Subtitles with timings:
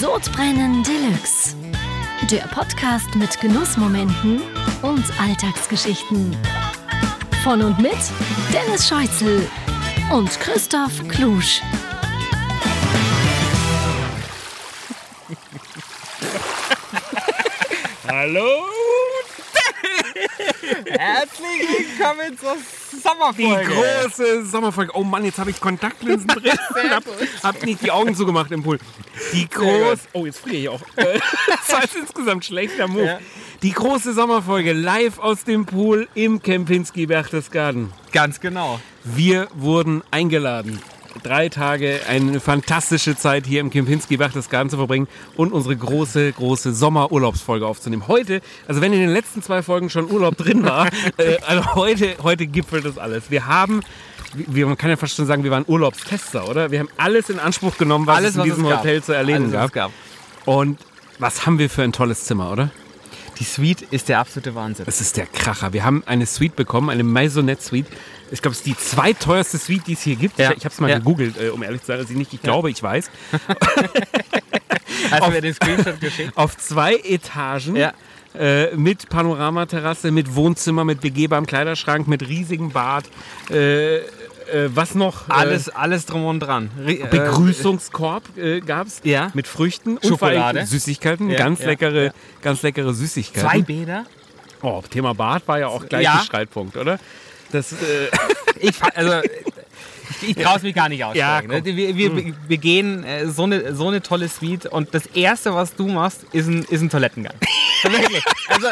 [0.00, 1.54] Sodbrennen Deluxe.
[2.30, 4.40] Der Podcast mit Genussmomenten
[4.80, 6.34] und Alltagsgeschichten.
[7.44, 7.98] Von und mit
[8.50, 9.46] Dennis Scheuzel
[10.10, 11.60] und Christoph Klusch.
[18.08, 18.64] Hallo!
[20.86, 22.56] Herzlich willkommen zur
[23.36, 23.70] Die Sommerfolge.
[23.70, 24.92] große Sommerfolge.
[24.94, 26.52] Oh Mann, jetzt habe ich Kontaktlinsen drin.
[26.90, 27.04] hab,
[27.42, 28.78] hab nicht die Augen zugemacht im Pool.
[29.32, 30.08] Die große.
[30.12, 30.80] Oh, jetzt friere ich auch.
[30.96, 33.04] Das war jetzt insgesamt schlechter Move.
[33.04, 33.18] Ja.
[33.62, 37.92] Die große Sommerfolge live aus dem Pool im Kempinski Berchtesgaden.
[38.12, 38.80] Ganz genau.
[39.04, 40.80] Wir wurden eingeladen.
[41.22, 46.72] Drei Tage, eine fantastische Zeit hier im Kempinski Berchtesgaden zu verbringen und unsere große, große
[46.72, 48.06] Sommerurlaubsfolge aufzunehmen.
[48.06, 52.16] Heute, also wenn in den letzten zwei Folgen schon Urlaub drin war, äh, also heute,
[52.22, 53.30] heute gipfelt das alles.
[53.30, 53.80] Wir haben,
[54.34, 56.70] wir, man kann ja fast schon sagen, wir waren Urlaubstester, oder?
[56.70, 58.78] Wir haben alles in Anspruch genommen, was Alles, es in was diesem es.
[58.78, 59.92] Hotel zu erleben Alles, gab.
[60.44, 60.78] Und
[61.18, 62.70] was haben wir für ein tolles Zimmer, oder?
[63.40, 64.84] Die Suite ist der absolute Wahnsinn.
[64.84, 65.72] Das ist der Kracher.
[65.72, 67.86] Wir haben eine Suite bekommen, eine Maisonette Suite.
[68.32, 70.38] Ich glaube, es ist die zweiteuerste Suite, die es hier gibt.
[70.38, 70.50] Ja.
[70.52, 70.98] Ich, ich habe es mal Ja.
[70.98, 73.10] gegoogelt, äh, um ehrlich zu sein, ich nicht, ich glaube, ich weiß.
[75.10, 76.36] Hast du mir den Screenshot geschickt?
[76.36, 77.76] Auf zwei Etagen.
[77.76, 77.92] Ja.
[78.38, 83.04] Äh, mit Panoramaterrasse, mit Wohnzimmer, mit begehbarem Kleiderschrank, mit riesigem Bad.
[83.50, 84.02] Äh, äh,
[84.68, 85.28] was noch?
[85.28, 86.70] Äh, Alles, alles drum und dran.
[86.86, 89.30] Äh, Begrüßungskorb äh, gab es Ja.
[89.34, 90.64] mit Früchten und Schokolade.
[90.64, 92.10] Süßigkeiten, Ja, ganz ja, leckere, ja.
[92.40, 93.48] ganz leckere Süßigkeiten.
[93.50, 94.06] Zwei Bäder.
[94.62, 97.00] Oh, Thema Bad war ja auch gleich ein Streitpunkt, oder?
[97.52, 97.76] Das, äh,
[98.60, 99.20] Ich, also,
[100.20, 101.50] ich, ich traue es mich gar nicht aussprechen.
[101.50, 101.64] Ja, ne?
[101.64, 105.74] wir, wir, wir gehen äh, so, eine, so eine tolle Suite und das Erste, was
[105.74, 107.34] du machst, ist ein, ist ein Toilettengang.
[107.82, 108.22] Wirklich.
[108.48, 108.68] Also,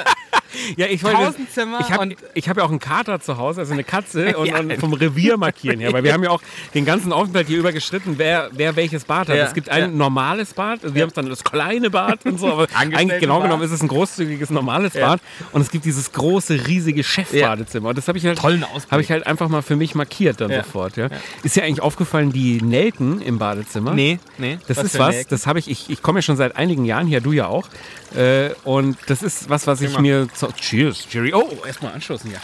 [0.76, 1.34] Ja, ich wollte.
[1.52, 4.58] Zimmer Ich habe hab ja auch einen Kater zu Hause, also eine Katze und, Ja.
[4.60, 6.42] und vom Revier markieren her, weil wir haben ja auch
[6.74, 9.36] den ganzen Aufenthalt hier über gestritten, wer, wer welches Bad hat.
[9.36, 9.88] Ja, Es gibt ein ja.
[9.88, 12.98] normales Bad, also wir haben es dann das kleine Bad und so, aber eigentlich genau
[12.98, 13.42] Angestelltenbad.
[13.42, 14.94] genommen ist es ein großzügiges normales.
[14.94, 15.20] Bad
[15.52, 17.90] und es gibt dieses große, riesige Chefbadezimmer.
[17.90, 20.50] Und das habe ich halt, Tollen habe ich halt einfach mal für mich markiert dann
[20.52, 20.96] sofort.
[20.96, 21.08] Ja.
[21.42, 23.92] Ist ja eigentlich aufgefallen, die Nelken im Badezimmer.
[23.94, 24.58] nee, nee.
[24.66, 25.30] Das ist für was, Nelken?
[25.30, 27.68] das habe ich, ich, ich komme ja schon seit einigen Jahren hier, du ja auch.
[28.14, 30.00] Äh, und das ist was, was ich Prima.
[30.00, 30.28] mir.
[30.32, 31.32] Zu, cheers, Jerry.
[31.34, 32.40] Oh, erstmal anstoßen hier.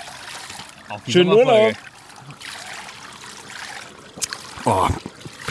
[0.88, 1.76] Auf die Schönen Sommerfolge.
[4.66, 4.88] Oh,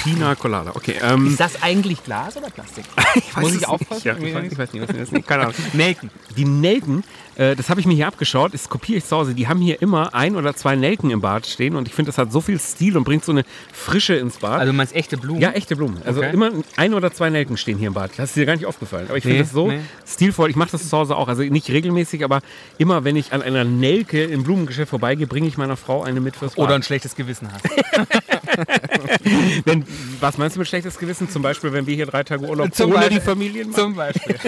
[0.04, 0.72] Pina Colada.
[0.76, 2.84] Okay, ähm, Ist das eigentlich Glas oder Plastik?
[3.16, 3.70] ich muss ich nicht.
[3.70, 4.02] aufpassen?
[4.08, 5.28] Ja, ich, weiß, ich weiß nicht, was das ist.
[5.28, 5.56] Keine Ahnung.
[5.74, 6.10] Nelken.
[6.36, 7.04] Die Nelken,
[7.36, 9.34] äh, das habe ich mir hier abgeschaut, das kopiere ich zu Hause.
[9.34, 12.18] Die haben hier immer ein oder zwei Nelken im Bad stehen und ich finde, das
[12.18, 14.60] hat so viel Stil und bringt so eine Frische ins Bad.
[14.60, 15.42] Also du meinst echte Blumen?
[15.42, 16.02] ja, echte Blumen.
[16.06, 16.32] Also Okay.
[16.34, 18.12] immer ein oder zwei Nelken stehen hier im Bad.
[18.18, 19.06] Das ist dir gar nicht aufgefallen.
[19.08, 19.80] Aber ich finde Nee, das so nee.
[20.08, 20.50] stilvoll.
[20.50, 21.28] Ich mache das zu Hause auch.
[21.28, 22.42] Also nicht regelmäßig, aber
[22.78, 26.36] immer, wenn ich an einer Nelke im Blumengeschäft vorbeigehe, bringe ich meiner Frau eine mit
[26.36, 26.66] fürs Bad.
[26.66, 27.64] Oder ein schlechtes Gewissen hast.
[29.66, 29.86] wenn,
[30.20, 31.30] was meinst du mit schlechtes Gewissen?
[31.30, 33.20] Zum Beispiel, wenn wir hier drei Tage Urlaub Zum ohne Beispiel.
[33.20, 33.82] die Familien machen?
[33.82, 34.36] Zum Beispiel.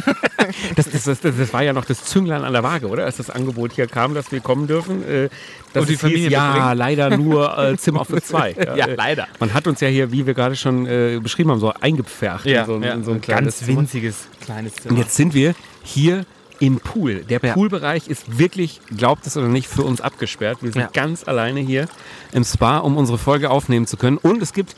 [0.75, 3.05] Das, das, das, das war ja noch das Zünglein an der Waage, oder?
[3.05, 5.03] Als das Angebot hier kam, dass wir kommen dürfen.
[5.03, 5.29] Äh,
[5.73, 8.53] Und die Familie hieß, ja, leider nur äh, Zimmer für zwei.
[8.75, 9.27] Ja, äh, leider.
[9.39, 12.63] Man hat uns ja hier, wie wir gerade schon äh, beschrieben haben, so eingepfercht in,
[12.65, 13.79] so, ein- in so ein kleines ganz Zimmer.
[13.81, 14.99] winziges kleines Und Zimmer.
[14.99, 16.25] jetzt sind wir hier
[16.59, 17.23] im Pool.
[17.25, 17.53] Der Ja.
[17.53, 20.59] Poolbereich ist wirklich, glaubt es oder nicht, für uns abgesperrt.
[20.61, 20.89] Wir sind Ja.
[20.93, 21.87] ganz alleine hier
[22.31, 24.17] im Spa, um unsere Folge aufnehmen zu können.
[24.17, 24.75] Und es gibt,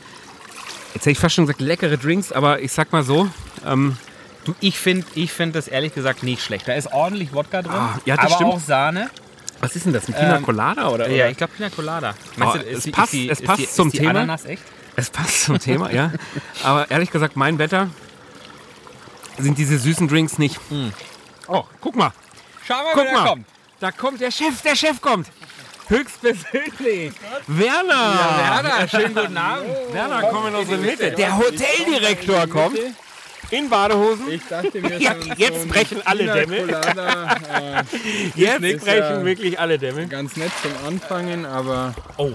[0.94, 3.28] jetzt hätte ich fast schon gesagt, leckere Drinks, aber ich sag mal so,
[3.66, 3.96] ähm,
[4.44, 6.66] Du, ich finde ich find das ehrlich gesagt nicht schlecht.
[6.68, 8.52] Da ist ordentlich Wodka drin, Ah, ja, das aber stimmt.
[8.54, 9.10] auch Sahne.
[9.60, 10.08] was ist denn das?
[10.08, 11.10] Ein Pina Ähm, Colada oder?
[11.10, 12.14] Ja, ich glaube Pina Colada.
[12.40, 14.10] Oh, du, es die- passt- die, es passt die, zum Thema.
[14.10, 14.62] Ananas echt?
[14.96, 16.12] Es passt zum Thema, ja.
[16.64, 17.90] Aber ehrlich gesagt, mein Wetter
[19.38, 20.58] sind diese süßen Drinks nicht.
[21.48, 22.12] Oh, guck mal.
[22.66, 23.34] Schau mal, Guck mal.
[23.80, 25.28] Da kommt der Chef, der Chef kommt.
[25.88, 27.12] Höchstpersönlich.
[27.46, 28.18] Werner.
[28.38, 29.68] Werner, schönen guten Abend.
[29.92, 31.10] Werner, komm in unsere Mitte.
[31.12, 32.78] Der Hoteldirektor kommt.
[33.50, 34.30] In Badehosen.
[34.30, 36.58] Ich dachte mir Ja, schon, jetzt so brechen alle Dämme.
[36.58, 37.82] Äh,
[38.34, 38.86] Jetzt brechen
[39.20, 40.06] ja- wirklich alle Dämme.
[40.06, 42.30] ganz nett zum Anfangen, aber Oh.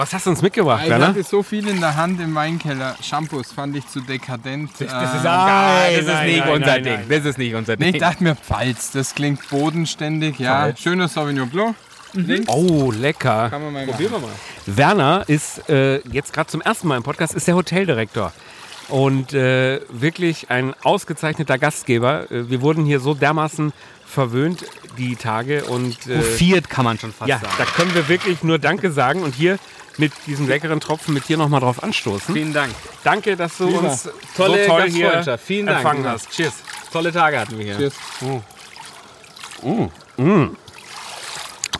[0.00, 1.08] Was hast du uns mitgebracht, ich Werner?
[1.08, 2.96] hatte so viel in der Hand im Weinkeller.
[3.02, 4.70] Shampoos fand ich zu dekadent.
[4.78, 6.98] Das ist, äh, ah, das ist nein, nicht nein, unser nein, Ding.
[7.10, 7.94] Das ist nicht unser Ding.
[7.94, 10.38] ich dachte mir, Pfalz, das klingt bodenständig.
[10.38, 10.80] Ja, Pfalz.
[10.80, 11.76] schöner Sauvignon Blanc.
[12.14, 12.48] Links.
[12.48, 13.50] Oh, lecker.
[13.50, 14.30] Kann man mal Probieren wir mal.
[14.64, 18.32] Werner ist äh, jetzt gerade zum ersten Mal im Podcast, ist der Hoteldirektor.
[18.88, 22.22] Und äh, wirklich ein ausgezeichneter Gastgeber.
[22.30, 23.74] Äh, wir wurden hier so dermaßen
[24.06, 24.64] verwöhnt
[24.98, 27.54] die Tage und äh, Hofiert kann man schon fast ja, sagen.
[27.58, 29.58] da können wir wirklich nur Danke sagen und hier
[30.00, 32.34] mit diesem leckeren Tropfen mit dir nochmal drauf anstoßen.
[32.34, 32.74] Vielen Dank.
[33.04, 33.90] Danke, dass du Prima.
[33.90, 35.38] uns Tolle so toll hier.
[35.38, 35.78] Vielen Dank.
[35.78, 36.30] empfangen hast.
[36.30, 36.54] Cheers.
[36.90, 37.76] Tolle Tage hatten wir hier.
[37.76, 37.94] Cheers.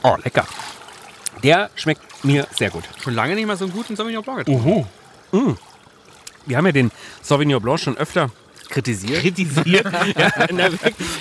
[0.03, 0.47] Oh, lecker.
[1.43, 2.85] Der schmeckt mir sehr gut.
[3.03, 4.87] Schon lange nicht mal so einen guten Sauvignon Blanc getrunken.
[6.47, 6.91] Wir haben ja den
[7.23, 8.31] Sauvignon Blanc schon öfter
[8.69, 9.21] Kritisiert?
[9.23, 9.85] kritisiert,
[10.17, 10.29] ja,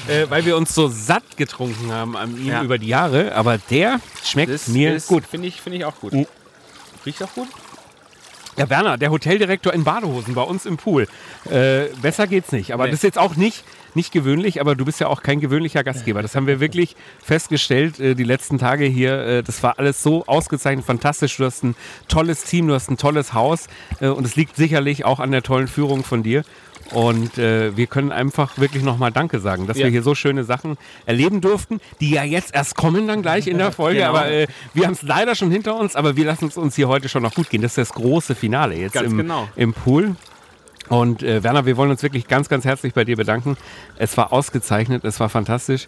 [0.08, 2.62] äh, weil wir uns so satt getrunken haben an ihm Ja.
[2.62, 3.34] über die Jahre.
[3.34, 5.24] Aber der schmeckt mir ist, gut.
[5.26, 6.14] Finde ich, finde ich auch gut.
[6.14, 6.28] Mhm.
[7.06, 7.48] Riecht auch gut?
[8.58, 11.08] Ja, Werner, der Hoteldirektor in Badehosen bei uns im Pool.
[11.50, 12.74] Äh, besser geht's nicht.
[12.74, 12.92] Aber Nee.
[12.92, 13.64] das ist jetzt auch nicht,
[13.96, 16.22] nicht gewöhnlich, aber du bist ja auch kein gewöhnlicher Gastgeber.
[16.22, 19.18] Das haben wir wirklich festgestellt äh, die letzten Tage hier.
[19.26, 21.38] Äh, das war alles so ausgezeichnet, fantastisch.
[21.38, 21.76] Du hast ein
[22.10, 23.68] tolles Team, du hast ein tolles Haus
[24.02, 26.44] äh, und es liegt sicherlich auch an der tollen Führung von dir.
[26.92, 29.86] Und äh, wir können einfach wirklich nochmal Danke sagen, dass Ja.
[29.86, 33.58] wir hier so schöne Sachen erleben durften, die ja jetzt erst kommen dann gleich in
[33.58, 34.00] der Folge.
[34.00, 34.10] Genau.
[34.10, 36.88] Aber äh, wir haben es leider schon hinter uns, aber wir lassen es uns hier
[36.88, 37.62] heute schon noch gut gehen.
[37.62, 39.48] Das ist das große Finale jetzt im, genau.
[39.56, 40.16] im Pool.
[40.88, 43.56] Und äh, Werner, wir wollen uns wirklich ganz, ganz herzlich bei dir bedanken.
[43.98, 45.88] Es war ausgezeichnet, es war fantastisch.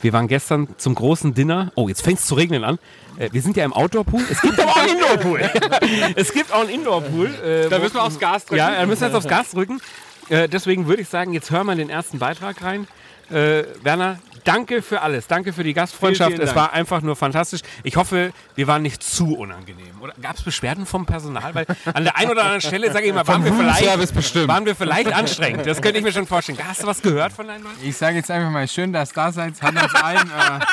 [0.00, 1.72] Wir waren gestern zum großen Dinner.
[1.74, 2.78] Oh, jetzt fängt es zu regnen an.
[3.18, 4.22] Äh, wir sind ja im Outdoor-Pool.
[4.30, 5.40] Es gibt aber auch einen Indoor-Pool.
[6.14, 7.26] es gibt auch einen Indoor-Pool.
[7.26, 8.58] Äh, Da müssen wir aufs Gas drücken.
[8.58, 9.80] ja, da müssen wir jetzt aufs Gas drücken.
[10.28, 12.86] Äh, deswegen würde ich sagen, jetzt hören wir in den ersten Beitrag rein.
[13.30, 15.26] Äh, Werner, danke für alles.
[15.26, 16.30] Danke für die Gastfreundschaft.
[16.30, 17.60] Vielen, vielen es war einfach nur fantastisch.
[17.82, 20.00] Ich hoffe, wir waren nicht zu unangenehm.
[20.00, 21.54] Oder gab es Beschwerden vom Personal?
[21.54, 24.48] Weil an der einen oder anderen Stelle, sage ich mal, waren wir, Roomservice vielleicht, bestimmt.
[24.48, 25.66] waren wir vielleicht anstrengend.
[25.66, 26.58] Das könnte ich mir schon vorstellen.
[26.66, 27.76] Hast du was gehört von deinen Leuten?
[27.82, 29.60] Ich sage jetzt einfach mal, schön, dass ihr da seid.
[29.60, 30.64] Hat uns allen äh,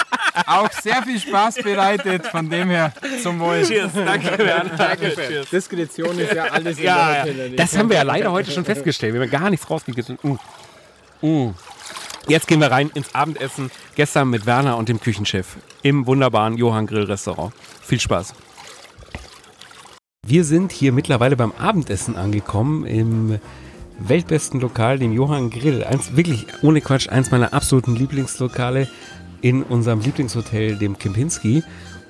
[0.45, 2.27] auch sehr viel Spaß bereitet.
[2.27, 3.63] Von dem her zum Wohl.
[3.63, 3.91] Cheers.
[3.93, 4.75] Danke, Werner.
[4.75, 5.15] Danke.
[5.15, 5.49] Cheers.
[5.49, 7.55] Diskretion ist ja alles in Ja, der ja.
[7.55, 9.13] Das haben wir ja leider heute schon festgestellt.
[9.13, 10.17] Wir haben gar nichts rausgegeben.
[10.21, 11.25] Mm.
[11.25, 11.55] Mm.
[12.27, 13.69] Jetzt gehen wir rein ins Abendessen.
[13.95, 17.53] Gestern mit Werner und dem Küchenchef im wunderbaren Johann Grill Restaurant.
[17.83, 18.33] Viel Spaß.
[20.25, 23.39] Wir sind hier mittlerweile beim Abendessen angekommen im
[23.99, 25.83] weltbesten Lokal, dem Johann Grill.
[25.83, 28.87] Eins, wirklich ohne Quatsch, eins meiner absoluten Lieblingslokale
[29.45, 31.61] in unserem Lieblingshotel, dem Kempinski.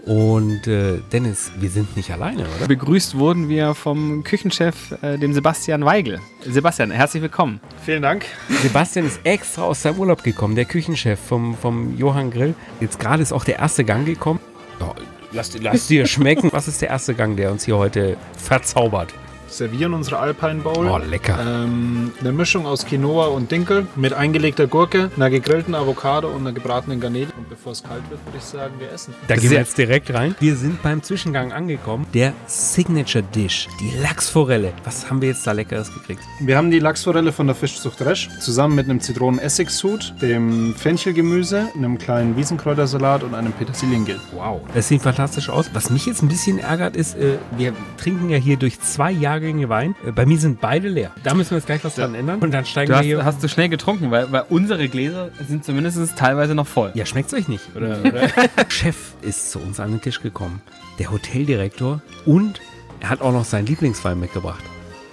[0.05, 2.67] Und äh, Dennis, wir sind nicht alleine, oder?
[2.67, 6.21] Begrüßt wurden wir vom Küchenchef, äh, dem Sebastian Weigel.
[6.45, 7.59] Sebastian, herzlich willkommen.
[7.83, 8.25] Vielen Dank.
[8.61, 12.53] Sebastian ist extra aus seinem Urlaub gekommen, der Küchenchef vom, vom Johann Grill.
[12.79, 14.39] Jetzt gerade ist auch der erste Gang gekommen.
[14.79, 14.93] Ja,
[15.33, 16.53] lass, lass dir schmecken.
[16.53, 19.13] Was ist der erste Gang, der uns hier heute verzaubert?
[19.47, 20.87] Servieren unsere Alpine Bowl.
[20.87, 21.37] Oh, lecker.
[21.39, 26.51] Ähm, eine Mischung aus Quinoa und Dinkel mit eingelegter Gurke, einer gegrillten Avocado und einer
[26.51, 27.29] gebratenen Garnele.
[27.37, 29.13] Und bevor es kalt wird, würde ich sagen, wir essen.
[29.27, 30.35] Da gehen wir jetzt direkt rein.
[30.39, 32.05] Wir sind beim Zwischengang angekommen.
[32.13, 34.73] Der Signature Dish, die Lachsforelle.
[34.83, 36.21] Was haben wir jetzt da Leckeres gekriegt?
[36.39, 41.97] Wir haben die Lachsforelle von der Fischzucht Resch zusammen mit einem Zitronen-Essig-Sud, dem Fenchelgemüse, einem
[41.97, 44.19] kleinen Wiesenkräutersalat und einem Petersiliengel.
[44.33, 44.61] Wow.
[44.73, 45.69] Das sieht fantastisch aus.
[45.73, 49.69] Was mich jetzt ein bisschen ärgert, ist, äh, wir trinken ja hier durch zwei Jahrgänge
[49.69, 49.95] Wein.
[50.05, 51.11] Äh, bei mir sind beide leer.
[51.23, 52.39] Da müssen wir jetzt gleich was dran ändern.
[52.39, 53.25] Und dann steigen Du wir hast, hier.
[53.25, 56.91] hast du schnell getrunken, weil, weil unsere Gläser sind zumindest teilweise noch voll.
[56.93, 57.75] Ja, schmeckt's euch nicht?
[57.75, 58.29] Oder, oder?
[58.69, 60.61] Chef ist zu uns an den Tisch gekommen.
[60.99, 62.61] Der Hoteldirektor und
[63.01, 64.63] er hat auch noch seinen Lieblingswein mitgebracht.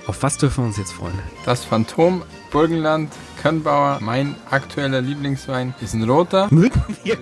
[0.07, 1.19] Auf was dürfen wir uns jetzt freuen?
[1.45, 2.23] Das Phantom
[2.53, 3.11] Burgenland
[3.41, 6.49] Könnbauer, mein aktueller Lieblingswein, ist ein roter.
[6.51, 7.17] Mögen wir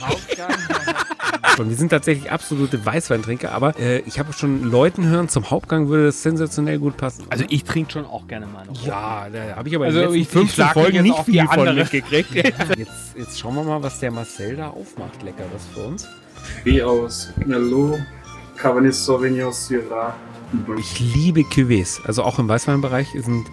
[0.00, 0.50] Hauptgang.
[1.56, 1.68] schon.
[1.68, 6.06] Wir sind tatsächlich absolute Weißweintrinker, aber äh, ich habe schon Leuten hören, zum Hauptgang würde
[6.06, 7.24] das sensationell gut passen.
[7.30, 10.18] Also ich trinke schon auch gerne mal ja, da habe ich aber Also in den
[10.20, 11.74] letzten 15 ich schlag mich Folgen nicht viel von andere.
[11.76, 12.34] mitgekriegt.
[12.76, 15.22] jetzt, jetzt schauen wir mal, was der Marcel da aufmacht.
[15.22, 16.08] Leckeres für uns.
[16.64, 18.00] wie aus Merlot,
[18.56, 20.14] Cabernet Sauvignon, Syrah.
[20.78, 22.04] Ich liebe Cuvées.
[22.04, 23.46] Also auch im Weißweinbereich sind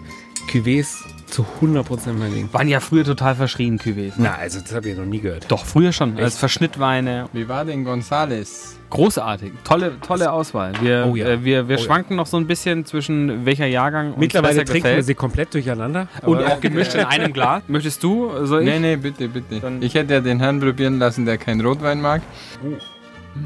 [0.50, 0.86] Cuvées
[1.30, 2.48] zu 100% mein Ding.
[2.52, 4.22] Waren ja früher total verschrien gewesen.
[4.24, 5.46] Na, also das habe ich noch nie gehört.
[5.48, 6.18] Doch, früher schon.
[6.18, 7.26] Als Verschnittweine.
[7.32, 8.76] Wie war denn Gonzales?
[8.90, 9.52] Großartig.
[9.62, 10.72] Tolle, tolle Auswahl.
[10.80, 11.28] Wir, Oh ja.
[11.28, 11.84] äh, wir, wir Oh ja.
[11.84, 15.06] schwanken noch so ein bisschen zwischen welcher Jahrgang uns Mittlerweile trinken wir gefällt.
[15.06, 16.08] sie komplett durcheinander.
[16.22, 17.62] Und Aber- auch gemischt in einem Glas.
[17.68, 18.30] Möchtest du?
[18.46, 18.68] Soll ich?
[18.68, 19.60] Nee, nee, bitte, bitte.
[19.60, 22.20] Dann- Ich hätte ja den Herrn probieren lassen, der keinen Rotwein mag.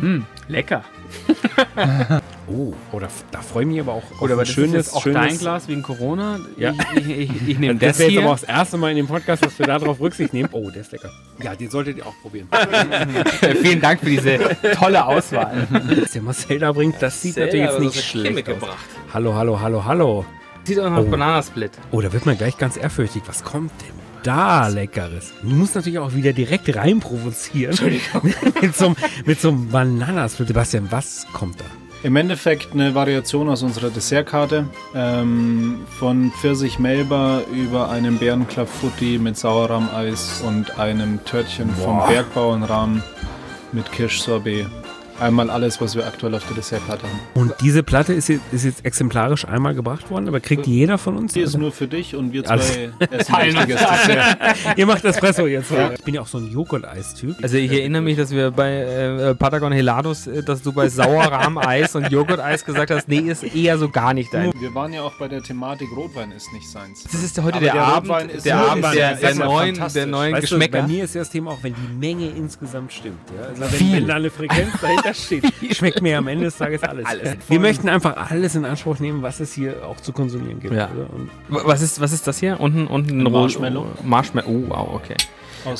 [0.00, 0.82] Hm, lecker.
[2.46, 4.86] Oh, oder da freue ich mich aber auch auf Oder ein aber das schönes, ist
[4.88, 6.38] jetzt auch schönes dein Glas wegen Corona.
[6.58, 6.74] Ja.
[6.94, 8.96] Ich, ich, ich, ich nehme Das das wäre jetzt aber auch das erste Mal in
[8.98, 10.48] dem Podcast, dass wir darauf Rücksicht nehmen.
[10.52, 11.10] Oh, der ist lecker.
[11.42, 12.48] Ja, den solltet ihr auch probieren.
[13.62, 14.38] Vielen Dank für diese
[14.74, 15.66] tolle Auswahl.
[15.70, 18.56] Was der Marcel da bringt, das sieht natürlich jetzt nicht schlecht aus.
[19.14, 20.24] Hallo, hallo, hallo, hallo.
[20.64, 21.04] Sieht auch nach Oh.
[21.04, 21.70] Bananasplit.
[21.92, 23.22] Oh, da wird man gleich ganz ehrfürchtig.
[23.26, 25.32] Was kommt denn da Leckeres?
[25.42, 27.74] Du musst natürlich auch wieder direkt rein provozieren.
[28.62, 28.96] mit, so, einem-
[29.26, 30.48] mit so einem Bananasplit.
[30.48, 31.64] Sebastian, was kommt da?
[32.04, 34.68] Im Endeffekt eine Variation aus unserer Dessertkarte.
[34.94, 42.02] Ähm, von Pfirsich Melba über einen Bärenklafutti mit Sauerrahmeis und einem Törtchen Boah.
[42.02, 43.02] vom Bergbauernrahmen
[43.72, 44.66] mit Kirschsorbet.
[45.20, 47.20] Einmal alles, was wir aktuell auf der Dessertplatte haben.
[47.34, 51.16] Und diese Platte ist jetzt, ist jetzt exemplarisch einmal gebracht worden, aber kriegt jeder von
[51.16, 51.32] uns?
[51.34, 52.54] Die ist nur für dich und wir zwei
[53.10, 54.38] essen Dessert.
[54.76, 55.70] Ihr macht Espresso jetzt.
[55.70, 55.94] oder?
[55.94, 57.36] Ich bin ja auch so ein Joghurt-Eis-Typ.
[57.42, 61.94] Also ich erinnere mich, dass wir bei äh, Patagon Helados, äh, dass du bei Sauerrahmeis
[61.94, 64.52] und Joghurt-Eis gesagt hast, nee, ist eher so gar nicht dein.
[64.60, 67.04] Wir waren ja auch bei der Thematik Rotwein ist nicht seins.
[67.04, 69.44] Das ist heute Aber der, der Abend, ist der Abend ist der, ja- der, ja
[69.44, 70.82] neuen, der neuen Weißt du, Geschmäcker.
[70.82, 73.18] bei mir ist ja das Thema auch, wenn die Menge insgesamt stimmt.
[73.38, 73.46] Ja?
[73.48, 73.96] Also wenn, Viel.
[73.98, 75.44] wenn da eine Frequenz dahinter steht,
[75.76, 77.04] schmeckt mir am Ende des Tages alles.
[77.04, 77.36] Alles.
[77.48, 80.74] Wir möchten einfach alles in Anspruch nehmen, was es hier auch zu konsumieren gibt.
[80.74, 80.88] Ja.
[80.90, 81.12] oder?
[81.12, 82.58] Und was, ist, was ist das hier?
[82.60, 83.86] Unten, unten ein Marshmallow.
[84.02, 84.48] Marshmallow.
[84.48, 85.16] Oh, wow, okay.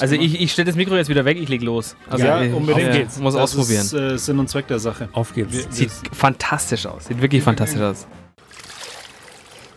[0.01, 1.95] Also ich, ich stelle das Mikro jetzt wieder weg, ich leg los.
[2.09, 2.95] Also ja, ich, unbedingt.
[2.95, 3.83] Ich, muss das ausprobieren.
[3.83, 5.09] ist äh, Sinn und Zweck der Sache.
[5.13, 5.53] auf geht's.
[5.53, 7.07] Wir- Sieht fantastisch aus.
[7.07, 8.07] Sieht wirklich fantastisch aus.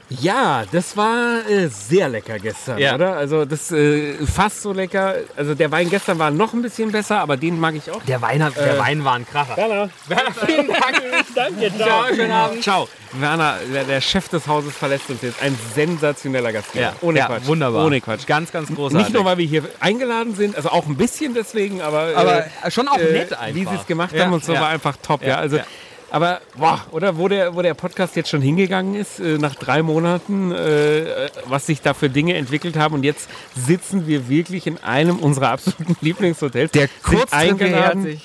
[0.09, 2.95] Ja, das war äh, sehr lecker gestern, Ja.
[2.95, 3.17] oder?
[3.17, 5.15] Also das äh, fast so lecker.
[5.35, 8.01] Also der Wein gestern war noch ein bisschen besser, aber den mag ich auch.
[8.03, 9.57] Der Wein, hat, der Wein war ein Kracher.
[9.57, 9.89] Werner,
[10.45, 11.01] Vielen Dank.
[11.35, 12.05] danke, ciao.
[12.15, 12.63] schönen Abend.
[12.63, 12.87] Ciao.
[13.13, 15.41] Werner, der, der Chef des Hauses verlässt uns jetzt.
[15.41, 16.85] Ein sensationeller Gastgeber.
[16.85, 17.45] Ja, Ohne ja, Quatsch.
[17.45, 17.85] Wunderbar.
[17.85, 18.25] Ohne Quatsch.
[18.27, 19.07] Ganz, ganz großartig.
[19.07, 22.71] Nicht nur, weil wir hier eingeladen sind, also auch ein bisschen deswegen, aber, aber äh,
[22.71, 23.55] schon auch äh, nett einfach.
[23.55, 25.23] wie sie es gemacht haben und so war einfach top.
[25.23, 25.63] Ja, also, ja.
[26.09, 29.81] Aber boah, oder wo der, wo der Podcast jetzt schon hingegangen ist, äh, nach drei
[29.83, 34.67] Monaten, äh, äh, was sich da für Dinge entwickelt haben und jetzt sitzen wir wirklich
[34.67, 36.71] in einem unserer absoluten Lieblingshotels.
[36.71, 38.19] Der hat eingeladen.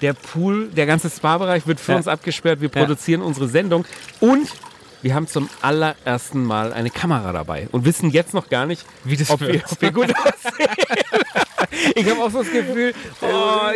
[0.00, 1.98] Der Pool, der ganze Spa-Bereich wird für Ja.
[1.98, 2.60] uns abgesperrt.
[2.60, 2.80] Wir Ja.
[2.80, 3.84] produzieren unsere Sendung
[4.20, 4.48] und
[5.02, 9.16] wir haben zum allerersten Mal eine Kamera dabei und wissen jetzt noch gar nicht, Wie
[9.16, 10.68] das ob, wir, ob wir gut aussehen.
[11.94, 13.26] ich habe auch so das Gefühl, oh,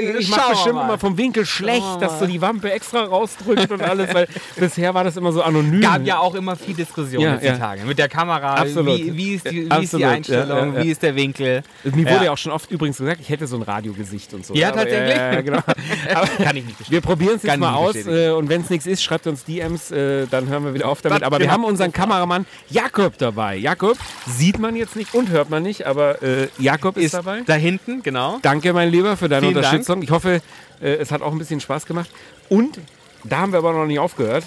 [0.00, 0.84] ich, ich mache bestimmt mal.
[0.84, 5.04] immer vom Winkel schlecht, dass so die Wampe extra rausdrückt und alles, weil bisher war
[5.04, 5.80] das immer so anonym.
[5.80, 7.52] gab ja auch immer viel Diskussion Ja, jetzt ja.
[7.54, 7.84] die Tage.
[7.84, 8.98] Mit der Kamera, Absolut.
[8.98, 11.62] Wie, wie, ist die, wie ist Absolut, die Einstellung, ja, wie ist der Winkel.
[11.84, 12.32] Mir wurde Ja.
[12.32, 14.54] auch schon oft übrigens gesagt, ich hätte so ein Radiogesicht und so.
[14.54, 15.44] Ja, tatsächlich?
[15.44, 15.60] Genau.
[16.42, 16.90] Kann ich nicht bestätigen.
[16.90, 19.90] wir probieren es jetzt mal aus äh, und wenn es nichts ist, schreibt uns DMs,
[19.90, 21.22] äh, dann hören wir wieder auf damit.
[21.22, 21.52] Aber wir genau.
[21.54, 23.56] haben unseren Kameramann Jakob dabei.
[23.56, 23.96] Jakob
[24.26, 27.42] sieht man jetzt nicht und hört man nicht, aber äh, Jakob ist, Ist dabei.
[27.46, 28.38] da hinten, genau.
[28.43, 29.67] Danke, mein Lieber, für deine Vielen Dank.
[29.67, 30.02] Unterstützung.
[30.02, 30.41] Ich hoffe,
[30.81, 32.11] äh, es hat auch ein bisschen Spaß gemacht.
[32.49, 32.79] Und
[33.25, 34.45] da haben wir aber noch nicht aufgehört.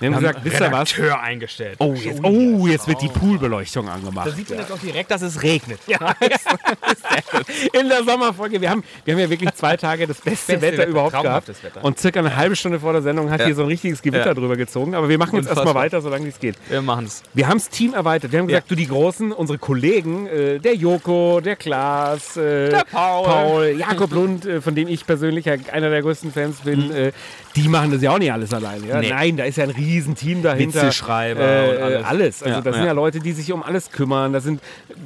[0.00, 0.96] Wir haben gesagt, wisst ihr was?
[0.96, 1.76] Redakteur eingestellt.
[1.78, 4.26] Oh jetzt, oh, jetzt wird die Poolbeleuchtung angemacht.
[4.28, 5.78] Da sieht man jetzt auch direkt, dass es regnet.
[7.72, 8.60] in der Sommerfolge.
[8.60, 11.48] Wir haben, wir haben ja wirklich zwei Tage das beste, Beste Wetter, Wetter, überhaupt gehabt.
[11.48, 11.84] Wetter.
[11.84, 13.46] Und circa eine halbe Stunde vor der Sendung hat Ja.
[13.46, 14.34] hier so ein richtiges Gewitter Ja.
[14.34, 14.94] drüber gezogen.
[14.94, 16.56] Aber wir machen jetzt erstmal weiter, solange es geht.
[16.68, 17.22] Wir machen es.
[17.34, 18.32] Wir haben das Team erweitert.
[18.32, 18.74] Wir haben gesagt, Ja.
[18.74, 23.74] du die Großen, unsere Kollegen, äh, der Joko, der Klaas, äh, Der Paul.
[23.78, 27.12] Jakob Lund, äh, von dem ich persönlich ja einer der größten Fans bin, äh,
[27.56, 28.86] die machen das ja auch nicht alles alleine.
[28.86, 29.00] Ja?
[29.00, 29.10] Nee.
[29.10, 30.82] Nein, da ist ja ein Riesenteam dahinter.
[30.82, 32.06] Witzeschreiber äh, und alles.
[32.06, 32.42] alles.
[32.42, 32.88] Also Ja, das sind ja.
[32.88, 34.32] ja Leute, die sich um alles kümmern.
[34.32, 34.60] Da sind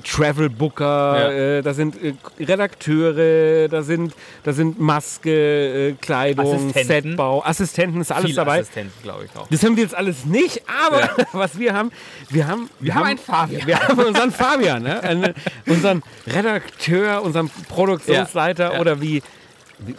[0.04, 1.30] Travel Booker, Ja.
[1.58, 7.10] äh, da sind äh, Redakteure, da sind, da sind Maske, äh, Kleidung, Assistenten.
[7.10, 8.60] Setbau, Assistenten, ist alles Viel dabei.
[8.60, 9.46] Assistenten, glaube ich auch.
[9.48, 11.90] Das haben wir jetzt alles nicht, aber was wir haben,
[12.30, 13.66] wir haben, wir, haben einen Fabian.
[13.66, 15.02] Wir haben unseren Fabian, ne?
[15.02, 15.34] Einen,
[15.66, 18.80] unseren Redakteur, unseren Produktionsleiter Ja, ja.
[18.80, 19.22] oder wie.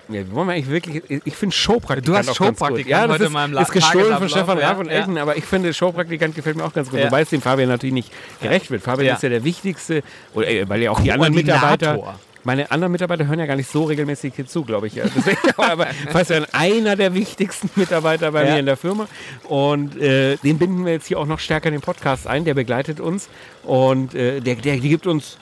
[0.07, 2.35] Wie wollen wir eigentlich wirklich, ich finde Showpraktikant Du hast.
[2.35, 4.91] Showpraktikant Ja, das heute ist, La- ist gestohlen von Stefan ja, Raab und ja.
[4.93, 7.07] Elton, aber ich finde Showpraktikant gefällt mir auch ganz gut, Ja.
[7.07, 8.81] wobei es dem Fabian natürlich nicht gerecht wird.
[8.83, 10.01] Fabian ist ja der wichtigste,
[10.33, 13.69] oder, äh, weil ja auch die anderen Mitarbeiter, meine anderen Mitarbeiter hören ja gar nicht
[13.71, 14.93] so regelmäßig hier zu, glaube ich.
[14.93, 15.87] Deswegen, aber
[16.29, 19.07] ja einer der wichtigsten Mitarbeiter bei mir in der Firma.
[19.49, 22.45] Und äh, den binden wir jetzt hier auch noch stärker in den Podcast ein.
[22.45, 23.29] Der begleitet uns
[23.63, 25.37] und äh, der, der gibt uns.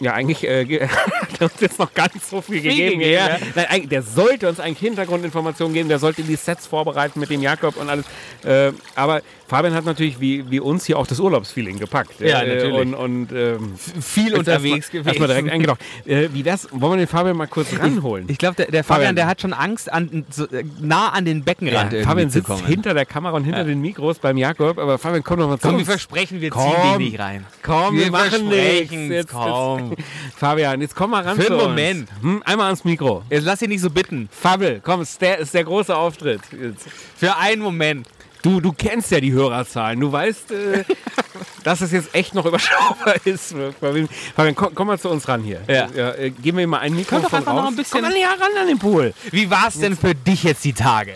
[0.00, 3.00] Ja, eigentlich äh, hat uns jetzt noch gar nicht so viel, gegeben.
[3.00, 3.38] gegeben, ja.
[3.54, 7.76] Nein, der sollte uns eigentlich Hintergrundinformationen geben, der sollte die Sets vorbereiten mit dem Jakob
[7.76, 8.06] und alles.
[8.42, 12.20] Äh, aber Fabian hat natürlich wie, wie uns hier auch das Urlaubsfeeling gepackt.
[12.20, 12.80] Ja, Äh, natürlich.
[12.80, 15.80] Und, und ähm, Viel unterwegs erstmal, erstmal direkt eingetaucht.
[16.06, 16.68] Äh, wie das?
[16.70, 18.26] Wollen wir den Fabian mal kurz ranholen?
[18.28, 19.16] Ich glaube, der, der Fabian, Fabian.
[19.16, 22.64] der hat schon Angst, an, so, äh, nah an den Beckenrand ja, Fabian sitzt kommen.
[22.64, 25.66] hinter der Kamera und hinter den Mikros beim Jakob, aber Fabian, komm doch mal zu
[25.66, 26.70] Komm, wir versprechen, wir Komm.
[26.72, 27.44] ziehen dich nicht rein.
[27.64, 29.32] Komm, wir, Wir machen nichts.
[29.32, 29.90] komm.
[29.90, 30.02] Jetzt,
[30.36, 31.56] Fabian, jetzt komm mal ran Für einen.
[31.60, 32.08] Moment.
[32.22, 33.24] Hm, einmal ans Mikro.
[33.28, 34.28] Jetzt lass dich nicht so bitten.
[34.30, 36.40] Fabel, komm, ist der, ist der große Auftritt.
[36.52, 36.86] Jetzt.
[37.16, 38.06] Für einen Moment.
[38.42, 40.00] Du, du kennst ja die Hörerzahlen.
[40.00, 40.84] Du weißt, äh,
[41.64, 43.54] dass es jetzt echt noch überschaubar ist.
[43.80, 45.60] Fabian, komm, komm mal zu uns ran hier.
[45.68, 45.88] Ja.
[46.14, 47.60] äh, geben wir ihm mal ein Mikrofon doch einfach raus.
[47.62, 49.12] noch ein bisschen- Komm mal näher ran an den Pool.
[49.30, 51.14] Wie war es denn für dich jetzt die Tage?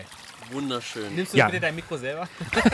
[0.51, 1.15] Wunderschön.
[1.15, 1.47] Nimmst du Ja.
[1.47, 2.27] bitte dein Mikro selber?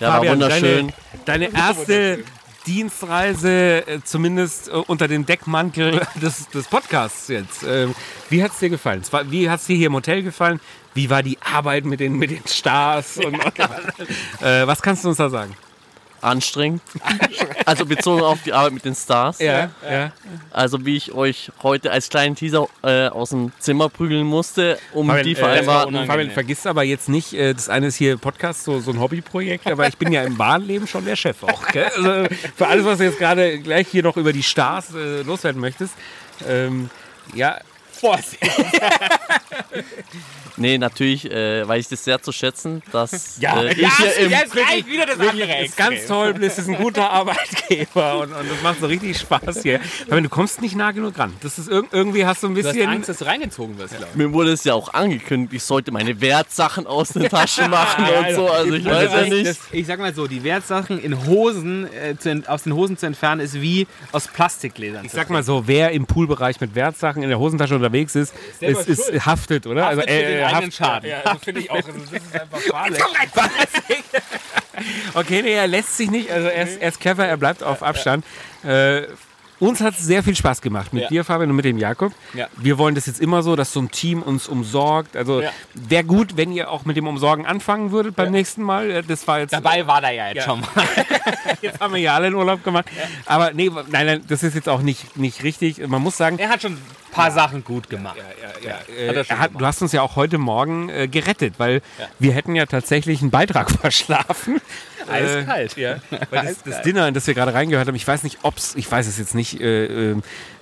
[0.00, 0.92] Ja, war Fabian, wunderschön.
[1.26, 2.24] Deine, deine erste
[2.66, 7.62] Dienstreise, äh, zumindest äh, unter dem Deckmantel des, des Podcasts jetzt.
[7.62, 7.94] Ähm,
[8.28, 9.02] wie hat es dir gefallen?
[9.26, 10.60] Wie hat es dir hier im Hotel gefallen?
[10.94, 13.16] Wie war die Arbeit mit den, mit den Stars?
[13.24, 13.34] Und,
[14.42, 15.54] äh, was kannst du uns da sagen?
[16.20, 16.82] Anstrengend.
[17.66, 19.38] Also bezogen auf die Arbeit mit den Stars.
[19.38, 20.12] Ja, ja.
[20.50, 25.08] Also wie ich euch heute als kleinen Teaser äh, aus dem Zimmer prügeln musste, um
[25.22, 26.06] die äh, vereinbarten...
[26.06, 29.68] Fabian, vergiss aber jetzt nicht, äh, das eine ist hier Podcast, so, so ein Hobbyprojekt,
[29.68, 31.68] aber ich bin ja im Bahnleben schon der Chef auch.
[31.68, 31.90] Gell?
[31.96, 35.60] Also für alles, was du jetzt gerade gleich hier noch über die Stars äh, loswerden
[35.60, 35.94] möchtest,
[36.48, 36.90] ähm,
[37.34, 37.60] ja,
[38.00, 38.38] Vorsicht.
[40.60, 44.16] Nee, natürlich äh, weiß ich das sehr zu schätzen, dass Ja, äh, ich ja, hier
[44.16, 44.30] im...
[44.30, 48.50] Jetzt reicht wieder das andere ist ganz toll, Bliss ist ein guter Arbeitgeber und, und
[48.50, 49.80] das macht so richtig Spaß hier.
[50.10, 51.32] Aber du kommst nicht nah genug ran.
[51.42, 52.90] Das ist irg irgendwie hast du ein Du hast bisschen.
[52.90, 54.16] Angst, dass du reingezogen wirst, glaube ich.
[54.16, 58.34] Mir wurde es ja auch angekündigt, ich sollte meine Wertsachen aus den Taschen machen und
[58.34, 58.50] so.
[58.50, 59.58] Also ich weiß ja nicht.
[59.72, 63.40] Ich sag mal so, die Wertsachen in Hosen, äh, zu, aus den Hosen zu entfernen,
[63.40, 65.06] ist wie aus Plastikgläsern.
[65.06, 68.88] Ich sag mal so, wer im Poolbereich mit Wertsachen in der Hosentasche unterwegs ist, ist,
[68.88, 69.86] ist, haftet, oder?
[69.86, 71.10] Haftet für den eigenen haft- Schaden.
[71.10, 71.76] Ja, also finde ich auch.
[71.76, 74.04] Also das ist einfach fahrlässig.
[75.14, 76.30] okay, nee, er lässt sich nicht.
[76.30, 78.24] Also er ist, er ist clever, er bleibt auf Abstand.
[78.64, 79.02] Äh,
[79.60, 81.08] uns hat es sehr viel Spaß gemacht mit Ja.
[81.08, 82.12] dir, Fabian, und mit dem Jakob.
[82.34, 82.48] Ja.
[82.56, 85.16] Wir wollen das jetzt immer so, dass so ein Team uns umsorgt.
[85.16, 85.50] Also Ja.
[85.74, 88.90] wäre gut, wenn ihr auch mit dem Umsorgen anfangen würdet beim nächsten Mal.
[88.90, 90.68] Äh, Das war jetzt Dabei war der ja jetzt schon mal.
[91.62, 92.86] jetzt haben wir ja alle in Urlaub gemacht.
[93.26, 95.86] Aber nee, nein, nein, das ist jetzt auch nicht, nicht richtig.
[95.86, 98.16] Man muss sagen, Er hat schon ein paar Sachen gut gemacht.
[98.16, 99.50] Hat äh, er hat, gemacht.
[99.58, 101.82] du hast uns ja auch heute Morgen äh, gerettet, weil
[102.18, 104.60] wir hätten ja tatsächlich einen Beitrag verschlafen.
[105.10, 105.76] Eiskalt.
[105.76, 105.96] Äh, ja,
[106.30, 108.90] weil das, das Dinner, in das wir gerade reingehört haben, ich weiß nicht, ob's, ich
[108.90, 110.16] weiß es jetzt nicht, äh, äh,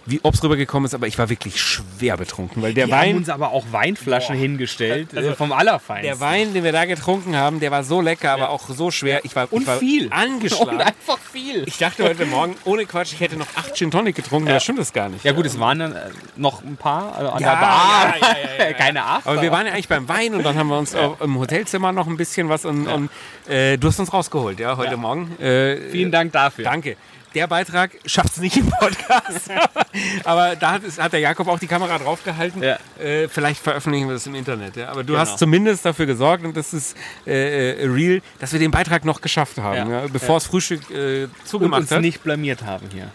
[0.07, 3.17] wie ob's rübergekommen ist, aber ich war wirklich schwer betrunken, weil der Wir haben Wein,
[3.17, 6.07] uns aber auch Weinflaschen hingestellt, also vom Allerfeinsten.
[6.11, 9.21] der Wein, den wir da getrunken haben, der war so lecker, aber auch so schwer.
[9.27, 10.09] Ich war, Und ich war viel.
[10.11, 10.77] angeschlagen.
[10.77, 11.65] Und einfach viel.
[11.67, 14.63] Ich dachte heute Morgen, ohne Quatsch, ich hätte noch acht Gin Tonic getrunken, aber das
[14.63, 15.25] stimmt das gar nicht.
[15.27, 16.01] Ja gut, es waren dann äh,
[16.37, 18.15] noch ein paar also an Ja, der Bar.
[18.19, 18.73] ja, ja, ja, ja.
[18.73, 19.27] Keine acht.
[19.27, 21.93] Aber wir waren ja eigentlich beim Wein und dann haben wir uns auch im Hotelzimmer
[21.93, 23.11] noch ein bisschen was und, und
[23.47, 25.39] äh, du hast uns rausgeholt, ja, heute Morgen.
[25.39, 26.65] Äh, Vielen Dank dafür.
[26.65, 26.97] Danke.
[27.35, 29.51] Der Beitrag schafft es nicht im Podcast.
[30.25, 32.63] Aber da hat, hat der Jakob auch die Kamera draufgehalten.
[32.63, 32.79] Ja.
[32.99, 34.77] Äh, vielleicht veröffentlichen wir das im Internet.
[34.77, 34.89] Ja?
[34.89, 35.19] Aber du Genau.
[35.21, 39.21] hast zumindest dafür gesorgt, und das ist äh, äh, real, dass wir den Beitrag noch
[39.21, 39.91] geschafft haben.
[39.91, 40.07] Ja.
[40.09, 42.01] Bevor das Frühstück äh, Und zugemacht uns hat.
[42.01, 43.11] nicht blamiert haben hier.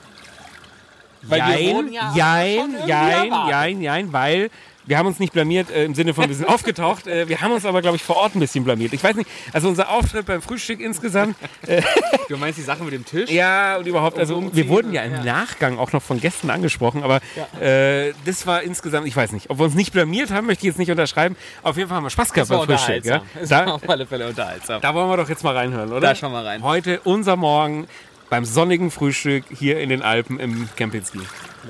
[1.23, 4.49] wir Jein, jein, jein, jein, jein, weil
[4.85, 7.07] wir haben uns nicht blamiert äh, im Sinne von, wir sind aufgetaucht.
[7.07, 8.93] Äh, wir haben uns aber, glaube ich, vor Ort ein bisschen blamiert.
[8.93, 11.35] Ich weiß nicht, also unser Auftritt beim Frühstück insgesamt,
[12.29, 13.29] Du meinst die Sache mit dem Tisch?
[13.29, 15.23] ja und überhaupt, also Umziehen, wir wurden ja im ja.
[15.23, 17.21] Nachgang auch noch von Gästen angesprochen, aber
[17.59, 20.67] äh, das war insgesamt, ich weiß nicht, ob wir uns nicht blamiert haben, möchte ich
[20.67, 21.35] jetzt nicht unterschreiben.
[21.61, 23.05] Auf jeden Fall haben wir Spaß gehabt beim Frühstück.
[23.05, 23.21] Ja?
[23.47, 24.81] Da, auf alle Fälle unterhaltsam.
[24.81, 26.01] da wollen wir doch jetzt mal reinhören, oder?
[26.01, 26.63] Da schauen wir rein.
[26.63, 27.87] Heute unser Morgen
[28.29, 31.19] beim sonnigen Frühstück hier in den Alpen im Kempinski.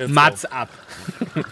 [0.08, 0.70] Mats ab.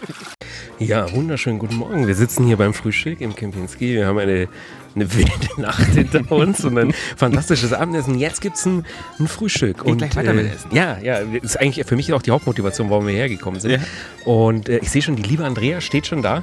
[0.86, 2.08] Ja, wunderschönen guten Morgen.
[2.08, 3.94] Wir sitzen hier beim Frühstück im Kempinski.
[3.94, 4.48] Wir haben eine,
[4.96, 8.18] eine wilde Nacht hinter uns und ein fantastisches Abendessen.
[8.18, 8.84] Jetzt gibt es ein,
[9.20, 9.84] ein Frühstück.
[9.84, 10.74] und, gleich weiter mit Essen.
[10.74, 13.80] Ja, ja, das ist eigentlich für mich auch die Hauptmotivation, warum wir hergekommen sind.
[14.24, 16.42] Und äh, ich sehe schon, die liebe Andrea steht schon da.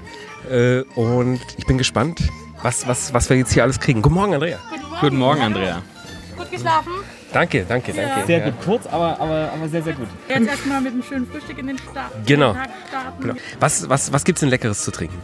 [0.49, 2.21] Äh, und ich bin gespannt,
[2.63, 4.01] was, was, was wir jetzt hier alles kriegen.
[4.01, 4.59] Guten Morgen, Andrea.
[5.01, 5.81] Guten Morgen, Andrea.
[6.37, 6.93] Gut geschlafen?
[7.33, 8.25] Danke, danke, danke.
[8.25, 8.45] Sehr Ja.
[8.45, 10.07] gut, kurz, aber, aber, aber sehr, sehr gut.
[10.27, 12.55] Jetzt erstmal mit einem schönen Frühstück in den, Start, Genau.
[12.89, 13.21] starten.
[13.21, 13.33] Genau.
[13.59, 15.17] Was, was, was gibt es denn Leckeres zu trinken?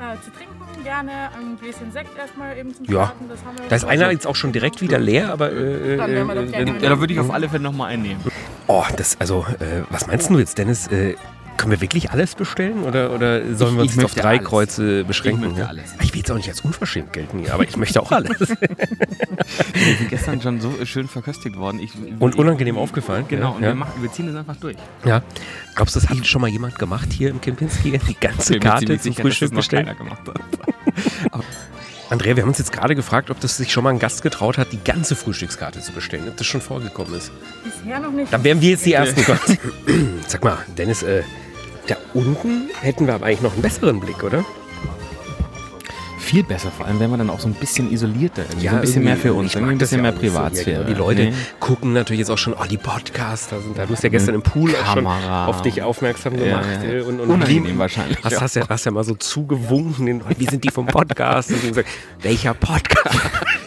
[0.00, 0.50] Äh, zu trinken
[0.82, 3.04] gerne ein Gläschen Sekt erstmal eben zum Ja.
[3.06, 3.28] Starten.
[3.28, 5.52] Das haben wir Da ist einer jetzt auch schon direkt wieder leer, aber.
[5.52, 7.62] Äh, Dann werden wir doch äh, gerne wenn- Ja, da würde ich auf alle Fälle
[7.62, 8.22] nochmal einnehmen.
[8.66, 10.88] Oh, das, also, äh, was meinst du jetzt, Dennis?
[11.60, 14.14] Äh, können wir wirklich alles bestellen oder, oder sollen wir Ich- uns ich jetzt auf
[14.14, 14.44] drei alles.
[14.48, 15.42] Kreuze beschränken?
[15.42, 15.66] Ich möchte ja?
[15.68, 15.84] alles.
[16.02, 18.38] Ich will jetzt auch nicht als unverschämt gelten hier, aber ich möchte auch alles.
[18.40, 21.80] Wir sind gestern schon so schön verköstigt worden.
[21.80, 23.26] Ich, Und unangenehm aufgefallen.
[23.28, 23.68] Genau, und ja.
[23.68, 24.76] wir, machen, wir ziehen das einfach durch.
[25.04, 25.22] ja.
[25.74, 27.98] Glaubst du, das hat schon mal jemand gemacht hier im Kempinski?
[28.08, 30.20] Die ganze Ich bin Karte zum sicher, Frühstück gemacht.
[32.10, 34.58] Andrea, wir haben uns jetzt gerade gefragt, ob das sich schon mal ein Gast getraut
[34.58, 36.24] hat, die ganze Frühstückskarte zu bestellen.
[36.28, 37.30] Ob das schon vorgekommen ist.
[37.62, 38.32] bisher noch nicht.
[38.32, 39.22] Dann wären wir jetzt die Ersten.
[40.26, 41.22] Sag mal, Dennis, äh,
[41.86, 44.44] da unten hätten wir aber eigentlich noch einen besseren Blick, oder?
[46.18, 48.68] Viel besser, vor allem wenn wir dann auch so ein bisschen isolierter, irgendwie.
[48.68, 50.18] so ein bisschen mehr für uns, ein bisschen ja mehr so.
[50.20, 50.82] Privatsphäre.
[50.82, 51.08] Ja, genau.
[51.10, 51.36] Die Leute Nee.
[51.58, 53.86] gucken natürlich jetzt auch schon, oh, die Podcaster sind da.
[53.86, 56.66] Du hast ja gestern im Pool auch schon auf dich aufmerksam Ja, gemacht.
[56.84, 56.90] ja.
[56.90, 58.18] äh, Und, und Unangenehm wahrscheinlich.
[58.22, 58.40] Hast, ja.
[58.42, 61.50] hast, ja, hast ja mal so zugewunken, den, wir sind die vom Podcast.
[61.50, 61.88] Und gesagt,
[62.22, 63.18] welcher Podcast?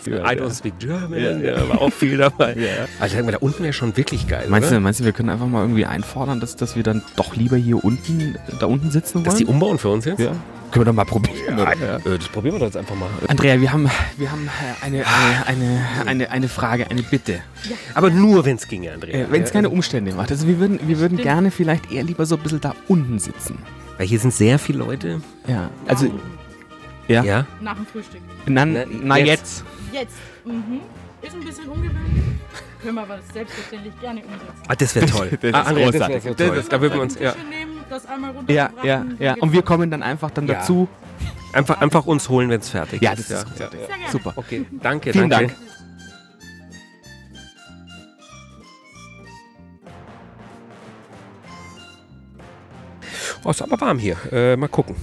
[0.08, 1.44] I don't speak German.
[1.44, 2.56] Ja, war auch viel dabei.
[3.00, 4.46] Also da unten wäre schon wirklich geil.
[4.50, 4.78] Meinst oder?
[4.78, 7.58] du, meinst du, wir können einfach mal irgendwie einfordern, dass, dass wir dann doch lieber
[7.58, 9.26] hier unten, da unten sitzen wollen?
[9.26, 10.20] Dass die umbauen für uns jetzt?
[10.20, 10.32] ja.
[10.72, 11.54] Können wir doch mal probieren.
[11.60, 11.72] oder?
[11.72, 13.08] Äh, Das probieren wir doch jetzt einfach mal.
[13.28, 13.88] Andrea, wir haben,
[14.18, 17.42] wir haben äh, eine, eine, eine, eine, eine Frage, eine Bitte.
[17.94, 19.16] Aber nur, wenn es ginge, Andrea.
[19.16, 20.32] Äh, Wenn es Ja, keine Umstände macht.
[20.32, 23.60] Also wir würden, wir würden gerne vielleicht eher lieber so ein bisschen da unten sitzen.
[24.00, 25.22] Weil hier sind sehr viele Leute.
[25.48, 25.70] Ja.
[25.86, 26.12] Also,
[27.08, 27.24] ja.
[27.24, 27.46] Ja.
[27.62, 28.22] Nach dem Frühstück.
[28.48, 29.28] Na, Na, na jetzt.
[29.28, 29.64] jetzt.
[29.94, 30.16] Jetzt.
[30.44, 30.82] Mhm.
[31.22, 32.24] Ist ein bisschen ungewöhnlich.
[32.82, 34.64] können wir aber selbstverständlich gerne umsetzen.
[34.68, 35.30] Ah, das wäre toll.
[35.42, 36.58] Das ah, das Das toll.
[36.58, 39.36] ist da würden wir uns, ja, nehmen, das einmal Ja, ja, ja.
[39.40, 40.56] Und wir kommen dann einfach dann Ja.
[40.56, 40.88] dazu.
[41.54, 43.30] einfach, einfach uns holen, wenn es fertig Ja, ist.
[43.30, 43.86] das ist Sehr gerne.
[44.12, 44.34] super.
[44.36, 45.48] Okay, danke, Vielen danke.
[45.54, 45.60] Dank.
[53.46, 54.18] Oh, ist aber warm hier.
[54.32, 54.96] Äh, mal gucken.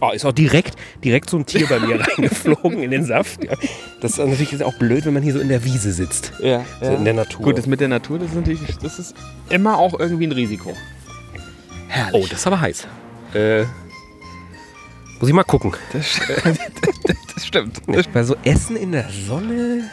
[0.00, 3.44] Oh, ist auch direkt, direkt so ein Tier bei mir reingeflogen in den Saft.
[3.44, 3.52] Ja.
[4.00, 6.32] Das ist natürlich auch blöd, wenn man hier so in der Wiese sitzt.
[6.40, 7.44] Ja, So in der Natur.
[7.44, 9.14] Gut, das mit der Natur, das ist natürlich, das ist
[9.50, 10.74] immer auch irgendwie ein Risiko.
[12.12, 12.86] oh, das ist aber heiß.
[13.34, 13.64] Äh,
[15.20, 15.72] muss ich mal gucken.
[15.92, 16.18] Das,
[17.34, 17.80] das stimmt.
[17.86, 19.90] Weil so Essen in der Sonne.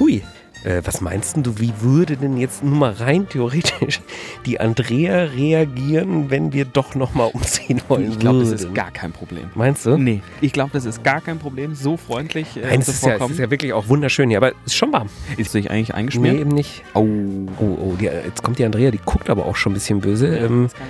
[0.00, 0.22] Hui.
[0.64, 4.00] Äh, was meinst du, wie würde denn jetzt nur mal rein theoretisch
[4.44, 8.90] die Andrea reagieren, wenn wir doch noch mal umziehen wollen Ich glaube, das ist gar
[8.90, 9.50] kein Problem.
[9.54, 9.96] Meinst du?
[9.96, 11.74] Nee, ich glaube, das ist gar kein Problem.
[11.76, 14.48] So freundlich äh, Nein, es ist, ja, es ist ja wirklich auch wunderschön hier, aber
[14.50, 15.08] es ist schon warm.
[15.36, 16.36] Ist sich eigentlich Nee, eingeschmiert?
[16.40, 16.82] eben nicht.
[16.94, 17.06] Oh.
[17.60, 20.26] Oh, oh, die, jetzt kommt die Andrea, die guckt aber auch schon ein bisschen böse.
[20.36, 20.82] Ähm, Ist das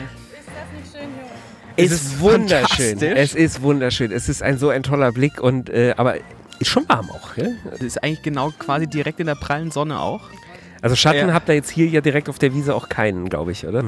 [0.80, 1.08] nicht schön
[1.76, 1.84] hier?
[1.84, 3.02] es ist ist wunderschön.
[3.02, 4.12] Es ist wunderschön.
[4.12, 6.16] Es ist ein so ein toller Blick und äh, aber
[6.58, 7.34] ist schon warm auch.
[7.34, 7.56] Gell?
[7.70, 10.22] Das ist eigentlich genau quasi direkt in der prallen Sonne auch.
[10.82, 11.34] Also Schatten Ja.
[11.34, 13.82] habt ihr jetzt hier ja direkt auf der Wiese auch keinen, glaube ich, oder?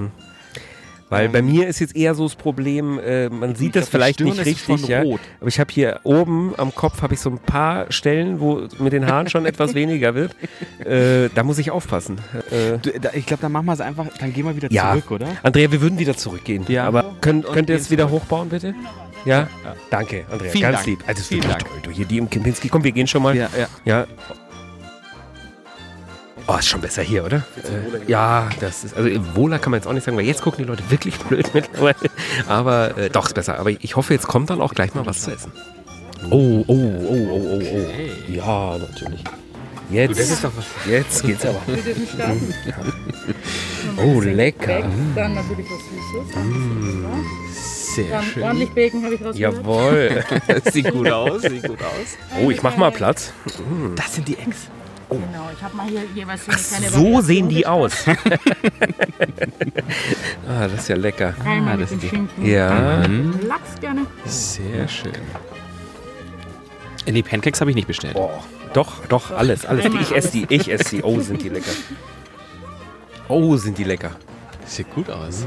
[1.08, 1.32] Weil Ähm.
[1.32, 4.44] bei mir ist jetzt eher so das Problem, äh, man sieht das vielleicht Stirn nicht
[4.46, 5.02] richtig, ja.
[5.02, 5.20] rot.
[5.40, 8.92] Aber ich habe hier oben am Kopf habe ich so ein paar Stellen, wo mit
[8.92, 10.36] den Haaren schon etwas weniger wird.
[10.84, 12.18] Äh, da muss ich aufpassen.
[12.52, 14.90] Äh, Du, da, ich glaube, dann machen wir es einfach, dann gehen wir wieder Ja.
[14.92, 15.26] zurück, oder?
[15.42, 16.64] Andrea, wir würden wieder zurückgehen.
[16.68, 16.86] Ja.
[16.86, 18.74] Aber könnt, könnt ihr es wieder hochbauen, bitte?
[19.24, 19.40] Ja?
[19.40, 19.48] Ja.
[19.90, 20.50] Danke, Andrea.
[20.50, 20.86] Vielen ganz Dank.
[20.86, 21.00] lieb.
[21.00, 21.72] Also, das ist Vielen wirklich Dank.
[21.72, 21.80] toll.
[21.82, 22.68] Du hier, die im Kempinski.
[22.68, 23.36] Komm, wir gehen schon mal.
[23.36, 23.68] Ja, ja.
[23.84, 24.06] Ja.
[26.46, 27.36] Oh, ist schon besser hier, oder?
[27.58, 30.64] Äh, ja, das ist, also wohler kann man jetzt auch nicht sagen, weil jetzt gucken
[30.64, 31.94] die Leute wirklich blöd mittlerweile.
[32.48, 33.58] Aber äh, doch, ist besser.
[33.58, 35.52] Aber ich hoffe, jetzt kommt dann auch gleich mal was zu essen.
[36.30, 38.30] Oh, oh, oh, oh, oh, oh.
[38.32, 39.22] Ja, natürlich.
[39.90, 40.44] Jetzt,
[40.86, 41.60] jetzt geht's aber.
[41.66, 42.54] Wir dürfen starten.
[43.96, 44.82] Oh, lecker.
[45.14, 46.34] Dann natürlich was Süßes.
[47.94, 49.56] Sehr dann ordentlich Bacon habe ich rausgeholt.
[49.56, 50.24] Jawohl.
[50.72, 52.16] sieht gut aus, sieht gut aus.
[52.44, 53.32] Oh, ich mach mal Platz.
[53.96, 54.68] Das sind die Eggs.
[55.08, 57.92] Genau, ich habe mal hier jeweils so eine kleine So Variation sehen die aus.
[60.48, 61.34] ah, das ist ja lecker.
[61.44, 62.46] Einmal Ah, mit das dem sind die- Schinken.
[62.46, 63.02] Ja.
[63.46, 64.06] Lachs gerne.
[64.24, 65.12] Sehr schön.
[67.06, 68.14] Die Pancakes habe ich nicht bestellt.
[68.16, 68.30] Oh,
[68.72, 69.84] doch, doch, alles, alles.
[70.00, 71.02] Ich esse die, ich esse die.
[71.02, 71.72] Oh, sind die lecker.
[73.28, 74.12] Oh, sind die lecker.
[74.64, 75.44] Sieht gut aus.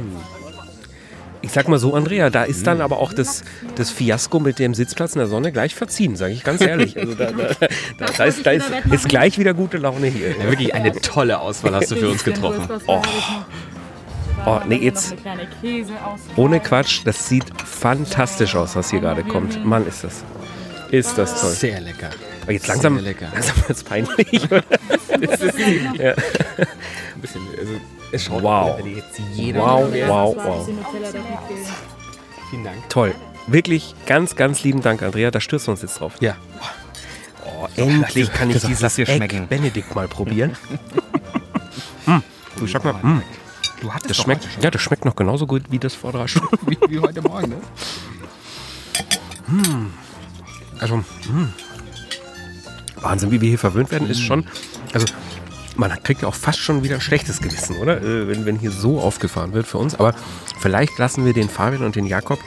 [1.43, 3.43] Ich sag mal so, Andrea, da ist dann aber auch das,
[3.75, 6.97] das Fiasko mit dem Sitzplatz in der Sonne gleich verziehen, sage ich ganz ehrlich.
[6.97, 7.49] Also da, da,
[7.99, 10.29] da, da, ist, da ist, ist gleich wieder gute Laune hier.
[10.29, 12.81] Ja, wirklich eine tolle Auswahl hast du für uns Bisschen getroffen.
[12.87, 13.01] Oh.
[14.45, 15.15] Oh, nee, jetzt-
[16.37, 19.63] Ohne Quatsch, das sieht fantastisch aus, was hier gerade kommt.
[19.65, 20.23] Mann, ist das.
[20.91, 21.51] Ist das toll.
[21.51, 22.09] Sehr lecker.
[22.43, 23.27] Aber jetzt langsam, Sehr lecker.
[23.33, 24.43] langsam wird es peinlich.
[24.45, 24.63] Oder?
[25.97, 26.13] ja.
[27.15, 27.73] Ein bisschen, also,
[28.13, 28.79] es schaut Wow.
[28.85, 30.69] jetzt jeder Wow, wow, wow.
[32.49, 32.89] Vielen Dank.
[32.89, 33.15] Toll.
[33.47, 35.31] Wirklich ganz, ganz lieben Dank, Andrea.
[35.31, 36.13] Da stürzt uns jetzt drauf.
[36.19, 36.35] Ja.
[37.45, 39.47] Oh, endlich kann ich dieses Egg schmecken.
[39.47, 40.55] Benedikt mal probieren.
[42.05, 42.23] hm.
[42.57, 43.23] Du sag mal, hm.
[43.81, 46.57] Du hattest das schmeckt, ja, das schmeckt noch genauso gut wie das vor drei Stunden.
[46.67, 47.57] wie, wie heute Morgen, ne?
[50.79, 51.53] Also, hm.
[53.01, 54.45] Wahnsinn, wie wir hier verwöhnt werden, ist schon.
[54.93, 55.07] Also,
[55.75, 58.01] man kriegt ja auch fast schon wieder ein schlechtes Gewissen, oder?
[58.01, 59.95] Äh, Wenn, wenn hier so aufgefahren wird für uns.
[59.95, 60.13] Aber
[60.59, 62.39] vielleicht lassen wir den Fabian und den Jakob,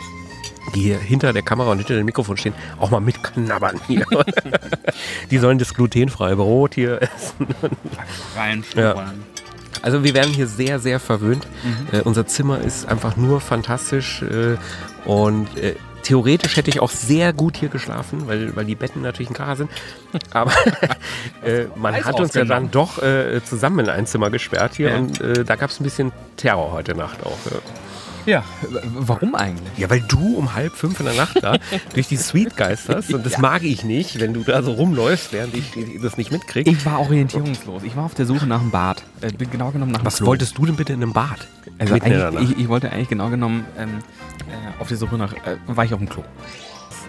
[0.75, 4.05] die hier hinter der Kamera und hinter dem Mikrofon stehen, auch mal mitknabbern hier.
[5.31, 7.47] die sollen das glutenfreie Brot hier essen.
[8.37, 9.25] Reinschnuppern.
[9.83, 11.47] Also wir werden hier sehr, sehr verwöhnt.
[11.93, 14.57] Äh, unser Zimmer ist einfach nur fantastisch äh,
[15.05, 19.31] und äh, theoretisch hätte ich auch sehr gut hier geschlafen, weil, weil die Betten natürlich
[19.31, 19.71] ein Kracher sind.
[20.31, 20.53] Aber
[21.45, 24.91] äh, man Eis hat uns ja dann doch äh, zusammen in ein Zimmer gesperrt hier
[24.91, 24.97] Ja.
[24.99, 27.37] und äh, da gab es ein bisschen Terror heute Nacht auch.
[27.51, 27.59] Ja.
[28.27, 28.43] Ja,
[28.99, 29.79] warum eigentlich?
[29.79, 31.59] Ja, weil du um halb fünf in der Nacht da
[31.95, 35.55] durch die Suite geisterst und das mag ich nicht, wenn du da so rumläufst, während
[35.55, 35.65] ich
[36.03, 36.69] das nicht mitkriege.
[36.69, 37.85] Ich war orientierungslos.
[37.85, 39.05] Ich war auf der Suche nach einem Bad.
[39.21, 40.27] Äh, bin genau genommen nach einem Was Klo.
[40.27, 41.47] wolltest du denn bitte in einem Bad?
[41.79, 43.99] Also der eigentlich, ich, ich wollte eigentlich genau genommen ähm,
[44.49, 46.23] äh, auf der Suche nach, äh, war ich auf dem Klo.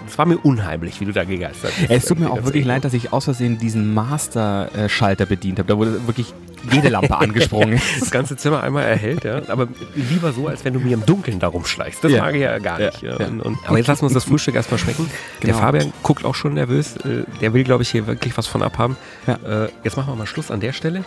[0.09, 1.91] Es war mir unheimlich, wie du da gegeistert bist.
[1.91, 5.67] Es tut mir auch wirklich leid, dass ich aus Versehen diesen Master-Schalter bedient habe.
[5.67, 6.33] Da wurde wirklich
[6.71, 7.79] jede Lampe angesprungen.
[7.99, 9.41] das ganze Zimmer einmal erhellt, ja.
[9.49, 12.03] Aber lieber so, als wenn du mir im Dunkeln darum schleichst.
[12.05, 12.23] Das Ja.
[12.23, 13.01] mag ich ja gar nicht.
[13.01, 13.19] Ja.
[13.19, 13.27] ja.
[13.27, 15.09] Und, und, aber jetzt lassen wir uns das Frühstück erstmal schmecken.
[15.43, 15.59] Der Genau.
[15.59, 16.95] Fabian guckt auch schon nervös.
[16.97, 18.95] Äh, Der will, glaube ich, hier wirklich was von abhaben.
[19.27, 19.65] Ja.
[19.65, 21.03] Äh, Jetzt machen wir mal Schluss an der Stelle.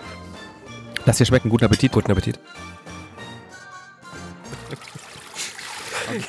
[1.07, 1.91] Lass dir schmecken, guten Appetit.
[1.93, 2.39] Guten Appetit.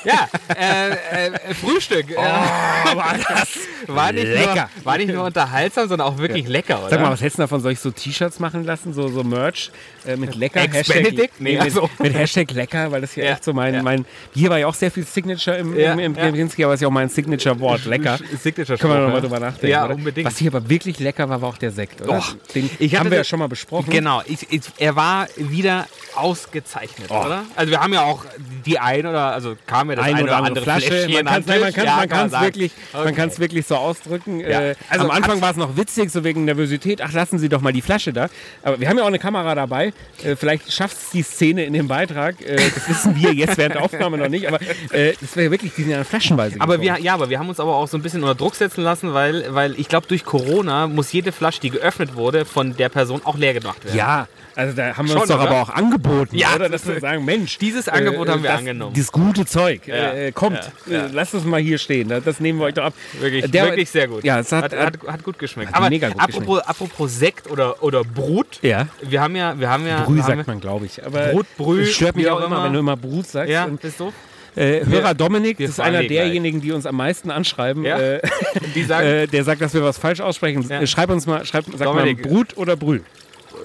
[0.03, 2.05] Ja, äh, äh, Frühstück.
[2.15, 3.49] Oh, war, das,
[3.87, 4.69] war, nicht lecker.
[4.75, 6.89] Nur, war nicht nur unterhaltsam, sondern auch wirklich lecker, oder?
[6.89, 7.61] Sag mal, was hältst du davon?
[7.61, 9.71] Soll ich so T-Shirts machen lassen, so, so Merch
[10.05, 10.61] äh, mit lecker?
[10.61, 11.39] Ex-Benedict?
[11.39, 13.83] Nee, Nee, mit, also- mit Hashtag lecker, weil das hier Ja, echt so mein, ja.
[13.83, 16.23] mein, hier war ja auch sehr viel Signature im, Ja, im, im ja.
[16.25, 18.17] Kempinski, aber es ist ja auch mein Signature-Wort, lecker.
[18.41, 19.21] Signature Können wir nochmal ja.
[19.21, 19.95] drüber nachdenken, Ja, oder?
[19.95, 20.27] unbedingt.
[20.27, 22.17] Was hier aber wirklich lecker war, war auch der Sekt, oder?
[22.17, 23.89] Och, Den haben wir ja schon mal besprochen.
[23.89, 27.25] Genau, ich, ich, er war wieder ausgezeichnet, Oh.
[27.25, 27.43] oder?
[27.55, 28.25] Also wir haben ja auch
[28.65, 31.07] die ein oder, also kam ja das Eine ein oder andere Flasche.
[31.09, 33.13] Man an kann es man man kann's wirklich, man Okay.
[33.15, 34.39] kann's wirklich so ausdrücken.
[34.41, 34.61] Ja.
[34.61, 37.01] Äh, Also am Anfang war es noch witzig, so wegen Nervosität.
[37.01, 38.27] Ach, lassen Sie doch mal die Flasche da.
[38.63, 39.93] Aber wir haben ja auch eine Kamera dabei.
[40.23, 42.41] Äh, vielleicht schafft es die Szene in dem Beitrag.
[42.41, 44.47] Äh, das wissen wir jetzt während der Aufnahme noch nicht.
[44.47, 44.59] Aber
[44.91, 46.97] äh, das wäre wirklich, die sind ja flaschenweise Aber gekommen.
[46.97, 49.13] wir, ja, aber wir haben uns aber auch so ein bisschen unter Druck setzen lassen,
[49.13, 53.21] weil, weil ich glaube, durch Corona muss jede Flasche, die geöffnet wurde, von der Person
[53.23, 53.97] auch leer gemacht werden.
[53.97, 55.49] Ja, also da haben wir Schon, uns doch oder?
[55.49, 56.67] aber auch angeboten, Ja, oder?
[56.67, 58.93] Dass wir sagen, Mensch, Dieses Angebot haben wir das, angenommen.
[58.97, 61.05] Das gute Zeug Ja, äh, kommt, ja, ja.
[61.05, 62.09] Äh, lasst es mal hier stehen.
[62.09, 62.93] Das, das nehmen wir euch doch ab.
[63.19, 64.23] Wirklich, Der- wirklich sehr gut.
[64.23, 65.73] Ja, es hat, hat, hat, hat gut geschmeckt.
[65.73, 68.87] aber mega gut apropos, apropos Sekt oder, oder Brut, ja.
[69.01, 71.03] wir haben ja, wir haben ja, Brüh wir sagt man, glaube ich.
[71.05, 72.63] Aber Brut, Brüh, stört mich auch immer, immer.
[72.65, 73.51] wenn du immer Brut sagst.
[73.51, 74.11] ja, bist du?
[74.55, 76.25] äh, Hörer Dominik, wir das ist einer die gleich.
[76.25, 77.85] derjenigen, die uns am meisten anschreiben.
[77.85, 77.97] Ja?
[77.97, 78.21] Äh,
[78.87, 80.65] sagen, äh, der sagt, dass wir was falsch aussprechen.
[80.67, 80.81] Ja.
[80.81, 82.23] Äh, Schreib uns mal, schreib, sag Dominik.
[82.25, 83.01] mal Brut oder Brüh.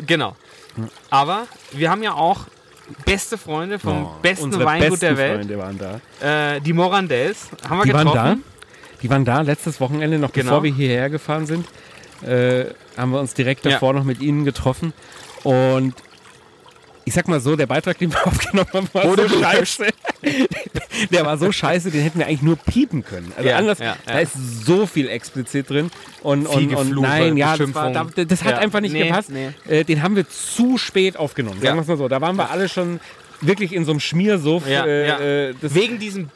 [0.06, 0.36] genau.
[1.10, 2.46] Aber wir haben ja auch
[3.04, 6.54] beste Freunde vom Oh, besten Weingut der Welt, Freunde waren da.
[6.54, 8.42] äh, die Morandels, haben wir Die waren getroffen.
[8.44, 8.98] da.
[9.02, 10.46] Die waren da letztes Wochenende, noch Genau.
[10.50, 11.66] bevor wir hierher gefahren sind.
[12.22, 13.72] Äh, haben wir uns direkt Ja.
[13.72, 14.92] davor noch mit ihnen getroffen.
[15.44, 15.94] Und
[17.06, 19.86] ich sag mal so, der Beitrag, den wir aufgenommen haben, war Wurde so scheiße.
[21.12, 23.32] der war so scheiße, den hätten wir eigentlich nur piepen können.
[23.36, 24.18] Also Ja, anders, ja, da ja.
[24.20, 24.32] ist
[24.66, 25.90] so viel explizit drin.
[26.22, 29.30] Und, und, und nein, ja, das, war, da, das hat einfach nicht Nee, gepasst.
[29.30, 29.50] nee.
[29.68, 32.08] Äh, den haben wir zu spät aufgenommen, sagen wir es mal so.
[32.08, 32.98] Da waren wir alle schon
[33.40, 34.66] wirklich in so einem Schmiersuff.
[34.68, 35.20] Ja, äh, ja.
[35.20, 36.30] äh, Wegen diesem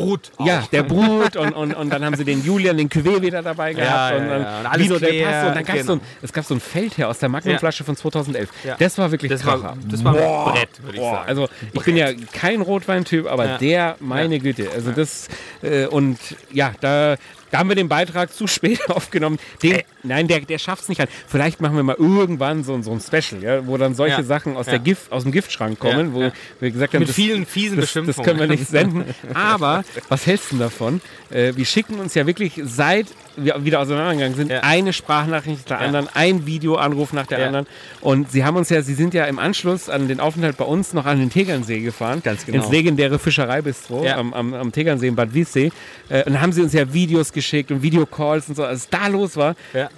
[0.00, 0.30] Brut.
[0.44, 3.72] ja, der Brut und, und, und dann haben sie den Julian, den Cuvée wieder dabei
[3.72, 4.70] gehabt Ja, und ja, dann ja.
[4.70, 5.86] Alles Vino del Passo und dann gab es genau.
[5.86, 8.48] so, ein- es gab so ein Feldherr aus der Magnumflasche von 2011.
[8.64, 8.76] Ja.
[8.78, 9.62] Das war wirklich Das Kracher.
[9.62, 11.28] war, das war ein Brett, würde ich Boah, sagen.
[11.28, 13.58] also ich bin ja kein Rotweintyp, aber Ja.
[13.58, 15.28] der, meine Güte, also das
[15.62, 16.18] äh, und
[16.52, 17.16] ja, da,
[17.50, 19.38] da haben wir den Beitrag zu spät aufgenommen.
[19.62, 20.98] Den, nein, der, der schafft es nicht.
[20.98, 21.10] Halt.
[21.26, 24.22] Vielleicht machen wir mal irgendwann so, so ein Special, ja, wo dann solche Ja.
[24.22, 24.72] Sachen aus, Ja.
[24.72, 26.30] der Gift, aus dem Giftschrank kommen, wo
[26.60, 29.04] wir gesagt haben, Mit das, vielen fiesen das, das können wir nicht senden.
[29.34, 31.00] Aber was hältst du davon?
[31.30, 33.06] Äh, wir schicken uns ja wirklich, seit
[33.36, 34.60] wieder auseinandergegangen sind, Ja.
[34.60, 35.86] eine Sprachnachricht nach der Ja.
[35.86, 37.46] anderen, ein Videoanruf nach der Ja.
[37.46, 37.66] anderen.
[38.00, 40.92] Und sie haben uns ja, sie sind ja im Anschluss an den Aufenthalt bei uns
[40.92, 42.22] noch an den Tegernsee gefahren.
[42.24, 42.62] Ganz genau.
[42.62, 44.16] Ins legendäre Fischereibistro Ja.
[44.16, 45.70] am, am, am Tegernsee in Bad Wiessee.
[46.08, 48.64] Äh, und haben sie uns ja Videos geschickt und Videocalls und so.
[48.64, 49.88] Als da los war, Ja.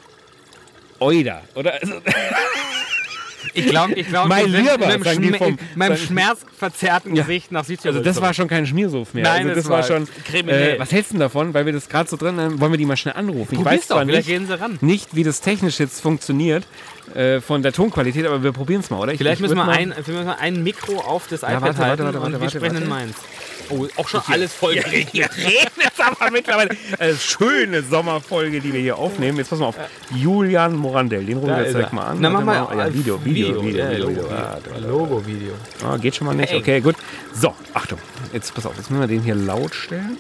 [0.99, 1.43] oida.
[1.55, 1.75] Oder?
[1.81, 1.95] Also,
[3.55, 7.23] Ich glaube, ich glaub, Mein Lieber, mit einem, sagen die Schme vom- meinem schmerzverzerrten Ja.
[7.23, 7.97] Gesicht nach Südtirol.
[7.99, 9.25] also das war schon kein Schmiersuff mehr.
[9.25, 10.09] Nein, also das das war schon.
[10.25, 10.77] kriminell.
[10.77, 11.55] Äh, was hältst du denn davon?
[11.55, 13.53] Weil wir das gerade so drin haben, wollen wir die mal schnell anrufen.
[13.55, 14.79] Ich Probier's weiß zwar doch, vielleicht nicht, gehen sie ran.
[14.81, 16.67] nicht, wie das technisch jetzt funktioniert
[17.15, 19.13] äh, von der Tonqualität, aber wir probieren es mal, oder?
[19.13, 21.49] Ich- Vielleicht ich müssen wir, mal- ein, vielleicht müssen wir ein Mikro auf das Ja,
[21.51, 22.85] iPad warte, halten warte, warte, und warte, wir sprechen warte.
[22.85, 23.17] in Mainz.
[23.71, 25.13] Oh, auch schon alles voll geregnet.
[25.13, 26.71] Wir reden jetzt aber mittlerweile.
[26.99, 29.37] Eine schöne Sommerfolge, die wir hier aufnehmen.
[29.39, 29.77] Jetzt pass mal auf.
[30.15, 32.17] Julian Morandell, den rufen wir jetzt direkt mal an.
[32.21, 34.07] Na, mach mal Ja, Video, Video, Video, ja, Video.
[34.09, 34.31] Logo, Video.
[34.31, 34.89] Ah, Video.
[34.89, 35.53] Logo-Video.
[35.85, 36.55] Ah, geht schon mal nicht.
[36.55, 36.97] Okay, gut.
[37.35, 37.99] So, Achtung.
[38.33, 40.17] Jetzt pass auf, jetzt müssen wir den hier laut stellen.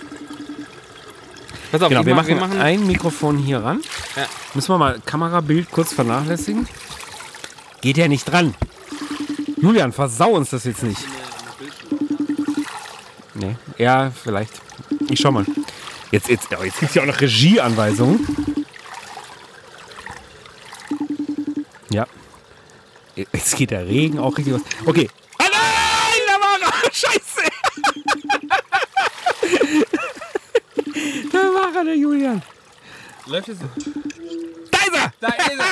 [1.70, 3.80] Pass auf, Genau, wir mach- machen, wir machen ein Mikrofon hier ran.
[4.16, 4.26] Ja.
[4.54, 6.66] Müssen wir mal Kamerabild kurz vernachlässigen.
[7.82, 8.54] Geht ja nicht dran.
[9.60, 11.00] Julian, versau uns das jetzt nicht.
[13.34, 14.52] Nee, ja, vielleicht.
[15.10, 15.44] Ich schau mal.
[16.10, 18.26] Jetzt, jetzt, oh, jetzt gibt es ja auch noch Regieanweisungen.
[21.90, 22.06] Ja.
[23.14, 24.62] Jetzt geht der Regen auch richtig was.
[24.86, 25.08] Okay.
[25.38, 26.92] Ah nein, da war er.
[26.92, 27.50] Scheiße.
[31.32, 32.42] da war er, der Julian.
[33.26, 33.58] Läuft es?
[33.58, 35.12] Da ist er!
[35.20, 35.64] Da ist er!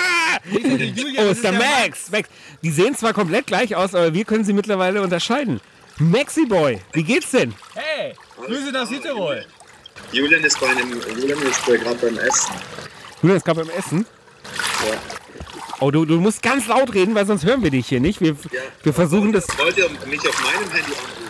[1.18, 2.10] Oh, ist der Max.
[2.12, 2.28] Max.
[2.62, 5.60] Die sehen zwar komplett gleich aus, aber wir können sie mittlerweile unterscheiden.
[5.98, 7.54] Maxi Boy, wie geht's denn?
[7.74, 9.44] Hey, Grüße nach Südtirol.
[10.12, 12.54] Julian ist bei einem, Julian ist gerade beim Essen.
[13.22, 14.06] Julian ist gerade beim Essen.
[15.80, 18.20] Oh, du, du musst ganz laut reden, weil sonst hören wir dich hier nicht.
[18.20, 18.36] Wir,
[18.82, 19.46] wir versuchen das.
[19.58, 21.25] Wollt ihr mich auf meinem Handy anrufen?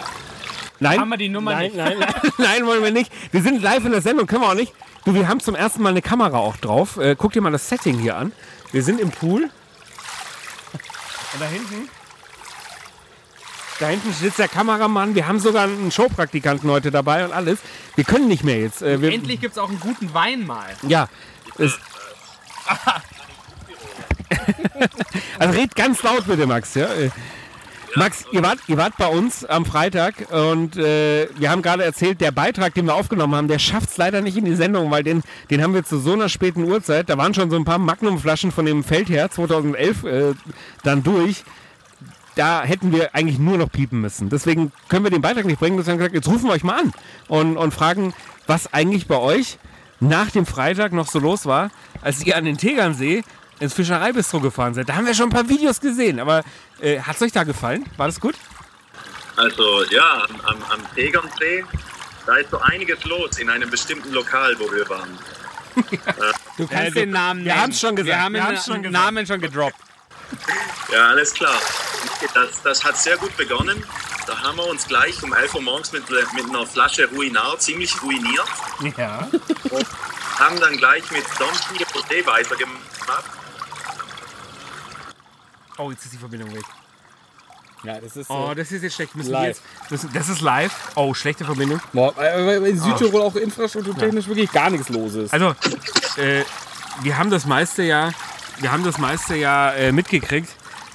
[0.79, 1.77] Nein, Haben wir die Nummer nein, nicht?
[1.77, 3.11] nein, nein, nein, wollen wir nicht.
[3.33, 4.73] Wir sind live in der Sendung, können wir auch nicht.
[5.05, 6.97] Du, wir haben zum ersten Mal eine Kamera auch drauf.
[6.99, 8.33] Äh, guck dir mal das Setting hier an.
[8.73, 9.45] Wir sind im Pool.
[9.45, 9.51] Und
[11.41, 11.89] da hinten.
[13.79, 15.15] Da hinten sitzt der Kameramann.
[15.15, 17.59] Wir haben sogar einen Showpraktikanten heute dabei und alles.
[17.95, 18.83] Wir können nicht mehr jetzt.
[18.83, 20.75] Äh, wir, Endlich gibt es auch einen guten Wein mal.
[20.89, 21.09] Ja.
[21.59, 21.79] Es
[25.39, 26.75] also red ganz laut bitte, Max.
[26.75, 26.89] Ja?
[27.97, 32.21] Max, ihr wart, ihr wart bei uns am Freitag und äh, wir haben gerade erzählt,
[32.21, 35.03] der Beitrag, den wir aufgenommen haben, der schafft es leider nicht in die Sendung, weil
[35.03, 37.79] den, den haben wir zu so einer späten Uhrzeit, da waren schon so ein paar
[37.79, 40.35] Magnumflaschen von dem Feldherr 2011 äh,
[40.83, 41.45] dann durch.
[42.35, 44.29] Da hätten wir eigentlich nur noch piepen müssen.
[44.29, 45.79] Deswegen können wir den Beitrag nicht bringen.
[45.79, 46.93] Deswegen haben wir gesagt, jetzt rufen wir euch mal an
[47.29, 48.13] und, und fragen,
[48.47, 49.59] was eigentlich bei euch
[50.01, 51.71] nach dem Freitag noch so los war,
[52.03, 53.25] als ihr an den Tegernsee
[53.61, 54.89] ins Fischereibistro gefahren seid.
[54.89, 56.43] Da haben wir schon ein paar Videos gesehen, aber
[56.81, 57.85] äh, hat es euch da gefallen?
[57.97, 58.35] War das gut?
[59.37, 61.65] Also ja, am, am, am Tegernsee,
[62.27, 65.19] da ist so einiges los in einem bestimmten Lokal, wo wir waren.
[66.57, 67.63] Du kannst Äh, du- den Namen wir nennen.
[67.65, 68.93] haben's schon gesagt, Wir haben wir den haben's schon gesagt.
[69.05, 69.77] Namen schon gedroppt.
[70.93, 71.61] Ja, alles klar.
[72.33, 73.85] Das, das hat sehr gut begonnen.
[74.27, 78.01] Da haben wir uns gleich um 11 Uhr morgens mit, mit einer Flasche Ruinar ziemlich
[78.03, 78.47] ruiniert.
[78.97, 79.29] Ja.
[79.71, 79.87] Und
[80.39, 83.25] haben dann gleich mit Donkey Rosé weitergemacht.
[85.79, 86.65] Oh, jetzt ist die Verbindung weg.
[87.83, 88.31] Ja, das ist.
[88.31, 89.15] Oh, das ist jetzt schlecht.
[89.15, 89.49] Müssen Live.
[89.49, 90.73] jetzt, müssen, das ist live.
[90.97, 91.81] Oh, schlechte Verbindung.
[91.93, 95.33] Boah, weil in Südtirol auch infrastrukturtechnisch wirklich gar nichts los ist.
[95.33, 95.51] Also,
[96.17, 96.43] äh,
[97.03, 98.11] wir haben das meiste ja,
[98.59, 100.49] wir haben das meiste ja äh, mitgekriegt.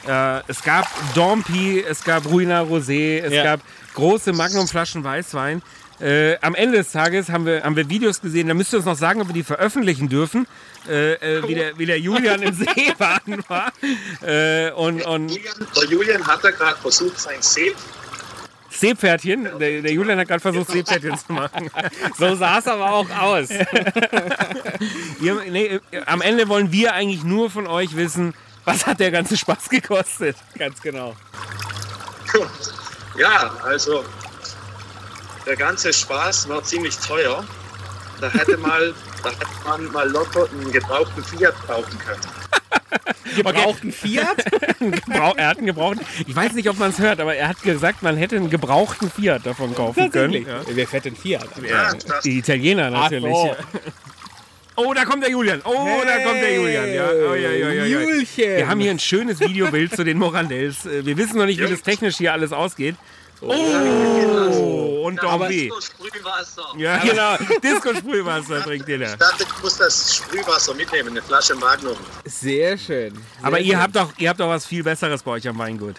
[0.08, 3.44] Äh, es gab Dompi, es gab Ruina Rosé, es Ja.
[3.44, 3.60] gab
[3.94, 5.62] große Magnumflaschen Weißwein.
[6.02, 8.86] Äh, am Ende des Tages haben wir, haben wir Videos gesehen, da müsst ihr uns
[8.86, 10.48] noch sagen, ob wir die veröffentlichen dürfen,
[10.90, 13.72] äh, äh, wie, der, wie der Julian im Seebaden war.
[14.22, 17.74] Äh, und, und Julian, der Julian hat da gerade versucht, sein See
[18.72, 21.70] Seepferdchen, der, der Julian hat gerade versucht, Seepferdchen zu machen.
[22.18, 23.50] so sah es aber auch aus.
[25.22, 28.34] Ihr, nee, äh, am Ende wollen wir eigentlich nur von euch wissen,
[28.66, 30.38] was hat der ganze Spaß gekostet.
[30.58, 31.16] Ganz genau.
[33.18, 34.06] Ja, also
[35.46, 37.44] der ganze Spaß war ziemlich teuer.
[38.20, 42.22] Da hätte, mal, da hätte man mal locker einen gebrauchten Fiat kaufen können.
[43.36, 44.46] Gebrauchten Fiat?
[44.80, 46.06] Gebrauch, er hat einen gebrauchten.
[46.28, 49.10] Ich weiß nicht, ob man es hört, aber er hat gesagt, man hätte einen gebrauchten
[49.10, 50.46] Fiat davon kaufen können.
[50.46, 50.62] Ja.
[50.68, 51.48] Wer fährt denn Fiat?
[51.68, 53.34] Ja, die Italiener natürlich.
[54.76, 55.62] Oh, da kommt der Julian.
[55.64, 56.94] Oh, da kommt der Julian.
[56.94, 57.86] Ja, oh, ja, ja, ja, ja.
[57.86, 58.58] Julchen.
[58.58, 60.86] Wir haben hier ein schönes Videobild zu den Morandells.
[60.86, 62.96] Äh, Wir wissen noch nicht, wie das technisch hier alles ausgeht.
[63.42, 65.72] Oh, und Dombi.
[65.82, 66.74] Sprühwasser.
[66.78, 67.38] Ja, genau.
[67.64, 69.06] Disco-Sprühwasser trinkt ihr da.
[69.14, 71.98] Ich dachte, ich muss das Sprühwasser mitnehmen, eine Flasche Magnum.
[72.26, 73.14] Sehr schön.
[73.16, 73.82] Sehr Aber ihr schön.
[73.82, 75.96] habt doch, ihr habt doch was viel Besseres bei euch am Weingut.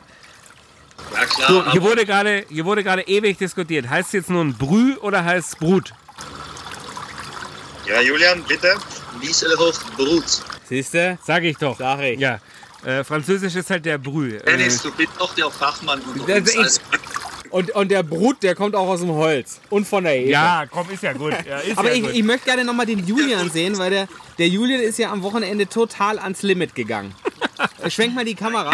[1.12, 3.88] Ja klar, So, hier wurde gerade, hier wurde gerade ewig diskutiert.
[3.90, 5.92] Heißt es jetzt nun Brü oder heißt es Brut?
[7.88, 8.76] ja, Julian, bitte.
[9.20, 10.24] Wieselhof Brut.
[10.68, 11.18] Siehst du?
[11.24, 11.76] Sag ich doch.
[11.76, 12.20] Sag ich.
[12.20, 12.38] Ja.
[12.84, 14.36] Äh, Französisch ist halt der Brü.
[14.36, 16.56] Äh, Dennis, du bist doch der Fachmann unter uns.
[16.56, 16.80] Also,
[17.52, 19.60] Und, und der Brut, der kommt auch aus dem Holz.
[19.68, 20.30] Und von der Hefe.
[20.30, 21.34] ja, komm, ist ja gut.
[21.46, 22.14] Ja, ist Aber ja ich, gut.
[22.14, 25.68] ich möchte gerne nochmal den Julian sehen, weil der, der Julian ist ja am Wochenende
[25.68, 27.14] total ans Limit gegangen.
[27.88, 28.72] Schwenk mal die Kamera.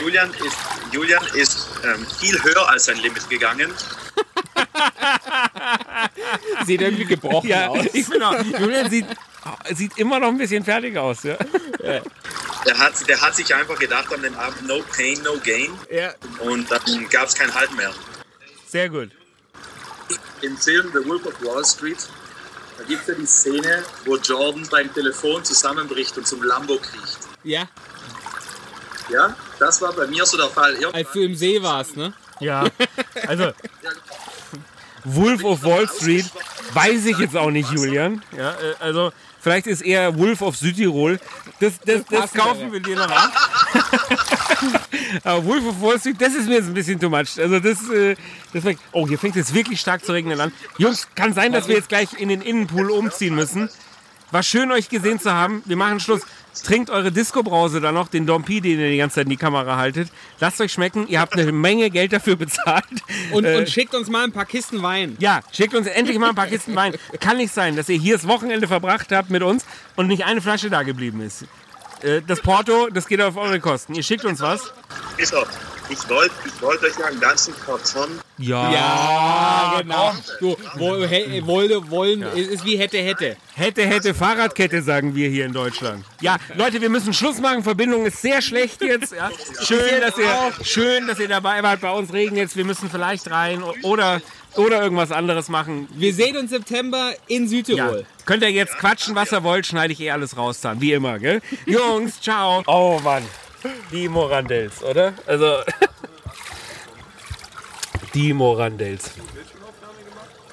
[0.00, 0.56] Julian ist,
[0.92, 3.70] Julian ist ähm, viel höher als sein Limit gegangen.
[6.66, 7.78] Sieht irgendwie gebrochen ja, aus.
[7.78, 9.06] auch, Julian sieht,
[9.74, 11.22] sieht immer noch ein bisschen fertig aus.
[11.24, 11.36] Ja?
[12.64, 15.72] Der hat, der hat sich einfach gedacht an den Abend, no pain, no gain.
[15.90, 16.12] ja.
[16.40, 17.92] Und dann gab es kein Halt mehr.
[18.68, 19.10] Sehr gut.
[20.42, 21.98] Im Film The Wolf of Wall Street,
[22.78, 27.18] da gibt es ja die Szene, wo Jordan beim Telefon zusammenbricht und zum Lambo kriecht.
[27.44, 27.68] Ja,
[29.10, 30.72] Ja, das war bei mir so der Fall.
[30.74, 32.12] Irgendwann- als du im See warst, ne?
[32.42, 32.66] Ja,
[33.26, 33.52] also
[35.04, 36.26] Wolf of Wall Street
[36.74, 38.22] weiß ich jetzt auch nicht, Julian.
[38.36, 41.18] Ja, äh, also vielleicht ist eher Wolf of Südtirol.
[41.60, 43.32] Das, das, das kaufen wir dir noch ab.
[45.24, 47.38] Aber Wolf of Wall Street, das ist mir jetzt ein bisschen too much.
[47.38, 48.14] Also das, äh,
[48.52, 50.52] das fängt- oh, hier fängt es wirklich stark zu regnen an.
[50.78, 53.68] Jungs, kann sein, dass wir jetzt gleich in den Innenpool umziehen müssen.
[54.32, 55.62] War schön, euch gesehen zu haben.
[55.66, 56.22] Wir machen Schluss.
[56.64, 59.76] Trinkt eure Disco-Brause da noch, den Dompi, den ihr die ganze Zeit in die Kamera
[59.76, 60.08] haltet.
[60.38, 61.06] Lasst euch schmecken.
[61.08, 62.84] Ihr habt eine Menge Geld dafür bezahlt.
[63.32, 65.16] Und, Äh, und schickt uns mal ein paar Kisten Wein.
[65.18, 66.94] ja, schickt uns endlich mal ein paar Kisten Wein.
[67.20, 69.64] Kann nicht sein, dass ihr hier das Wochenende verbracht habt mit uns
[69.96, 71.44] und nicht eine Flasche da geblieben ist.
[72.02, 73.94] Äh, Das Porto, das geht auf eure Kosten.
[73.94, 74.72] Ihr schickt uns was.
[75.16, 75.46] Ist er.
[75.88, 78.20] Ich wollte ich wollt euch ja einen ganzen Karton.
[78.38, 80.12] Ja, genau.
[80.40, 83.36] Du, wo, he, wollte, wollen, ist, ist wie hätte, hätte.
[83.54, 86.04] Hätte, hätte, Fahrradkette, sagen wir hier in Deutschland.
[86.20, 87.62] Ja, Leute, wir müssen Schluss machen.
[87.62, 89.12] Verbindung ist sehr schlecht jetzt.
[89.12, 89.30] Ja.
[89.62, 91.80] Schön, dass ihr, schön, dass ihr dabei wart.
[91.80, 92.56] Bei uns regnet jetzt.
[92.56, 94.22] Wir müssen vielleicht rein oder,
[94.56, 95.88] oder irgendwas anderes machen.
[95.94, 97.48] Wir sehen uns September in Ja.
[97.50, 98.06] Südtirol.
[98.24, 101.18] Könnt ihr jetzt quatschen, was ihr wollt, schneide ich eh alles raus dann, wie immer,
[101.18, 101.40] gell?
[101.66, 102.62] Jungs, ciao.
[102.66, 103.24] Oh Mann,
[103.90, 105.12] die Morandells, oder?
[105.26, 105.56] Also
[108.14, 109.10] die Morandells.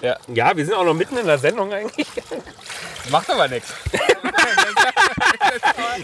[0.02, 2.08] Ja, ja, wir sind auch noch mitten in der Sendung eigentlich.
[3.12, 3.74] Macht aber nichts.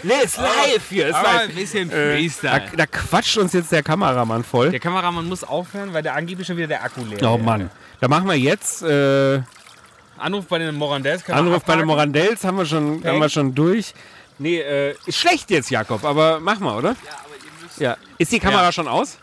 [0.02, 1.08] Nee, ist live hier.
[1.08, 1.42] Ist Aber live.
[1.48, 2.62] ein bisschen Äh, da, Freestyle.
[2.76, 4.70] da quatscht uns jetzt der Kameramann voll.
[4.70, 7.44] Der Kameramann muss aufhören, weil der angeblich schon wieder der Akku leer Oh ist.
[7.44, 7.70] Mann.
[8.00, 9.40] Da machen wir jetzt äh,
[10.18, 11.24] Anruf bei den Morandels.
[11.24, 11.86] können wir Anruf bei den abhaken.
[11.88, 13.92] Morandells, haben wir schon, haben wir schon durch.
[14.38, 16.90] Nee, äh, ist schlecht jetzt, Jakob, aber mach mal, oder?
[16.90, 16.94] Ja,
[17.24, 17.80] aber ihr müsst.
[17.80, 17.96] Ja.
[18.18, 18.72] Ist die Kamera Ja.
[18.72, 19.18] schon aus?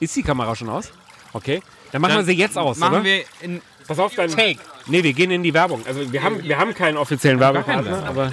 [0.00, 0.90] Ist die Kamera schon aus?
[1.32, 1.62] Okay.
[1.92, 3.04] Dann machen wir Dann sie jetzt aus, Machen oder?
[3.04, 4.30] wir in Pass auf, dann.
[4.30, 4.58] Take.
[4.86, 5.82] Nee, wir gehen in die Werbung.
[5.86, 8.32] Also wir haben, wir haben keinen offiziellen Werbepartner, aber.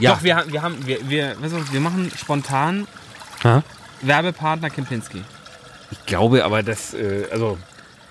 [0.00, 0.14] Ja.
[0.14, 2.86] Doch, wir haben, wir haben, wir, wir, weißt du wir machen spontan
[3.42, 3.62] Ha?
[4.00, 5.22] Werbepartner Kempinski.
[5.90, 7.58] Ich glaube aber, dass, äh, also.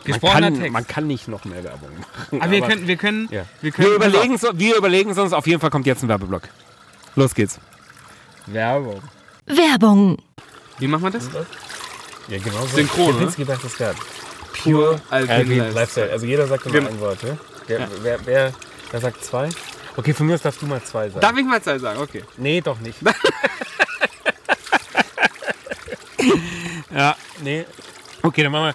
[0.05, 0.73] Man Gesprochener kann, Text.
[0.73, 2.41] man kann nicht noch mehr Werbung machen.
[2.41, 3.45] Aber wir aber- können, wir können, Ja.
[3.61, 3.87] wir können.
[3.87, 5.31] Wir überlegen, so, wir überlegen es uns.
[5.33, 6.43] Auf jeden Fall kommt jetzt ein Werbeblock.
[7.15, 7.59] Los geht's.
[8.47, 9.01] Werbung.
[9.45, 10.17] Werbung.
[10.79, 11.29] Wie machen wir das?
[12.27, 12.67] Ja, genau so.
[12.75, 13.97] Synchron, macht das gerade.
[14.63, 15.71] Pure Alpine Lifestyle.
[15.73, 16.11] Lifestyle.
[16.11, 17.37] Also jeder sagt immer ein Wort, ja?
[17.67, 18.53] Wer, wer, wer,
[18.91, 19.49] wer sagt zwei?
[19.95, 21.21] Okay, von mir aus darfst du mal zwei sagen.
[21.21, 21.99] Darf ich mal zwei sagen?
[22.01, 22.23] Okay.
[22.37, 22.97] Nee, doch nicht.
[26.95, 27.65] ja, nee.
[28.21, 28.73] Okay, dann machen wir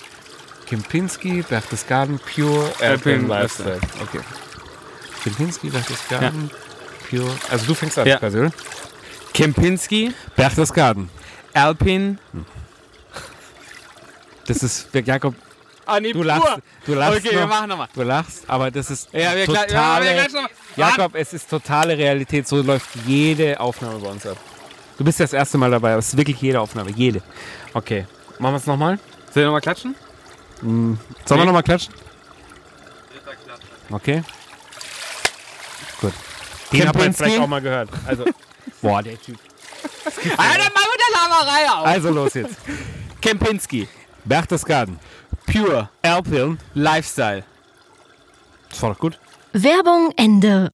[0.68, 3.80] Kempinski, Berchtesgaden, Pure Alpine Lifestyle.
[4.02, 4.20] Okay.
[5.24, 6.50] Kempinski, Berchtesgaden,
[7.08, 7.30] Pure.
[7.50, 8.18] Also du fängst an, Ja.
[8.18, 8.52] quasi, oder?
[9.32, 11.08] Kempinski, Berchtesgaden.
[11.54, 12.18] Alpine.
[14.46, 15.34] Das ist, Jakob,
[15.90, 16.58] Ah, nee, du lachst.
[16.84, 17.48] Du lachst Okay, wir noch.
[17.48, 17.88] machen nochmal.
[17.94, 21.48] Du lachst, aber das ist Ja, wir ja, totale, wir gleich noch Jakob, es ist
[21.48, 22.46] totale Realität.
[22.46, 24.36] So läuft jede Aufnahme bei uns ab.
[24.98, 26.90] Du bist das erste Mal dabei, aber es ist wirklich jede Aufnahme.
[26.90, 27.22] Jede.
[27.72, 28.06] Okay.
[28.38, 28.98] Machen wir es nochmal?
[29.32, 29.94] Sollen wir nochmal klatschen?
[30.60, 30.98] Sollen
[31.28, 31.94] wir nochmal klatschen?
[33.90, 34.22] Okay.
[36.00, 36.12] Gut.
[36.72, 37.88] Den hat man vielleicht auch mal gehört.
[38.06, 38.24] Also,
[38.82, 39.38] boah, der Typ.
[40.36, 41.86] Alter, mach mit der Laberei auf!
[41.86, 42.56] Also los jetzt.
[43.20, 43.88] Kempinski,
[44.24, 44.98] Berchtesgaden.
[45.46, 46.58] Pure, Alpiln.
[46.74, 47.44] Lifestyle.
[48.68, 49.18] Das war doch gut.
[49.52, 50.70] Werbung Ende.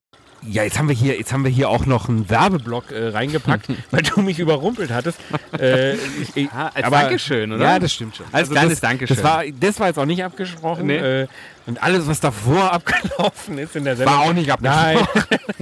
[0.47, 3.67] Ja, jetzt haben wir hier, jetzt haben wir hier auch noch einen Werbeblock äh, reingepackt,
[3.91, 5.19] weil du mich überrumpelt hattest.
[5.59, 5.95] Äh,
[6.35, 7.65] ich, Ah, als Dankeschön, oder?
[7.65, 8.27] Ja, das stimmt schon.
[8.33, 9.17] Als kleines das, Dankeschön.
[9.17, 10.87] Das war, das war jetzt auch nicht abgesprochen.
[10.87, 10.97] Nee.
[11.23, 11.27] Äh,
[11.67, 14.15] und alles, was davor abgelaufen ist in der Sendung.
[14.17, 14.99] War auch nicht Nein.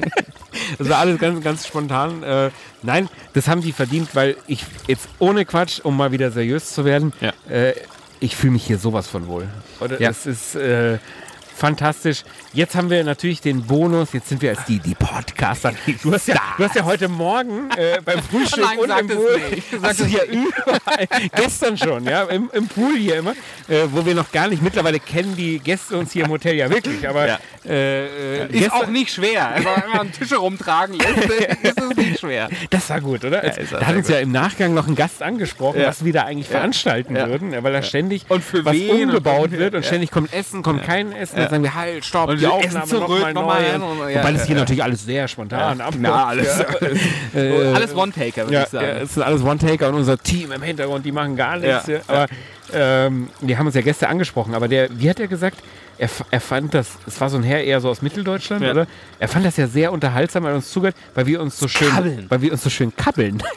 [0.78, 2.22] das war alles ganz, ganz spontan.
[2.22, 2.50] Äh,
[2.82, 6.84] nein, das haben die verdient, weil ich jetzt ohne Quatsch, um mal wieder seriös zu
[6.84, 7.32] werden, Ja.
[7.48, 7.74] äh,
[8.20, 9.48] ich fühle mich hier sowas von wohl.
[9.80, 10.00] Oder?
[10.00, 10.08] Ja.
[10.08, 10.98] Das ist äh,
[11.56, 12.22] fantastisch.
[12.52, 14.12] Jetzt haben wir natürlich den Bonus.
[14.12, 15.72] Jetzt sind wir als die, die Podcaster.
[16.02, 19.40] Du hast ja, du hast ja heute Morgen äh, beim Frühstück Nein, und im Pool,
[19.50, 19.70] nicht.
[19.70, 23.32] Sag hast du hier überall, gestern schon, ja, im, im Pool hier immer,
[23.68, 26.68] äh, wo wir noch gar nicht, mittlerweile kennen die Gäste uns hier im Hotel ja
[26.70, 27.38] wirklich, aber Ja.
[27.66, 29.48] äh, äh, Ist gestern- auch nicht schwer.
[29.48, 31.16] Also, wenn man einen Tisch rumtragen lässt,
[31.62, 32.48] ist es nicht schwer.
[32.70, 33.42] Das war gut, oder?
[33.44, 35.88] ist da hat uns ja im Nachgang noch ein Gast angesprochen, Ja.
[35.88, 37.28] was wir da eigentlich veranstalten Ja.
[37.28, 39.86] würden, weil da ständig Und für was umgebaut wird und ja.
[39.86, 41.41] ständig kommt Essen, kommt kein Essen.
[41.42, 43.68] Dann sagen wir, halt, stopp, Und die Essen Aufnahme zurück, nochmal noch mal neu.
[43.72, 44.60] hin und- ja, Wobei das ja, hier ja.
[44.62, 45.98] natürlich alles sehr spontan abläuft.
[46.00, 46.60] Na, alles,
[47.34, 48.86] Äh, alles One-Taker, würde Ja, ich sagen.
[48.86, 51.86] ja, es sind alles One-Taker und unser Team im Hintergrund, die machen gar nichts.
[51.86, 51.94] Ja.
[51.96, 52.00] Ja.
[52.08, 52.26] Aber
[52.72, 55.58] ähm, wir haben uns ja gestern angesprochen, aber der, wie hat er gesagt?
[55.98, 58.70] Er, er fand das, es war so ein Herr eher so aus Mitteldeutschland, Ja.
[58.72, 58.86] oder?
[59.18, 61.88] Er fand das ja sehr unterhaltsam, weil er uns zugehört, weil wir uns so schön,
[61.90, 62.26] Kabbeln.
[62.28, 63.42] weil wir uns so schön kabbeln.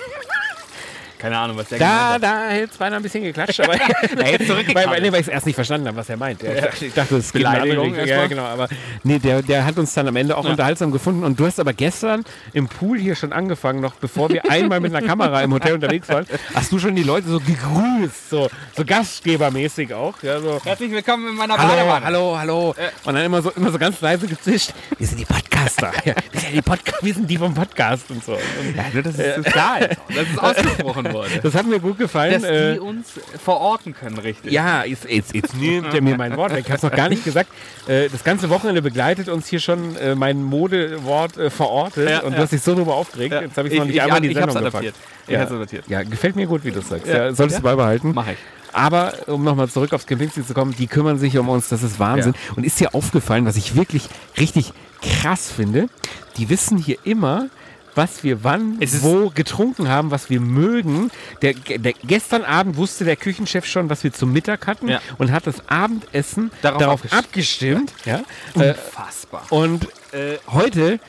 [1.26, 4.40] Keine Ahnung, was der Da, gemeint da hätte es beinahe ein bisschen geklatscht, aber Er
[4.76, 6.44] weil, weil, nee, weil ich es erst nicht verstanden habe, was er meint.
[6.44, 8.08] Ja, ich dachte, es in eine andere.
[8.08, 8.68] Ja, genau, aber
[9.04, 11.74] nee, der, der hat uns dann am Ende auch unterhaltsam gefunden und du hast aber
[11.74, 12.24] gestern
[12.54, 16.08] im Pool hier schon angefangen, noch bevor wir einmal mit einer Kamera im Hotel unterwegs
[16.10, 18.48] waren, hast du schon die Leute so gegrüßt, so,
[18.78, 20.22] so gastgebermäßig auch.
[20.22, 22.06] Ja, so, Herzlich willkommen in meiner Hallo, Badewanne.
[22.06, 22.76] hallo, hallo.
[23.04, 24.74] Und dann immer so, immer so ganz leise gezischt.
[25.00, 25.92] Wir sind die Podcaster.
[26.06, 28.34] Ja, wir, sind ja die Podca wir sind die vom Podcast und so.
[28.34, 31.30] Und Ja, das ist klar, jetzt auch, dass es ausgesprochen wurde.
[31.44, 32.42] das hat mir gut gefallen.
[32.42, 33.08] Dass äh, die uns
[33.44, 34.52] verorten können, richtig.
[34.52, 36.52] Ja, jetzt, jetzt, jetzt nimmt er mir mein Wort.
[36.58, 37.50] Ich habe es noch gar nicht gesagt.
[37.88, 42.10] Äh, das ganze Wochenende begleitet uns hier schon äh, mein Modewort äh, verortet.
[42.10, 42.44] Ja, und du ja.
[42.44, 43.34] hast dich so darüber aufgeregt.
[43.34, 43.42] Ja.
[43.42, 44.94] Jetzt habe ich Ich- noch nicht ich- einmal in die Sendung adaptiert.
[45.28, 45.32] gepackt.
[45.32, 45.42] Ja.
[45.44, 45.84] adaptiert.
[45.88, 47.08] Ja, gefällt mir gut, wie du es sagst.
[47.08, 47.26] Ja.
[47.26, 48.12] Ja, solltest du beibehalten.
[48.14, 48.38] Mach ich.
[48.74, 51.98] Aber um nochmal zurück aufs Kempinski zu kommen, die kümmern sich um uns, das ist
[51.98, 52.34] Wahnsinn.
[52.58, 55.88] Und ist dir aufgefallen, was ich wirklich richtig krass finde?
[56.36, 57.48] Die wissen hier immer,
[57.96, 61.10] was wir wann, wo getrunken haben, was wir mögen.
[61.42, 65.00] Der, der, gestern Abend wusste der Küchenchef schon, was wir zum Mittag hatten Ja.
[65.18, 67.92] und hat das Abendessen Darauf darauf, abgestimmt.
[68.06, 68.26] abgestimmt.
[68.56, 68.62] Ja?
[68.62, 69.44] Äh, Fassbar.
[69.50, 71.00] und äh, heute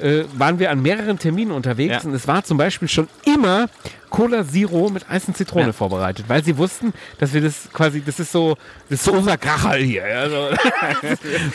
[0.00, 2.08] äh, waren wir an mehreren Terminen unterwegs Ja.
[2.08, 3.68] und es war zum Beispiel schon immer
[4.14, 5.72] Cola Zero mit Eis und Zitrone Ja.
[5.72, 8.56] vorbereitet, weil sie wussten, dass wir das quasi, das ist so,
[8.88, 10.06] das ist so unser Kracher hier.
[10.06, 10.48] Ja, so.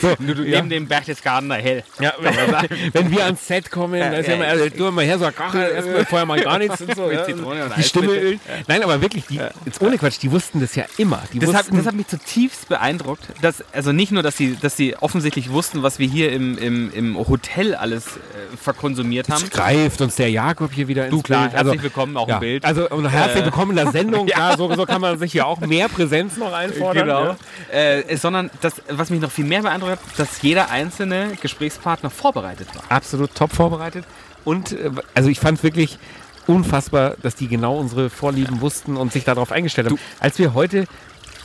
[0.02, 0.58] so, Du, ja.
[0.58, 1.82] Neben dem Berchtesgadener Hell.
[2.00, 5.18] Ja, wenn, wenn wir ans Set kommen, da ist ja immer, also, tu mal her,
[5.18, 7.06] so ein Kracher, erstmal vorher mal gar nichts und so.
[7.06, 7.24] Mit ja.
[7.24, 8.40] Zitrone und die Eis, Stimme ölt.
[8.46, 11.22] Hat, Nein, aber wirklich, die, jetzt ohne Quatsch, die wussten das ja immer.
[11.32, 13.24] Die Das hat, wussten, das hat mich zutiefst beeindruckt.
[13.40, 16.92] Dass, also nicht nur, dass sie, dass sie offensichtlich wussten, was wir hier im, im,
[16.92, 19.40] im Hotel alles äh, verkonsumiert haben.
[19.40, 21.54] Jetzt greift uns der Jakob hier wieder ins Du, klar, Bild.
[21.54, 22.49] herzlich willkommen, auch ja, im Bild.
[22.62, 24.26] Also und herzlich Äh, willkommen in der Sendung.
[24.26, 27.04] Klar, so, so kann man sich hier auch mehr Präsenz noch einfordern.
[27.06, 27.24] Genau.
[27.24, 27.36] Ja.
[27.78, 32.68] Äh, sondern das, was mich noch viel mehr beeindruckt hat, dass jeder einzelne Gesprächspartner vorbereitet
[32.74, 32.82] war.
[32.88, 34.04] Absolut top vorbereitet.
[34.44, 35.98] Und äh, also ich fand es wirklich
[36.46, 39.98] unfassbar, dass die genau unsere Vorlieben wussten und sich darauf eingestellt haben.
[40.18, 40.86] Als wir heute,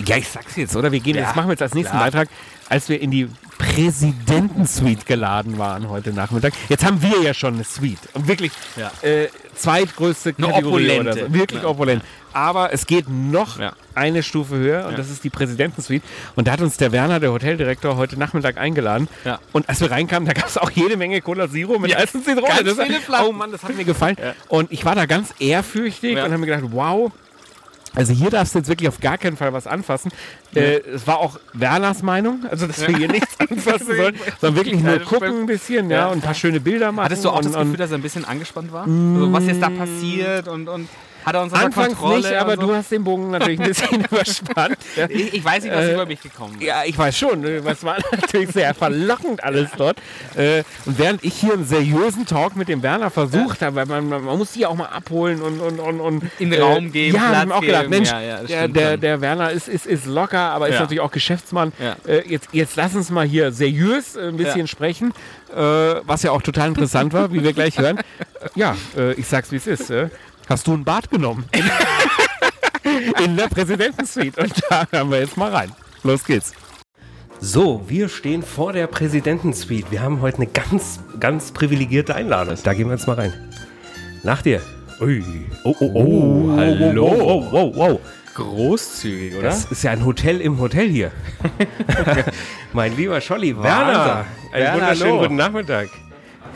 [0.06, 0.91] ja ich sag's jetzt, oder?
[0.91, 2.06] Wir gehen, Ja, jetzt machen wir jetzt als nächsten klar.
[2.06, 2.30] Beitrag,
[2.70, 6.53] als wir in die Präsidentensuite geladen waren heute Nachmittag.
[6.70, 7.99] Jetzt haben wir ja schon eine Suite.
[8.14, 8.91] Und wirklich Ja.
[9.01, 11.01] äh, zweitgrößte Eine Kategorie opulente.
[11.01, 11.34] oder so.
[11.34, 11.68] Wirklich Ja.
[11.70, 12.03] opulent.
[12.34, 13.74] Aber es geht noch Ja.
[13.93, 14.97] eine Stufe höher und Ja.
[14.97, 16.06] das ist die Präsidentensuite.
[16.36, 19.08] Und da hat uns der Werner, der Hoteldirektor, heute Nachmittag eingeladen.
[19.24, 19.39] Ja.
[19.53, 22.26] Und als wir reinkamen, da gab es auch jede Menge Cola Zero mit Eis und
[22.26, 22.64] Zitrone.
[22.64, 23.28] Das viele Flaschen.
[23.28, 24.18] Oh Mann, das hat mir gefallen.
[24.49, 26.26] Und ich war da ganz ehrfürchtig Ja.
[26.26, 27.12] und habe mir gedacht, wow.
[27.96, 30.12] Also hier darfst du jetzt wirklich auf gar keinen Fall was anfassen.
[30.54, 34.82] Äh, es war auch Werners Meinung, also dass wir hier nichts anfassen sollen, sondern wirklich
[34.82, 36.08] nur gucken ein bisschen, ja, Ja.
[36.08, 37.06] und ein paar schöne Bilder machen.
[37.06, 38.84] Hattest du auch und, das Gefühl, dass er ein bisschen angespannt war?
[38.84, 40.89] Also, was jetzt da passiert und, und
[41.26, 42.18] hat er uns Anfangs Kontrolle?
[42.22, 42.62] nicht, aber so?
[42.62, 44.78] du hast den Bogen natürlich ein bisschen überspannt.
[44.96, 45.08] Ja.
[45.10, 46.64] Ich, ich weiß nicht, was Äh, über mich gekommen ist.
[46.64, 47.44] Ja, ich weiß schon.
[47.44, 49.98] äh, Es war natürlich sehr verlockend alles dort.
[50.36, 54.08] Äh, Und während ich hier einen seriösen Talk mit dem Werner versucht habe, weil man,
[54.10, 57.16] man muss die auch mal abholen und, und, und, und äh, In den Raum geben,
[57.16, 57.90] Ja, Platz auch gedacht, geben.
[57.90, 60.82] Mensch, Ja, ja, der, der, der Werner ist, ist, ist locker, aber ist Ja.
[60.82, 61.72] natürlich auch Geschäftsmann.
[61.80, 61.96] Ja.
[62.08, 64.68] Äh, Jetzt, jetzt lass uns mal hier seriös äh, ein bisschen Ja.
[64.68, 65.14] sprechen,
[65.54, 67.98] äh, was ja auch total interessant war, wie wir gleich hören.
[67.98, 68.02] Äh,
[68.56, 69.90] Ja, äh, ich sag's wie es ist.
[70.48, 71.46] Hast du ein Bad genommen?
[73.24, 74.41] in der Präsidentensuite.
[74.41, 75.72] Und da hören wir jetzt mal rein.
[76.04, 76.54] Los geht's.
[77.39, 79.91] So, wir stehen vor der Präsidentensuite.
[79.91, 82.56] Wir haben heute eine ganz, ganz privilegierte Einladung.
[82.64, 83.34] Da gehen wir jetzt mal rein.
[84.24, 84.62] Nach dir.
[85.02, 85.24] Ui.
[85.64, 87.12] Oh, oh, oh, hallo.
[87.20, 88.00] Wow, wow, wow.
[88.36, 89.50] Großzügig, oder?
[89.50, 91.12] Das ist ja ein Hotel im Hotel hier.
[92.74, 94.26] mein lieber Scholli, Werner.
[94.52, 95.22] Einen Werner, wunderschönen hallo.
[95.22, 95.89] guten Nachmittag.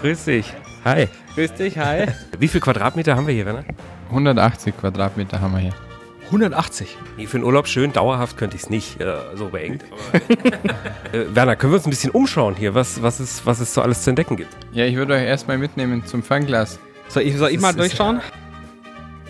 [0.01, 0.53] Grüß dich.
[0.85, 1.07] Hi.
[1.35, 2.07] Grüß dich, hi.
[2.39, 3.63] Wie viel Quadratmeter haben wir hier, Werner?
[4.09, 5.73] 180 Quadratmeter haben wir hier.
[6.27, 6.95] 180.
[7.17, 9.83] Nee, für den Urlaub schön, dauerhaft könnte ich es nicht, äh, so beengt.
[11.11, 13.81] Äh, Werner, können wir uns ein bisschen umschauen hier, was, was, es, was es so
[13.81, 14.55] alles zu entdecken gibt?
[14.71, 16.77] Ja, ich würde euch erstmal mitnehmen zum Fernglas.
[17.07, 18.21] Soll ich, soll ich mal Das ist- durchschauen?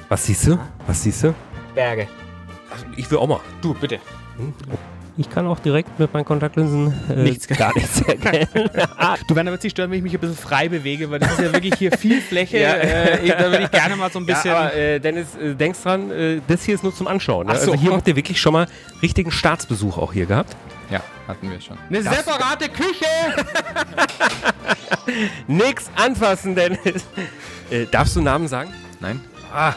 [0.09, 0.59] Was siehst du?
[0.87, 1.33] Was siehst du?
[1.73, 2.09] Berge.
[2.97, 3.39] Ich will auch mal.
[3.61, 3.99] Du, bitte.
[5.19, 7.45] Ich kann auch direkt mit meinen Kontaktlinsen äh, Nichts.
[7.45, 8.47] gar nichts erkennen.
[9.27, 11.41] Du, Werner, wird sich stören, wenn ich mich ein bisschen frei bewege, weil das ist
[11.41, 12.59] ja wirklich hier viel Fläche.
[12.59, 12.71] Ja.
[12.71, 14.51] Äh, ich, da würde ich gerne mal so ein bisschen...
[14.51, 17.47] Ja, aber äh, Dennis, äh, denkst dran, äh, das hier ist nur zum Anschauen.
[17.47, 17.53] Ne?
[17.53, 17.73] Ach so.
[17.73, 18.67] Also hier habt ihr wirklich schon mal
[19.01, 20.55] richtigen Staatsbesuch auch hier gehabt.
[20.89, 21.77] Ja, hatten wir schon.
[21.89, 23.05] eine separate Küche!
[25.47, 27.05] Nix anfassen, Dennis.
[27.69, 28.73] Äh, darfst du Namen sagen?
[29.01, 29.19] Nein?
[29.53, 29.73] Ah,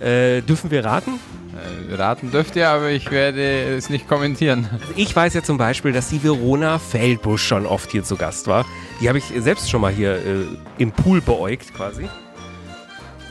[0.00, 1.18] äh, dürfen wir raten?
[1.90, 4.68] Äh, raten dürft ihr, aber ich werde es nicht kommentieren.
[4.72, 8.46] Also ich weiß ja zum Beispiel, dass die Verona Feldbusch schon oft hier zu Gast
[8.46, 8.64] war.
[9.00, 10.46] Die habe ich selbst schon mal hier äh,
[10.78, 12.08] im Pool beäugt quasi.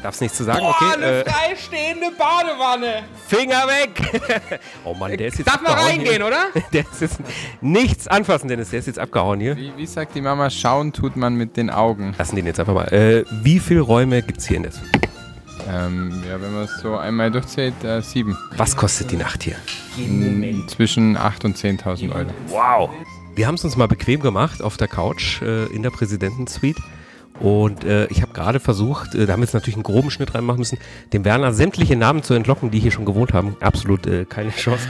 [0.01, 1.01] Darf's nichts zu sagen, okay?
[1.01, 3.03] Äh, freistehende Badewanne!
[3.25, 4.59] Finger weg!
[4.83, 6.27] oh Mann, der ist jetzt Darf man abgehauen reingehen, hier.
[6.27, 6.43] oder?
[6.73, 7.19] Der ist jetzt
[7.61, 8.71] nichts anfassen, Dennis.
[8.71, 9.55] Der ist jetzt abgehauen hier.
[9.55, 12.13] Wie, wie sagt die Mama, schauen tut man mit den Augen.
[12.17, 12.91] Lassen den jetzt einfach mal.
[12.91, 15.02] Äh, wie viele Räume gibt's hier in der Suite?
[15.69, 18.37] Ähm, ja, wenn man es so einmal durchzählt, äh, sieben.
[18.57, 19.55] Was kostet die Nacht hier?
[19.97, 22.29] Mm, Zwischen 8.000 und 10.000 Euro.
[22.47, 22.89] Wow.
[23.35, 26.81] Wir haben es uns mal bequem gemacht auf der Couch äh, in der Präsidentensuite.
[27.39, 30.35] Und äh, ich habe gerade versucht, äh, da haben wir jetzt natürlich einen groben Schnitt
[30.35, 30.77] reinmachen müssen,
[31.13, 33.57] dem Werner sämtliche Namen zu entlocken, die hier schon gewohnt haben.
[33.59, 34.87] Absolut äh, keine Chance.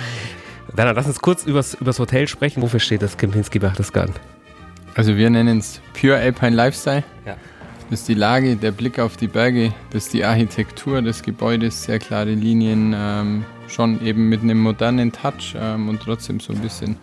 [0.74, 2.61] Werner, lass uns kurz übers, übers Hotel sprechen.
[2.61, 4.15] Wofür steht das Kempinski Berchtesgaden?
[4.95, 7.03] Also wir nennen es Pure Alpine Lifestyle.
[7.26, 7.38] Ja.
[7.94, 11.84] Das ist die Lage, der Blick auf die Berge, das ist die Architektur des Gebäudes,
[11.84, 16.60] sehr klare Linien, ähm, schon eben mit einem modernen Touch ähm, und trotzdem so ein
[16.60, 16.98] bisschen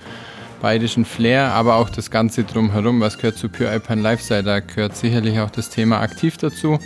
[0.60, 3.00] bayerischen Flair, aber auch das Ganze drumherum.
[3.00, 4.42] Was gehört zu Pure Alpine Lifestyle?
[4.42, 6.80] Da gehört sicherlich auch das Thema aktiv dazu.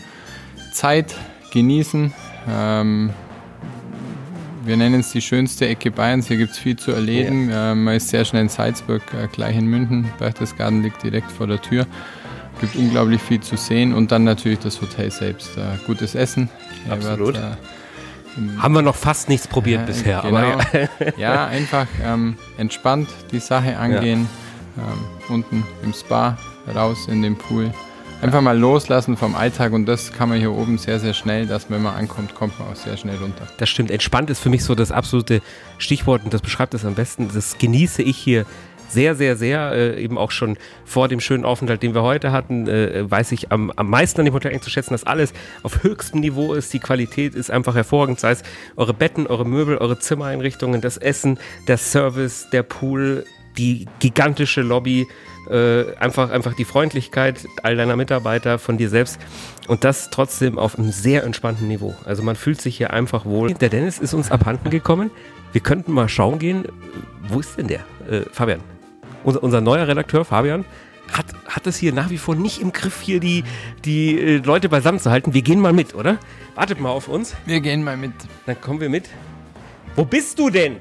[0.71, 1.15] Zeit
[1.55, 2.13] genießen.
[2.47, 3.09] Ähm,
[4.67, 6.29] wir nennen es die schönste Ecke Bayerns.
[6.29, 7.49] Hier gibt es viel zu erleben.
[7.51, 10.11] Ähm, man ist sehr schnell in Salzburg, äh, gleich in München.
[10.19, 11.87] Berchtesgaden liegt direkt vor der Tür.
[12.61, 15.57] Gibt unglaublich viel zu sehen und dann natürlich das Hotel selbst.
[15.57, 16.49] Äh, gutes Essen.
[16.89, 17.35] Absolut.
[17.35, 20.23] Wird, äh, Haben wir noch fast nichts probiert Ja, bisher.
[20.23, 20.37] genau.
[20.39, 20.89] Aber ja.
[21.17, 24.29] ja, einfach ähm, entspannt die Sache angehen.
[24.77, 26.37] Ähm, unten im Spa,
[26.75, 27.73] raus in den Pool.
[28.23, 31.69] Einfach mal loslassen vom Alltag und das kann man hier oben sehr, sehr schnell, dass
[31.71, 33.47] wenn man ankommt, kommt man auch sehr schnell runter.
[33.59, 33.91] Das stimmt.
[33.91, 35.43] Entspannt ist für mich so das absolute
[35.79, 37.29] Stichwort und das beschreibt es am besten.
[37.33, 38.47] Das genieße ich hier
[38.89, 39.73] sehr, sehr, sehr.
[39.73, 43.53] Äh, eben auch schon vor dem schönen Aufenthalt, den wir heute hatten, äh, weiß ich
[43.53, 45.33] am, am meisten an dem Hotel zu schätzen, dass alles
[45.63, 46.73] auf höchstem Niveau ist.
[46.73, 48.21] Die Qualität ist einfach hervorragend.
[48.21, 48.43] Sei es
[48.77, 53.25] eure Betten, eure Möbel, eure Zimmereinrichtungen, das Essen, der Service, der Pool,
[53.57, 55.07] die gigantische Lobby.
[55.51, 59.21] Äh, einfach, einfach die Freundlichkeit all deiner Mitarbeiter, von dir selbst
[59.69, 61.95] und das trotzdem auf einem sehr entspannten Niveau.
[62.07, 63.53] Also man fühlt sich hier einfach wohl.
[63.53, 65.11] Der Dennis ist uns abhanden gekommen.
[65.53, 66.65] Wir könnten mal schauen gehen.
[67.29, 67.81] Wo ist denn der?
[68.11, 68.61] Äh, Fabian.
[69.25, 70.65] Unser, unser neuer Redakteur Fabian
[71.13, 73.45] hat, hat es hier nach wie vor nicht im Griff, hier die,
[73.85, 75.35] die äh, Leute beisammen zu halten.
[75.35, 76.19] Wir gehen mal mit, oder?
[76.55, 77.35] Wartet mal auf uns.
[77.47, 78.13] Wir gehen mal mit.
[78.47, 79.09] Dann kommen wir mit.
[79.97, 80.77] Wo bist du denn?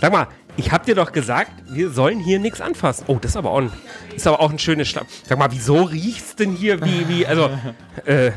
[0.00, 3.04] Sag mal, ich hab dir doch gesagt, wir sollen hier nichts anfassen.
[3.08, 3.72] Oh, das ist aber auch ein,
[4.14, 5.06] ist aber auch ein schönes Stab.
[5.26, 7.50] Sag mal, wieso riecht's denn hier wie, wie, also,
[8.04, 8.28] äh,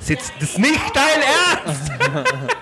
[0.00, 1.92] ist jetzt das nicht dein Ernst?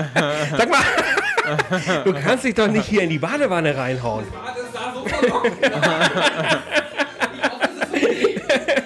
[0.56, 4.24] Sag mal, du kannst dich doch nicht hier in die Badewanne reinhauen.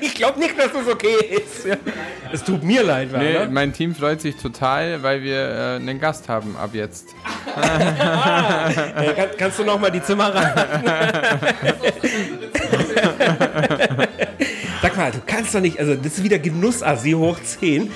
[0.01, 1.67] Ich glaube nicht, dass das okay ist.
[2.33, 3.51] Es tut mir leid, Nee, Werner.
[3.51, 7.09] mein Team freut sich total, weil wir äh, einen Gast haben ab jetzt.
[7.57, 10.53] Äh, kann, kannst du noch mal die Zimmer rein?
[14.83, 17.91] Sag mal, du kannst doch nicht, also das ist wieder Genussassi hoch 10.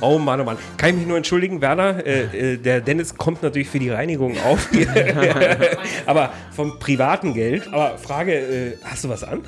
[0.00, 0.58] Oh Mann, oh Mann.
[0.76, 2.04] Kann ich mich nur entschuldigen, Werner?
[2.04, 4.68] Äh, äh, der Dennis kommt natürlich für die Reinigung auf.
[6.06, 7.68] Aber vom privaten Geld.
[7.72, 9.42] Aber Frage, äh, hast du was an?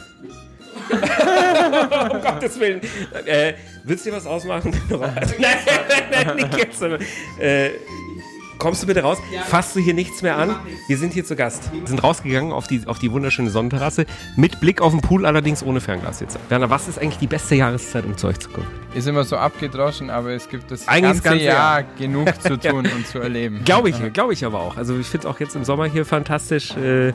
[2.11, 2.81] um Gottes Willen.
[3.27, 4.71] Äh, willst du dir was ausmachen?
[4.91, 6.83] Nein, nein, nein, nicht jetzt.
[6.83, 7.71] Äh,
[8.61, 9.19] kommst du bitte raus?
[9.49, 10.55] Fasst du hier nichts mehr an?
[10.87, 11.73] Wir sind hier zu Gast.
[11.73, 14.07] Wir sind rausgegangen auf die, auf die wunderschöne Sonnenterrasse.
[14.37, 16.39] Mit Blick auf den Pool, allerdings ohne Fernglas jetzt.
[16.49, 18.67] Werner, was ist eigentlich die beste Jahreszeit, um zu euch zu kommen?
[18.95, 21.91] Ist immer so abgedroschen, aber es gibt das Eigentlich ganze, ganze Jahr Jahr.
[21.99, 23.61] genug zu tun und zu erleben.
[23.65, 24.77] Glaube ich, glaube ich aber auch.
[24.77, 27.13] Also ich finde es auch jetzt im Sommer hier fantastisch äh,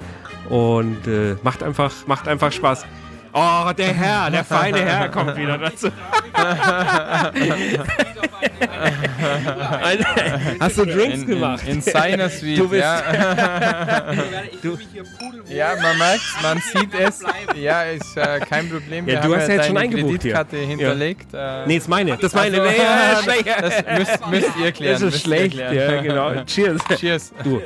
[0.49, 2.85] und äh, macht, einfach, macht einfach Spaß.
[3.37, 5.89] Oh, der Herr, der feine Herr kommt wieder dazu.
[10.59, 11.63] Hast du Drinks in, gemacht?
[11.67, 13.01] In, in seiner Suite, Du bist- ja.
[14.61, 14.77] du,
[15.47, 17.21] ja, man merkt man sieht es.
[17.55, 19.07] Ja, ist äh, kein Problem.
[19.07, 20.33] Ja, Wir du hast ja jetzt schon eingebucht hier.
[20.33, 21.33] Kreditkarte hinterlegt.
[21.33, 22.11] Äh, Nee, ist meine.
[22.15, 22.61] Das ist meine.
[22.61, 23.47] Also, nee, ja, schlecht.
[23.47, 24.93] das müsst, müsst ihr klären.
[25.01, 25.55] Das ist schlecht.
[25.57, 26.43] Ja, genau.
[26.45, 26.81] Cheers.
[26.97, 27.33] Cheers.
[27.43, 27.61] Du.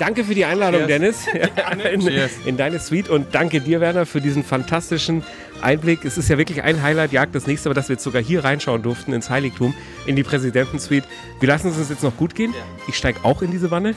[0.00, 1.26] Danke für die Einladung, Cheers.
[1.26, 1.26] Dennis,
[2.44, 5.22] in, in deine Suite und danke dir, Werner, für diesen fantastischen
[5.60, 6.06] Einblick.
[6.06, 8.42] Es ist ja wirklich ein Highlight, jagt das nächste, aber dass wir jetzt sogar hier
[8.42, 9.74] reinschauen durften ins Heiligtum,
[10.06, 11.06] in die Präsidentensuite.
[11.38, 12.54] Wir lassen es uns jetzt noch gut gehen.
[12.88, 13.94] Ich steige auch in diese Wanne,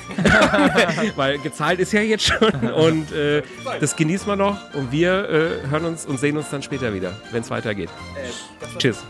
[1.15, 3.41] weil gezahlt ist ja jetzt schon und äh,
[3.79, 7.17] das genießen wir noch und wir äh, hören uns und sehen uns dann später wieder,
[7.31, 7.89] wenn es weitergeht.
[8.77, 9.05] Tschüss.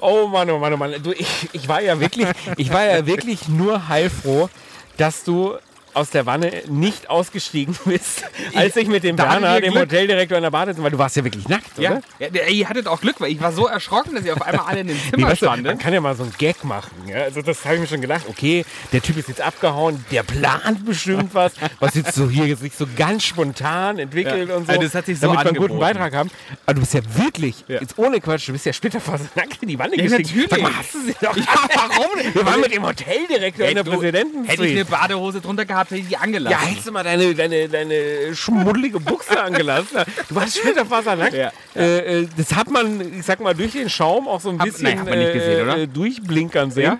[0.00, 1.02] Oh Mann, oh Mann, oh Mann.
[1.02, 2.26] Du, ich, ich war ja wirklich,
[2.56, 4.48] ich war ja wirklich nur heilfroh,
[4.96, 5.56] dass du
[5.96, 8.22] aus der Wanne nicht ausgestiegen bist,
[8.54, 9.84] als ich mit dem Da Werner, dem Glück.
[9.84, 12.02] Hoteldirektor, in der Badezimmer, weil du warst ja wirklich nackt, Ja, oder?
[12.34, 14.80] ja, ihr hattet auch Glück, weil ich war so erschrocken, dass ihr auf einmal alle
[14.80, 16.90] in dem Nee, Zimmer weißt du, man kann ja mal so einen Gag machen.
[17.08, 17.22] Ja?
[17.22, 18.24] Also das habe ich mir schon gedacht.
[18.28, 22.74] Okay, der Typ ist jetzt abgehauen, der plant bestimmt was, was jetzt so hier sich
[22.74, 24.56] so ganz spontan entwickelt Ja.
[24.56, 24.72] und so.
[24.72, 25.78] Also das hat sich so damit wir einen guten.
[25.80, 26.30] Beitrag haben.
[26.66, 29.96] Aber du bist ja wirklich, jetzt ohne Quatsch, du bist ja splitterfasernackt in die Wanne
[29.96, 30.40] Ja, gestiegen.
[30.42, 30.62] natürlich.
[30.62, 31.36] Mal, hast du sie doch?
[31.36, 31.44] Ja,
[31.74, 32.34] warum?
[32.34, 34.44] Wir waren mit dem Hoteldirektor in der du, Präsidenten.
[34.44, 36.58] Hätte ich eine Badehose drunter gehabt, ich die angelassen.
[36.60, 39.98] Ja, hättest du mal deine, deine, deine schmuddelige Buchse angelassen.
[40.28, 41.34] Du warst splitterfasernackt.
[41.34, 41.52] Ja.
[41.74, 44.66] Äh, äh, das hat man, ich sag mal, durch den Schaum auch so ein Hab-
[44.66, 45.08] bisschen nein?
[45.08, 46.98] Äh, durchblinkern sehen.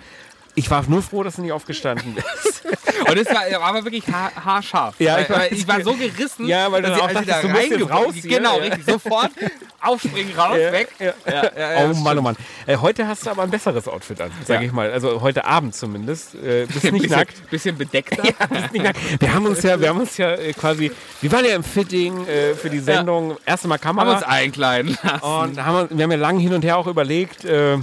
[0.57, 0.63] Ja?
[0.63, 2.63] Ich war nur froh, dass du nicht aufgestanden bist.
[3.07, 4.95] Und es war, war aber wirklich haar, haarscharf.
[4.99, 7.31] Ja, ich weil ich war so gerissen, Ja, weil dass dann auch ich, als ich
[7.33, 8.37] dachtest, da du reingeworfen- raus hier.
[8.37, 8.63] Genau, Ja.
[8.63, 8.85] richtig.
[8.85, 9.31] Sofort
[9.79, 10.89] aufspringen, raus, weg.
[10.99, 11.13] Ja.
[11.25, 12.35] Ja, ja, ja, oh Mann, oh Mann.
[12.65, 14.65] Äh, heute hast du aber ein besseres Outfit an, sag Ja.
[14.67, 14.91] ich mal.
[14.91, 16.35] Also heute Abend zumindest.
[16.35, 17.49] Äh, bist nicht bisschen, nackt.
[17.49, 18.23] bisschen bedeckter.
[18.49, 18.99] Bist nicht nackt.
[19.21, 20.91] Wir haben uns ja, wir haben uns ja äh, quasi,
[21.21, 23.37] wir waren ja im Fitting äh, für die Sendung.
[23.45, 24.13] Erste Mal Haben Kamera.
[24.15, 25.23] uns einkleiden lassen.
[25.23, 27.77] Und haben, wir wir haben ja lange hin und her auch überlegt, äh,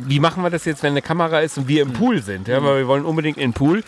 [0.00, 2.48] wie machen wir das jetzt, wenn eine Kamera ist und wir im Pool sind.
[2.48, 2.62] Ja?
[2.62, 3.82] Weil wir wollen unbedingt in den Pool.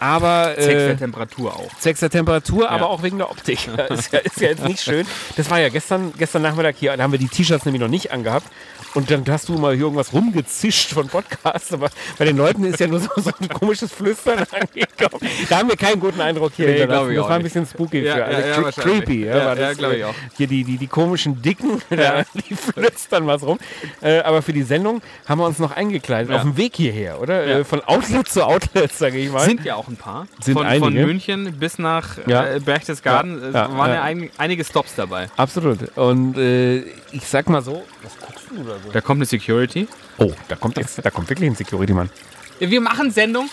[0.00, 1.68] Aber Zwecks äh, der Temperatur auch.
[1.78, 3.68] zwecks der Temperatur, aber auch wegen der Optik.
[3.90, 5.06] ist, ja, ist ja jetzt nicht schön.
[5.36, 8.10] Das war ja gestern, gestern Nachmittag hier, da haben wir die T-Shirts nämlich noch nicht
[8.10, 8.46] angehabt.
[8.94, 12.80] Und dann hast du mal hier irgendwas rumgezischt von Podcasts, aber bei den Leuten ist
[12.80, 15.30] ja nur so, so ein komisches Flüstern angekommen.
[15.48, 17.42] Da haben wir keinen guten Eindruck hier Nee, Das war ein nicht.
[17.44, 18.48] bisschen spooky Ja, für alle.
[18.48, 20.14] ja, creepy, ja, Ja, war ja, das, glaub ich äh, auch.
[20.36, 21.80] Hier die, die, die komischen Dicken,
[22.48, 23.58] die flüstern was rum.
[24.00, 27.46] Äh, aber für die Sendung haben wir uns noch eingekleidet, auf dem Weg hierher, oder?
[27.46, 29.44] Äh, von Outlet zu Outlet, sage ich mal.
[29.44, 30.26] Sind ja auch ein paar.
[30.42, 30.84] Sind von, einige.
[30.84, 34.02] von München bis nach äh, Berchtesgaden waren ja.
[34.02, 35.28] ein, einige Stops dabei.
[35.36, 35.96] Absolut.
[35.96, 36.80] Und äh,
[37.12, 38.79] ich sag mal so, was guckst du da so?
[38.92, 39.86] Da kommt eine Security.
[40.18, 42.10] Oh, da kommt jetzt, da kommt wirklich ein Security-Mann.
[42.58, 43.48] Wir machen Sendung.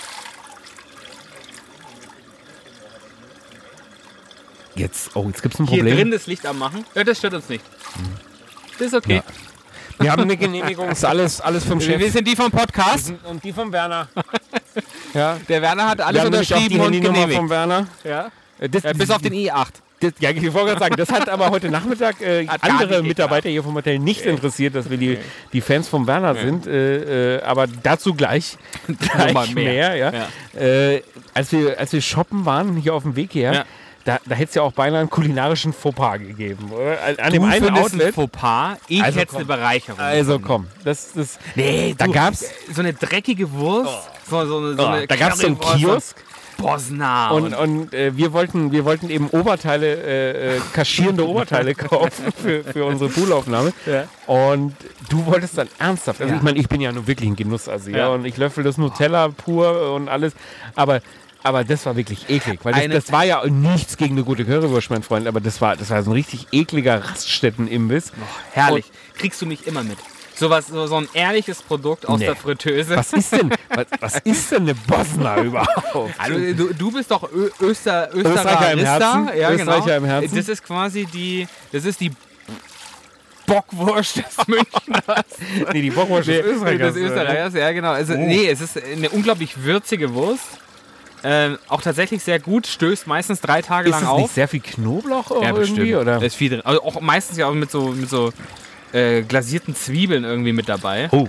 [4.76, 5.98] Jetzt, oh, jetzt gibt's ein Hier Problem.
[5.98, 6.86] drin das Licht anmachen.
[6.94, 7.64] Ja, das stört uns nicht.
[8.78, 9.16] Das ist okay.
[9.16, 9.24] Ja.
[10.00, 12.00] Wir haben eine Genehmigung, ist alles, alles vom Chef.
[12.00, 13.12] Wir sind die vom Podcast.
[13.24, 14.08] und die vom Werner.
[15.16, 15.40] ja.
[15.50, 17.38] Der Werner hat Wir alles haben nämlich auch die unterschrieben und Handynummer genehmigt.
[17.40, 17.88] vom Werner.
[18.04, 18.32] Ja.
[18.60, 19.68] Äh, Das, Ja, bis auf den i8.
[20.00, 23.64] Das, ja, ich wollte gerade sagen, das hat aber heute Nachmittag äh, andere Mitarbeiter hier
[23.64, 25.18] vom Hotel nicht interessiert, dass wir die,
[25.54, 26.68] die Fans vom Werner sind.
[26.68, 28.58] Äh, äh, aber dazu gleich,
[29.00, 29.90] gleich mehr.
[29.90, 29.96] mehr.
[29.96, 30.60] ja.
[30.62, 31.02] Äh,
[31.34, 33.66] als, wir, als wir shoppen waren, hier auf dem Weg her, Ja.
[34.06, 36.72] da, da hätte es ja auch beinahe einen kulinarischen Fauxpas gegeben.
[36.72, 36.98] Oder?
[37.04, 38.14] An, Du dem einen findest ein Outlet.
[38.16, 39.38] Fauxpas, ich Also hätte komm.
[39.38, 40.00] eine Bereicherung.
[40.00, 43.92] Also komm, das, das, nee, da du, gab's, so eine dreckige Wurst.
[44.30, 46.16] So, so eine, so oh, eine da gab's so einen Kiosk.
[46.58, 47.30] Bosna.
[47.32, 52.64] Und, und äh, wir, wollten, wir wollten eben Oberteile, äh, äh, kaschierende Oberteile kaufen für,
[52.64, 53.74] für unsere Poolaufnahme.
[54.26, 54.76] Und
[55.10, 56.38] du wolltest dann ernsthaft, also Ja.
[56.38, 58.08] ich meine, ich bin ja nur wirklich ein Genuss, also ja, Ja.
[58.10, 60.34] und ich löffel das Nutella pur und alles,
[60.76, 61.02] aber
[61.44, 64.90] aber das war wirklich eklig, weil das, das war ja nichts gegen eine gute Currywurst,
[64.90, 68.12] mein Freund, aber das war, das war so ein richtig ekliger Raststätten-Imbiss.
[68.52, 68.92] Herrlich.
[69.14, 69.98] Kriegst du nicht immer mit.
[70.40, 72.26] So, was, so, so ein ehrliches Produkt aus Nee.
[72.28, 72.96] der Fritteuse.
[72.96, 76.14] Was ist denn, was, was ist denn eine Bosna überhaupt?
[76.18, 79.30] Also, du, du bist doch Ö Öster, Österreicher im Herzen.
[79.30, 80.36] Österreicher im Herzen.
[80.36, 82.12] Das ist quasi die, das ist die
[83.48, 85.26] Bockwurst des Münchners.
[85.74, 86.94] Nee, die Bockwurst des Österreichers.
[86.94, 87.92] Des Österreichers, ja genau.
[87.92, 90.44] Also, Nee, es ist eine unglaublich würzige Wurst.
[91.24, 94.22] Ähm, auch tatsächlich sehr gut, stößt meistens drei Tage Ist lang das auf.
[94.22, 95.62] nicht sehr viel Knoblauch auch ja, irgendwie?
[95.62, 95.96] bestimmt.
[95.96, 96.20] Oder?
[96.20, 96.62] Da ist viel drin.
[96.64, 98.32] Also auch meistens ja auch mit so, mit so
[98.94, 101.10] äh, glasierten Zwiebeln irgendwie mit dabei.
[101.12, 101.28] Oh.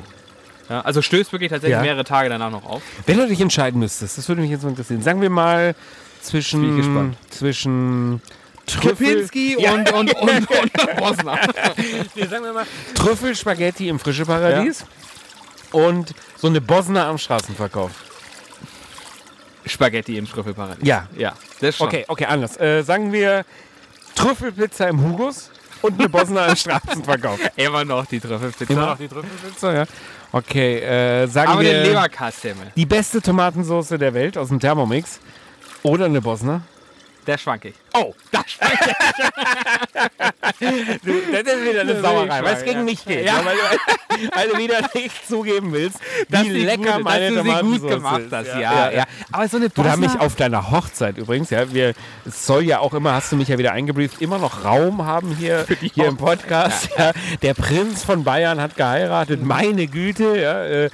[0.69, 1.83] Ja, also stößt wirklich tatsächlich Ja.
[1.83, 2.83] mehrere Tage danach noch auf.
[3.07, 5.03] Wenn du dich entscheiden müsstest, das würde mich jetzt mal interessieren.
[5.03, 5.75] Sagen wir mal
[6.21, 6.61] zwischen.
[6.61, 7.17] Bin ich gespannt.
[7.31, 8.23] Zwischen.
[8.67, 9.73] Trüffel, Kipinski Ja.
[9.73, 11.39] und, und, und, und Bosna.
[12.15, 14.85] Nee, sagen wir mal Trüffelspaghetti im Frische Paradies
[15.73, 17.91] und so eine Bosna am Straßenverkauf.
[19.65, 20.87] Spaghetti im Trüffelparadies.
[20.87, 21.09] Ja.
[21.17, 21.87] Ja, das schon.
[21.89, 22.59] Okay, okay, anders.
[22.61, 23.45] Äh, sagen wir
[24.15, 25.51] Trüffelpizza im Hugos
[25.83, 27.39] und eine Bosna am Straßenverkauf.
[27.57, 28.73] Immer noch die Trüffelpizza.
[28.73, 29.85] Immer noch die Trüffelpizza, ja.
[30.31, 35.21] Okay, äh, sagen Aber wir den Leberkassemmel, die beste Tomatensauce der Welt aus dem Thermomix
[35.83, 36.63] oder eine Bosna.
[37.29, 37.75] Der schwank ich.
[37.95, 38.85] Oh, das schmeckt.
[41.05, 42.85] du, das ist wieder eine Sauerei, weil es gegen ja.
[42.85, 43.25] mich geht.
[43.27, 43.39] Ja.
[43.39, 43.45] Ja.
[43.45, 45.99] weil, du, weil du wieder nicht zugeben willst,
[46.31, 48.33] Dass wie lecker gut- meine dass du sie gut gemacht ist.
[48.33, 48.47] hast.
[48.47, 49.93] Ja, ja, Aber so eine Du, da Bosna...
[49.93, 51.93] haben mich auf deiner Hochzeit übrigens, ja, wir,
[52.25, 55.37] es soll ja auch immer, hast du mich ja wieder eingebrieft, immer noch Raum haben
[55.37, 56.89] hier, hier im Podcast.
[56.99, 57.13] Ja.
[57.43, 60.91] Der Prinz von Bayern hat geheiratet, meine Güte, ja, äh,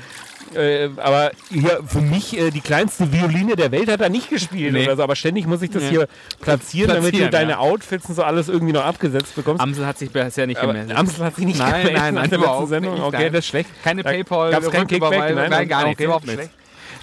[0.57, 4.73] äh, aber hier für mich äh, die kleinste Violine der Welt hat er nicht gespielt
[4.73, 4.85] Nee.
[4.85, 5.91] oder so, aber ständig muss ich das Nee.
[5.91, 6.09] hier
[6.41, 7.59] platzieren, damit du Platzieren, deine ja.
[7.59, 9.61] Outfits und so alles irgendwie noch abgesetzt bekommst.
[9.63, 10.97] Amsel hat sich bisher nicht gemeldet.
[10.97, 12.95] Amsel hat sich nicht Nein, gemeldet nein, nein, der überhaupt Sendung.
[12.95, 13.33] nicht, Okay, nein.
[13.33, 13.71] das ist schlecht.
[13.83, 16.51] Keine Da Paypal, gab's kein Kickback, Rücküberweisung, nein, gar nichts, okay, überhaupt nicht.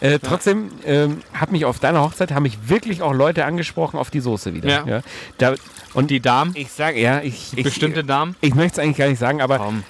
[0.01, 4.09] Äh, trotzdem ähm, hat mich auf deiner Hochzeit haben mich wirklich auch Leute angesprochen auf
[4.09, 4.83] die Soße wieder.
[4.87, 5.01] Ja.
[5.37, 5.53] Da,
[5.93, 8.35] und Die Damen, ich sage ja, ich, ich bestimmte Damen.
[8.41, 9.83] Ich möchte es eigentlich gar nicht sagen, aber Komm.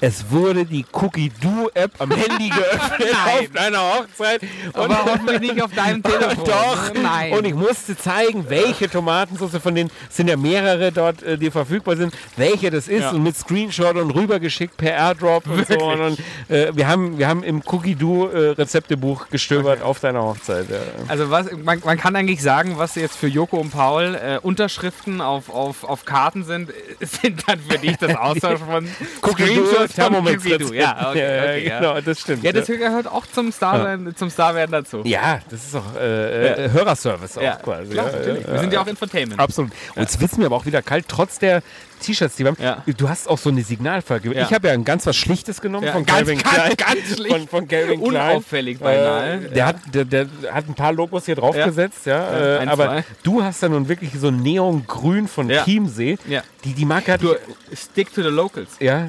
[0.00, 3.38] Es wurde die Cookie Do App am Handy geöffnet Nein.
[3.46, 4.40] auf deiner Hochzeit.
[4.74, 6.44] Aber hoffentlich nicht auf deinem Telefon.
[6.44, 6.94] Doch.
[7.02, 7.32] Nein.
[7.32, 11.50] Und ich musste zeigen, welche Tomatensauce von denen es sind ja mehrere dort, äh, die
[11.50, 13.10] verfügbar sind, welche das ist Ja.
[13.10, 15.74] und mit Screenshot und rübergeschickt per Airdrop und so.
[15.78, 16.18] Und, und
[16.50, 20.68] äh, wir haben wir haben im Cookie Do äh, Rezeptebuch gestöbert auf deiner Hochzeit.
[20.70, 20.76] Ja.
[21.08, 25.20] Also was, man, man kann eigentlich sagen, was jetzt für Joko und Paul äh, Unterschriften
[25.20, 26.70] auf, auf, auf Karten sind,
[27.00, 28.88] sind dann für dich das Austausch von
[29.22, 30.42] Cookie Screenshots Thermomix.
[30.44, 30.72] Do.
[30.72, 31.78] Ja, okay, okay, ja.
[31.80, 32.42] genau, das stimmt.
[32.44, 35.02] Ja, das gehört auch zum Starwerden, zum Starwerden dazu.
[35.04, 37.92] Ja, das ist auch äh, äh, Hörerservice auch Ja, quasi.
[37.92, 38.46] klar, ja, natürlich.
[38.46, 39.40] Wir sind ja auch Infotainment.
[39.40, 39.70] Absolut.
[39.94, 41.62] Und jetzt wird's mir aber auch wieder kalt, trotz der
[42.00, 42.82] T-Shirts, die wir haben.
[42.96, 44.32] Du hast auch so eine Signalfolge.
[44.32, 44.42] Ja.
[44.44, 46.72] Ich habe ja ein ganz was Schlichtes genommen von ganz, Calvin ganz, Klein.
[46.76, 47.30] ganz schlicht.
[47.36, 48.14] Von, von Calvin Klein.
[48.32, 49.34] Unauffällig beinahe.
[49.46, 52.56] Äh, der, hat, der, der hat ein paar Logos hier draufgesetzt, ja.
[52.56, 53.04] Äh, ein, aber zwei.
[53.24, 55.48] du hast ja nun wirklich so Neongrün von.
[55.48, 56.18] Chiemsee.
[56.28, 56.42] Ja.
[56.64, 57.34] Die, die Marke hat Du,
[57.74, 58.68] stick to the locals.
[58.78, 59.08] ja,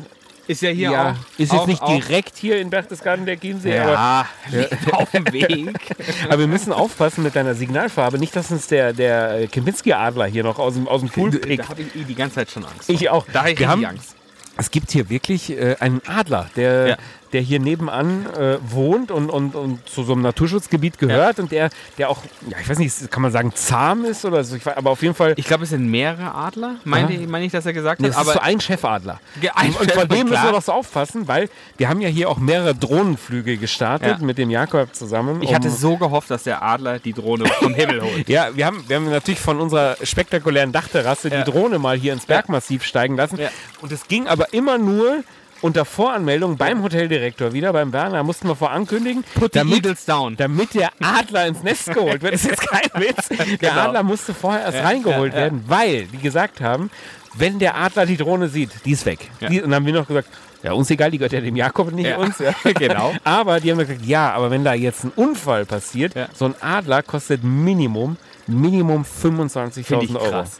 [0.49, 1.15] Ist ja hier ja, auch.
[1.37, 3.91] ist jetzt auch, nicht direkt hier in Berchtesgaden der Chiemsee, aber
[4.51, 5.77] Ja, auf dem Weg.
[6.25, 8.17] Aber wir müssen aufpassen mit deiner Signalfarbe.
[8.17, 11.69] Nicht, dass uns der, der Kempinski-Adler hier noch aus dem, aus dem Pool Da pickt.
[11.69, 12.89] habe ich eh die ganze Zeit schon Angst.
[12.89, 13.27] Ich auch.
[13.31, 14.15] Da habe ich haben, richtig Angst.
[14.57, 16.97] es gibt hier wirklich äh, einen Adler, der, Ja.
[17.33, 21.69] Der hier nebenan äh, wohnt und, und, und zu so einem Naturschutzgebiet gehört und der,
[21.97, 24.77] der auch, ja, ich weiß nicht, kann man sagen, zahm ist oder so, ich weiß,
[24.77, 25.33] aber auf jeden Fall.
[25.37, 28.13] Ich glaube, es sind mehrere Adler, meine ich, meine ich, dass er gesagt Nee, hat.
[28.13, 29.19] ist aber so ein Chefadler.
[29.55, 32.29] Ein und von Chef- dem müssen wir doch so aufpassen, weil wir haben ja hier
[32.29, 34.25] auch mehrere Drohnenflüge gestartet Ja.
[34.25, 35.41] mit dem Jakob zusammen.
[35.43, 38.27] ich hatte um- so gehofft, dass der Adler die Drohne vom Himmel holt.
[38.29, 41.43] Ja, wir haben, wir haben natürlich von unserer spektakulären Dachterrasse Ja.
[41.43, 43.37] die Drohne mal hier ins Bergmassiv steigen lassen.
[43.39, 43.49] Ja.
[43.81, 45.23] Und es ging aber immer nur
[45.61, 50.35] unter Voranmeldung beim Hoteldirektor wieder, beim Werner, mussten wir vorankündigen, Put the damit, Eagles down.
[50.37, 52.33] damit der Adler ins Nest geholt wird.
[52.33, 53.27] Das ist jetzt kein Witz.
[53.29, 53.81] Der Genau.
[53.81, 55.45] Adler musste vorher erst reingeholt ja, ja.
[55.45, 56.89] werden, weil die gesagt haben,
[57.35, 59.29] wenn der Adler die Drohne sieht, die ist weg.
[59.39, 59.49] Ja.
[59.49, 60.27] Die, und dann haben wir noch gesagt,
[60.63, 62.17] ja, uns egal, die gehört ja dem Jakob, nicht Ja.
[62.17, 62.39] uns.
[62.39, 62.53] Ja.
[62.73, 63.13] Genau.
[63.23, 66.27] Aber die haben gesagt, ja, aber wenn da jetzt ein Unfall passiert, Ja.
[66.33, 70.29] so ein Adler kostet Minimum, Minimum Finde ich 25.000 Euro.
[70.31, 70.59] krass.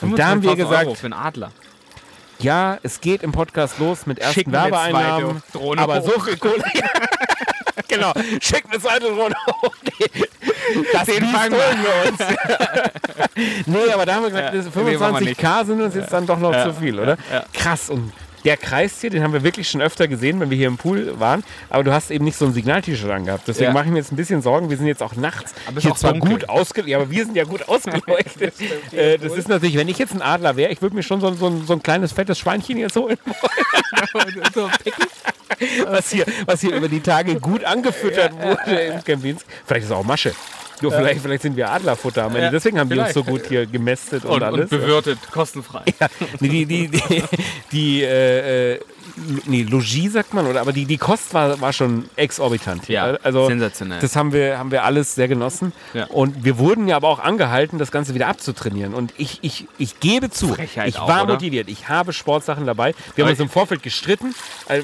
[0.00, 1.50] Und da haben wir 25.000 gesagt, Euro für einen Adler.
[2.38, 5.42] Ja, es geht im Podcast los mit ersten Werbeeinnahmen.
[5.42, 6.12] zweite Drohne aber hoch.
[6.14, 6.62] so viel Kohle.
[7.88, 9.74] genau, schick eine zweite Drohne hoch.
[10.92, 12.18] Das Den fangen wir uns.
[13.66, 16.12] nee, aber da haben wir gesagt, Ja, das nee, machen wir 25k sind uns jetzt
[16.12, 17.16] dann doch noch zu viel, oder?
[17.52, 17.88] Krass.
[17.90, 18.12] Und
[18.46, 21.20] der Kreis hier, den haben wir wirklich schon öfter gesehen, wenn wir hier im Pool
[21.20, 21.44] waren.
[21.68, 23.46] Aber du hast eben nicht so ein Signal-T-Shirt angehabt.
[23.46, 23.72] Deswegen Ja.
[23.74, 24.70] mache ich mir jetzt ein bisschen Sorgen.
[24.70, 26.30] Wir sind jetzt auch nachts Aber hier auch zwar dunkel.
[26.30, 26.90] gut ausgeleuchtet.
[26.90, 28.54] Ja, aber wir sind ja gut ausgeleuchtet.
[28.92, 31.30] äh, das ist natürlich, wenn ich jetzt ein Adler wäre, ich würde mir schon so,
[31.34, 33.18] so, ein- so ein kleines fettes Schweinchen jetzt holen
[35.88, 39.44] was hier, was hier über die Tage gut angefüttert wurde im Kempinsk.
[39.66, 40.32] Vielleicht ist es auch Masche.
[40.82, 42.44] Nur vielleicht, vielleicht sind wir Adlerfutter am Ende.
[42.44, 43.42] Ja, Deswegen haben die uns so vielleicht.
[43.42, 44.60] gut hier gemästet und, Und, alles.
[44.70, 45.84] und bewirtet, kostenfrei.
[46.00, 46.08] Ja,
[46.40, 47.22] nee, die, die, die,
[47.72, 48.80] die äh, äh,
[49.46, 50.60] nee, Logis sagt man, oder?
[50.60, 52.88] Aber die, die Kost war, war schon exorbitant.
[52.88, 54.00] Ja, also, sensationell.
[54.00, 55.72] Das haben wir, haben wir alles sehr genossen.
[55.94, 56.06] Ja.
[56.06, 58.94] Und wir wurden ja aber auch angehalten, das Ganze wieder abzutrainieren.
[58.94, 61.34] Und ich, ich, ich gebe zu, Frechheit ich auch, war oder?
[61.34, 61.68] motiviert.
[61.68, 62.94] Ich habe Sportsachen dabei.
[63.14, 64.34] Wir haben Aber uns im Vorfeld gestritten,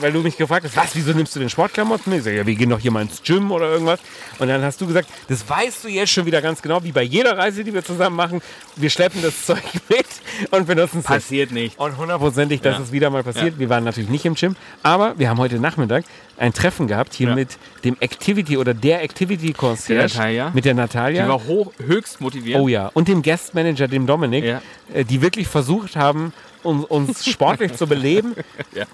[0.01, 2.13] weil du mich gefragt hast, was, wieso nimmst du den Sportklamotten?
[2.13, 4.01] Ich sage, ja, wir gehen doch hier mal ins Gym oder irgendwas.
[4.39, 7.03] Und dann hast du gesagt, das weißt du jetzt schon wieder ganz genau, wie bei
[7.03, 8.41] jeder Reise, die wir zusammen machen.
[8.77, 10.07] Wir schleppen das Zeug mit
[10.51, 11.05] und benutzen es.
[11.05, 11.79] Passiert nicht.
[11.79, 12.83] Und hundertprozentig, dass Ja.
[12.85, 13.59] es wieder mal passiert.
[13.59, 16.05] Wir waren natürlich nicht im Gym, aber wir haben heute Nachmittag
[16.39, 17.35] ein Treffen gehabt hier Ja.
[17.35, 20.51] mit dem Activity oder der Activity Concierge.
[20.55, 21.23] Mit der Natalia.
[21.25, 22.61] Die war hoch, höchst motiviert.
[22.61, 24.61] Oh ja, und dem Guest Manager, dem Dominik, Ja.
[24.95, 26.33] äh, die wirklich versucht haben,
[26.65, 28.35] un- uns sportlich zu beleben.
[28.75, 28.85] Ja.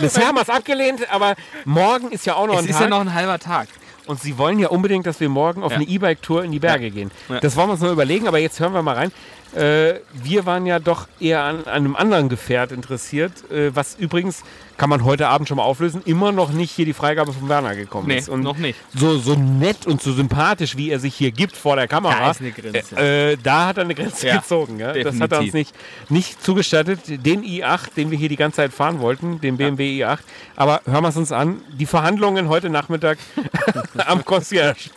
[0.00, 1.34] Bisher haben wir es abgelehnt, aber
[1.64, 2.82] morgen ist ja auch noch Es ein ist Tag.
[2.84, 3.68] ja noch ein halber Tag.
[4.06, 5.76] und sie wollen ja unbedingt, dass wir morgen auf Ja.
[5.78, 7.12] eine E-Bike-Tour in die Berge gehen.
[7.28, 7.38] Ja.
[7.38, 9.12] Das wollen wir uns noch überlegen, aber jetzt hören wir mal rein.
[9.54, 14.42] Äh, wir waren ja doch eher an, an einem anderen Gefährt interessiert, äh, was übrigens,
[14.78, 17.76] kann man heute Abend schon mal auflösen, immer noch nicht hier die Freigabe von Werner
[17.76, 18.28] gekommen Nee, ist.
[18.28, 18.78] Und noch nicht.
[18.94, 22.18] So, so nett und so sympathisch, wie er sich hier gibt vor der Kamera.
[22.18, 22.96] Da ist eine Grenze.
[22.96, 24.80] Äh, äh, da hat er eine Grenze Ja, gezogen.
[24.80, 24.92] Ja?
[24.94, 25.74] Das hat er uns nicht,
[26.08, 27.00] nicht zugestattet.
[27.24, 30.18] Den i8, den wir hier die ganze Zeit fahren wollten, den BMW i8.
[30.56, 31.60] Aber hören wir es uns an.
[31.78, 33.18] Die Verhandlungen heute Nachmittag
[34.06, 34.90] am Concierge.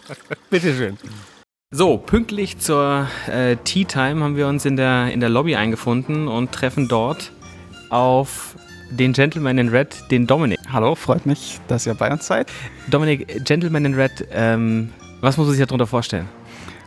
[0.49, 0.97] Bitteschön.
[1.77, 6.29] So, pünktlich zur äh, Tea Time haben wir uns in der, in der Lobby eingefunden
[6.29, 7.33] und treffen dort
[7.89, 8.55] auf
[8.91, 10.57] den Gentleman in Red, den Dominik.
[10.71, 12.49] Hallo, freut mich, dass ihr bei uns seid.
[12.89, 16.29] Dominik, Gentleman in Red, ähm, was muss man sich darunter vorstellen?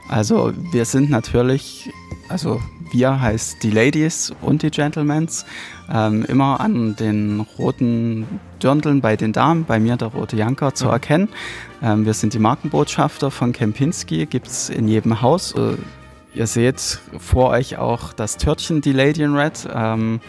[0.09, 1.91] Also, wir sind natürlich,
[2.29, 2.61] also
[2.93, 5.45] wir heißt die Ladies und die Gentlemans,
[5.93, 8.27] ähm, immer an den roten
[8.63, 11.29] Dirndln bei den Damen, bei mir der rote Janker, zu erkennen.
[11.83, 15.55] Ähm, wir sind die Markenbotschafter von Kempinski, gibt es in jedem Haus.
[15.55, 15.77] Äh,
[16.35, 19.69] ihr seht vor euch auch das Törtchen, die Lady in Red.
[19.73, 20.21] Ähm,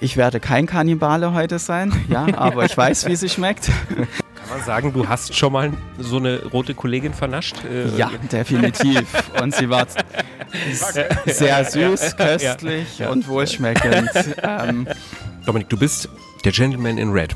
[0.00, 3.70] ich werde kein Kannibale heute sein, ja, aber ich weiß, wie sie schmeckt.
[3.96, 7.56] Kann man sagen, du hast schon mal so eine rote Kollegin vernascht?
[7.64, 9.04] Äh, Ja, definitiv.
[9.40, 9.86] Und sie war
[11.26, 13.10] sehr süß, köstlich Ja.
[13.10, 14.10] und wohlschmeckend.
[14.42, 14.86] Ähm,
[15.46, 16.08] Dominik, du bist
[16.44, 17.34] der Gentleman in Red.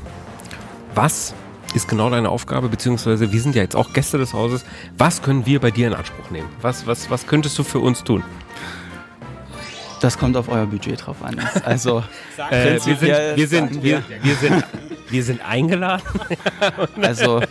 [0.95, 1.33] Was
[1.75, 4.65] ist genau deine Aufgabe, beziehungsweise wir sind ja jetzt auch Gäste des Hauses.
[4.97, 6.49] Was können wir bei dir in Anspruch nehmen?
[6.61, 8.23] Was, was, was könntest du für uns tun?
[10.01, 11.39] das kommt auf euer Budget drauf an.
[11.65, 12.03] Also,
[12.49, 14.63] Äh, wir, sind, wir, sind, wir, wir, sind,
[15.09, 16.03] wir sind eingeladen.
[17.01, 17.41] Also,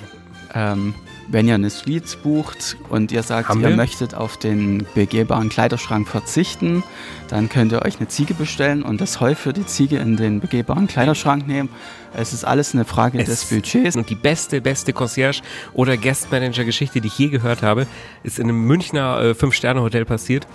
[0.54, 0.94] ähm,
[1.28, 3.76] wenn ihr eine Suite bucht und ihr sagt, Haben ihr wir?
[3.76, 6.82] möchtet auf den begehbaren Kleiderschrank verzichten,
[7.28, 10.40] dann könnt ihr euch eine Ziege bestellen und das Heu für die Ziege in den
[10.40, 11.68] begehbaren Kleiderschrank nehmen.
[12.16, 13.96] Es ist alles eine Frage des Es- Budgets.
[13.96, 17.86] Und die beste, beste Concierge- oder Guestmanager-Geschichte, die ich je gehört habe,
[18.22, 20.46] ist in einem Münchner äh, Fünf-Sterne-Hotel passiert.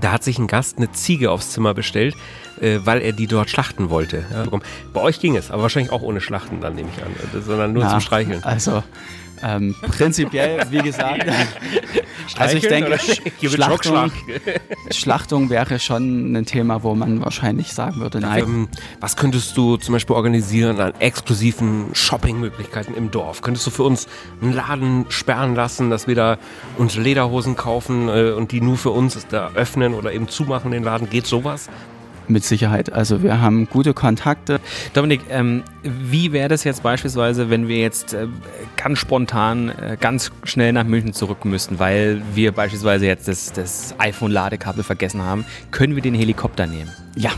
[0.00, 2.16] Da hat sich ein Gast eine Ziege aufs Zimmer bestellt,
[2.60, 4.24] äh, weil er die dort schlachten wollte.
[4.32, 4.44] Ja,
[4.92, 7.84] bei euch ging es, aber wahrscheinlich auch ohne Schlachten, dann nehme ich an, sondern nur
[7.84, 8.42] Na, zum Streicheln.
[8.42, 8.82] Also,
[9.42, 11.24] Ähm, prinzipiell, wie gesagt,
[12.38, 12.98] also ich denke,
[13.48, 14.12] Schlachtung.
[14.90, 18.44] Schlachtung wäre schon ein Thema, wo man wahrscheinlich sagen würde, nein.
[18.44, 18.68] Ähm,
[19.00, 23.42] was könntest du zum Beispiel organisieren an exklusiven Shoppingmöglichkeiten im Dorf?
[23.42, 24.06] Könntest du für uns
[24.40, 26.38] einen Laden sperren lassen, dass wir da
[26.78, 30.84] uns Lederhosen kaufen äh, und die nur für uns da öffnen oder eben zumachen den
[30.84, 31.10] Laden?
[31.10, 31.68] Geht sowas?
[32.28, 32.92] Mit Sicherheit.
[32.92, 34.60] Also wir haben gute Kontakte.
[34.94, 38.26] Dominik, ähm, wie wäre das jetzt beispielsweise, wenn wir jetzt äh,
[38.76, 43.94] ganz spontan, äh, ganz schnell nach München zurück müssten, weil wir beispielsweise jetzt das, das
[43.98, 45.44] iPhone-Ladekabel vergessen haben?
[45.70, 46.90] Können wir den Helikopter nehmen?
[47.16, 47.32] Ja.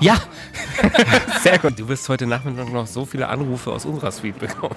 [0.00, 0.16] Ja!
[1.42, 1.78] Sehr gut.
[1.78, 4.74] Du wirst heute Nachmittag noch so viele Anrufe aus unserer Suite bekommen.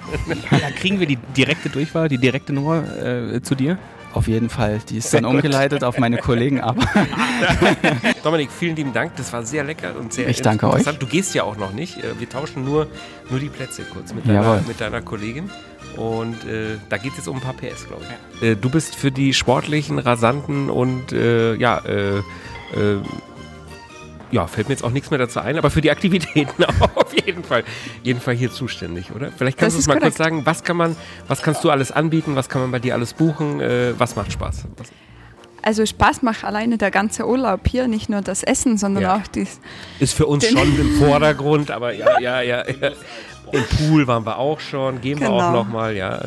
[0.50, 3.78] Da kriegen wir die direkte Durchwahl, die direkte Nummer äh, zu dir?
[4.14, 4.80] Auf jeden Fall.
[4.88, 5.34] Die ist dann gut.
[5.34, 6.82] umgeleitet auf meine Kollegen, aber
[8.22, 9.14] Dominik, vielen lieben Dank.
[9.16, 10.84] Das war sehr lecker und sehr Ich danke euch.
[10.84, 11.98] Du gehst ja auch noch nicht.
[11.98, 12.88] Äh, Wir tauschen nur,
[13.30, 15.50] nur die Plätze kurz mit deiner, mit deiner Kollegin.
[15.96, 18.02] Und äh, da geht es jetzt um ein paar PS, glaube
[18.40, 18.42] ich.
[18.42, 22.22] Äh, du bist für die sportlichen, rasanten und äh, ja, äh, äh,
[24.30, 26.64] ja, fällt mir jetzt auch nichts mehr dazu ein, aber für die Aktivitäten
[26.94, 27.64] auf jeden Fall,
[28.02, 29.30] jeden Fall hier zuständig, oder?
[29.36, 30.18] Vielleicht kannst Das du uns mal kurz korrekt.
[30.18, 30.96] sagen, was kann man,
[31.28, 34.32] was kannst du alles anbieten, was kann man bei dir alles buchen, äh, was macht
[34.32, 34.64] Spaß?
[34.76, 34.88] Was,
[35.62, 39.16] Also Spaß macht alleine der ganze Urlaub hier, nicht nur das Essen, sondern Ja.
[39.16, 39.46] auch die.
[39.98, 42.64] Ist für uns schon im Vordergrund, aber ja, ja, ja.
[42.68, 42.90] ja.
[43.50, 45.52] Im Pool waren wir auch schon, gehen wir auch Genau.
[45.64, 46.20] nochmal, ja.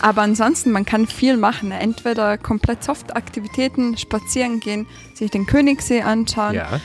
[0.00, 1.70] Aber ansonsten, man kann viel machen.
[1.70, 6.80] Entweder komplett Soft-Aktivitäten, spazieren gehen, sich den Königssee anschauen, Ja.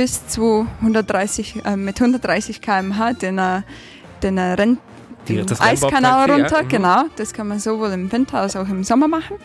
[0.00, 3.38] Bis zu 130, äh, mit 130 km/h den,
[4.22, 4.36] den
[5.28, 6.62] den das Eiskanal Rennbahn-Taxi, ja, runter.
[6.62, 6.68] mhm.
[6.68, 9.36] Genau, das kann man sowohl im Winter als auch im Sommer machen.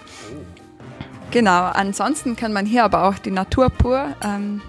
[1.31, 4.61] Genau, ansonsten kann man hier aber auch die Natur pur ähm,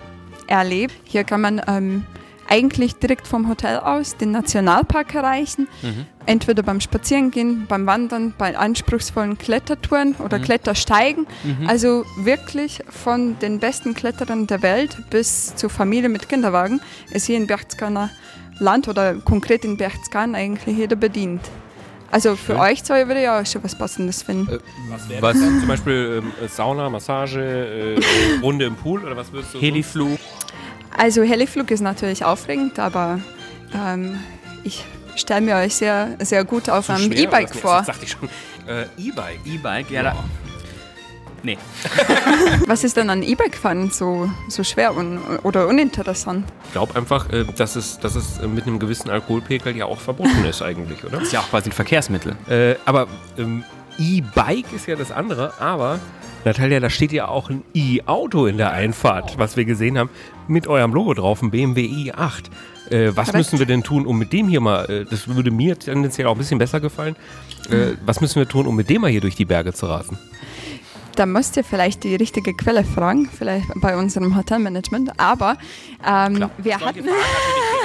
[0.49, 0.93] erleben.
[1.05, 2.05] Hier kann man ähm,
[2.49, 5.69] eigentlich direkt vom Hotel aus den Nationalpark erreichen.
[5.83, 6.07] Mhm.
[6.27, 10.43] Entweder beim Spazierengehen, beim Wandern, bei anspruchsvollen Klettertouren oder Mhm.
[10.43, 11.27] Klettersteigen.
[11.45, 11.69] Mhm.
[11.69, 16.81] Also wirklich von den besten Kletterern der Welt bis zur Familie mit Kinderwagen
[17.11, 18.11] ist hier in Berchtesgadener
[18.59, 21.43] Land oder konkret in Berchtesgaden eigentlich jeder bedient.
[22.11, 22.61] Also für Schön.
[22.61, 24.49] euch zwei würde ich auch schon was Passendes finden.
[24.51, 25.37] Äh, was wäre das?
[25.39, 28.01] Zum Beispiel ähm, Sauna, Massage, äh, äh,
[28.43, 29.61] Runde im Pool oder was würdest du?
[29.61, 30.19] Heliflug.
[30.97, 33.21] Also Heliflug ist natürlich aufregend, aber
[33.75, 34.19] ähm,
[34.65, 34.85] ich
[35.17, 37.79] stelle mir euch sehr, sehr gut auf einem E-Bike vor.
[37.79, 38.29] Das dachte ich schon.
[38.67, 39.41] Äh, E-Bike.
[39.45, 40.03] E-Bike, ja.
[40.03, 40.25] Da,
[41.43, 41.57] nee.
[42.67, 46.45] Was ist denn an E-Bike fahren so, so schwer un oder uninteressant?
[46.67, 50.45] Ich glaube einfach, äh, dass es, dass es mit einem gewissen Alkoholpegel ja auch verboten
[50.45, 51.21] ist eigentlich, oder?
[51.21, 52.37] Ist ja auch quasi ein Verkehrsmittel.
[52.49, 53.07] Äh, aber
[53.39, 53.65] ähm,
[53.99, 56.01] E-Bike ist ja das andere, aber
[56.45, 60.11] Natalia, da steht ja auch ein E-Auto in der Einfahrt, was wir gesehen haben,
[60.49, 62.45] mit eurem Logo drauf, ein BMW i8.
[62.91, 63.35] Äh, was Korrekt.
[63.35, 66.33] müssen wir denn tun, um mit dem hier mal, äh, das würde mir tendenziell auch
[66.33, 67.17] ein bisschen besser gefallen,
[67.71, 70.19] äh, was müssen wir tun, um mit dem mal hier durch die Berge zu rasen?
[71.17, 75.19] Da müsst ihr vielleicht die richtige Quelle fragen, vielleicht bei unserem Hotelmanagement.
[75.19, 75.57] Aber
[76.07, 77.09] ähm, wir hatten.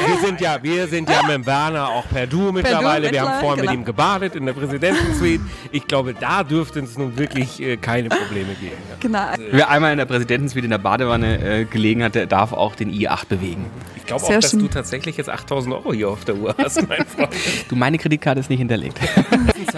[0.08, 3.12] Wir sind ja, wir sind ja mit Werner auch per Du mittlerweile.
[3.12, 3.82] wir haben vorhin mit genau.
[3.82, 5.44] ihm gebadet in der Präsidentensuite.
[5.72, 8.76] Ich glaube, da dürfte es nun wirklich äh, keine Probleme geben.
[8.90, 8.96] Ja.
[9.00, 9.48] Genau.
[9.52, 12.92] Wer einmal in der Präsidentensuite in der Badewanne äh, gelegen hat, der darf auch den
[12.92, 13.66] i8 bewegen.
[13.96, 14.60] Ich glaube auch, dass schön.
[14.60, 17.30] du tatsächlich jetzt 8000 Euro hier auf der Uhr hast, mein Freund.
[17.70, 18.98] Du, meine Kreditkarte ist nicht hinterlegt.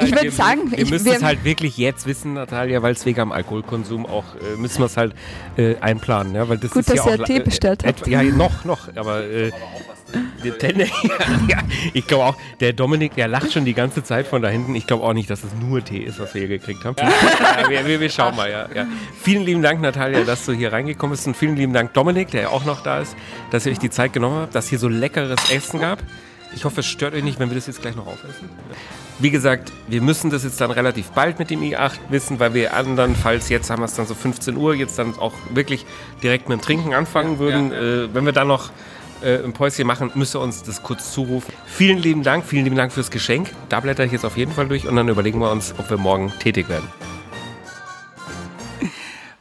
[0.01, 2.93] Ich würde wir, sagen, wir ich- müssen wir- es halt wirklich jetzt wissen, Natalia, weil
[2.93, 5.13] es wegen am Alkoholkonsum auch, äh, müssen wir es halt
[5.57, 6.33] äh, einplanen.
[6.33, 8.01] Ja, weil das Gut, ist dass ja ihr auch, Tee bestellt habt.
[8.01, 9.55] etwa- Ja, noch, noch, aber äh, ja,
[11.93, 14.75] ich glaube auch, der Dominik, der lacht schon die ganze Zeit von da hinten.
[14.75, 16.95] Ich glaube auch nicht, dass es nur Tee ist, was wir hier gekriegt haben.
[16.97, 18.85] Ja, wir, wir, wir schauen mal, ja, ja.
[19.21, 22.41] Vielen lieben Dank, Natalia, dass du hier reingekommen bist und vielen lieben Dank, Dominik, der
[22.43, 23.15] ja auch noch da ist,
[23.51, 25.99] dass ihr euch die Zeit genommen habt, dass hier so leckeres Essen gab.
[26.55, 28.49] Ich hoffe, es stört euch nicht, wenn wir das jetzt gleich noch aufessen.
[29.19, 32.73] Wie gesagt, wir müssen das jetzt dann relativ bald mit dem i8 wissen, weil wir
[32.73, 35.85] andernfalls, jetzt haben wir es dann so 15 Uhr, jetzt dann auch wirklich
[36.21, 37.71] direkt mit dem Trinken anfangen würden.
[37.71, 38.71] Äh, wenn wir dann noch
[39.23, 41.51] äh, ein Päuschen machen, müsst ihr uns das kurz zurufen.
[41.65, 43.49] Vielen lieben Dank, vielen lieben Dank fürs Geschenk.
[43.69, 45.97] Da blätter ich jetzt auf jeden Fall durch und dann überlegen wir uns, ob wir
[45.97, 46.87] morgen tätig werden.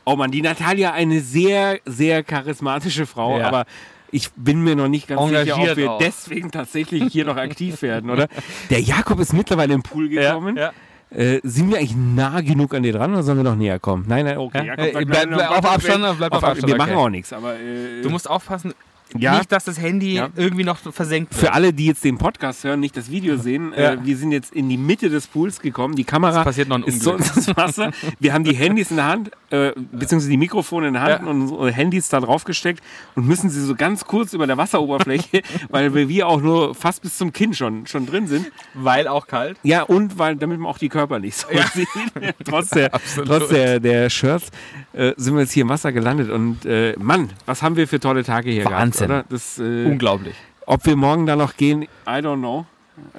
[0.05, 3.47] Oh Mann, die Natalia, eine sehr, sehr charismatische Frau, Ja.
[3.47, 3.65] aber
[4.11, 5.99] ich bin mir noch nicht ganz sicher, ob Engagiert wir auch.
[5.99, 8.27] deswegen tatsächlich hier noch aktiv werden, oder?
[8.71, 10.57] Der Jakob ist mittlerweile im Pool gekommen.
[10.57, 10.73] ja.
[11.15, 14.07] Äh, sind wir eigentlich nah genug an dir dran oder sollen wir noch näher kommen?
[14.09, 14.67] Nein, nein, okay.
[14.67, 14.83] Ja?
[14.83, 16.79] Jakob Äh, bleib- nein, bleib auf Abstand, bleib auf Abstand, Wir okay.
[16.91, 18.73] machen auch nichts, aber äh, Du musst aufpassen,
[19.19, 19.39] Ja.
[19.39, 20.29] nicht, dass das Handy Ja.
[20.37, 21.41] irgendwie noch versenkt wird.
[21.41, 23.93] Für alle, die jetzt den Podcast hören, nicht das Video sehen, Ja.
[23.93, 25.97] äh, wir sind jetzt in die Mitte des Pools gekommen.
[25.97, 27.91] Die Kamera Es passiert noch ein ist so ins Wasser.
[28.21, 31.43] Wir haben die Handys in der Hand, äh, beziehungsweise die Mikrofone in der Hand und
[31.43, 32.83] unsere Handys da drauf gesteckt
[33.15, 37.03] und müssen sie so ganz kurz über der Wasseroberfläche, weil wir- wir auch nur fast
[37.03, 38.51] bis zum Kinn schon, schon drin sind.
[38.75, 39.59] Weil auch kalt.
[39.63, 41.89] Ja, und weil, damit man auch die Körper nicht so sieht.
[42.45, 43.29] trotz der, Absolut.
[43.29, 44.49] trotz der, der Shirts
[44.93, 46.31] äh, sind wir jetzt hier im Wasser gelandet.
[46.31, 49.09] Und äh, Mann, was haben wir für tolle Tage hier Wahnsinn.
[49.09, 49.33] gehabt?
[49.33, 50.35] Das, äh, Unglaublich.
[50.67, 52.67] ob wir morgen da noch gehen, I don't know.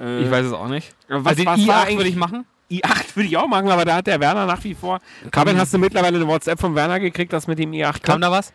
[0.00, 0.94] Äh, Ich weiß es auch nicht.
[1.08, 2.44] was- also den was war i8 eigentlich- würde ich machen.
[2.70, 5.00] i8 würde ich auch machen, aber da hat der Werner nach wie vor.
[5.30, 8.30] Kabin, hast du mittlerweile eine WhatsApp von Werner gekriegt, das mit dem i8 Kam da
[8.30, 8.52] was?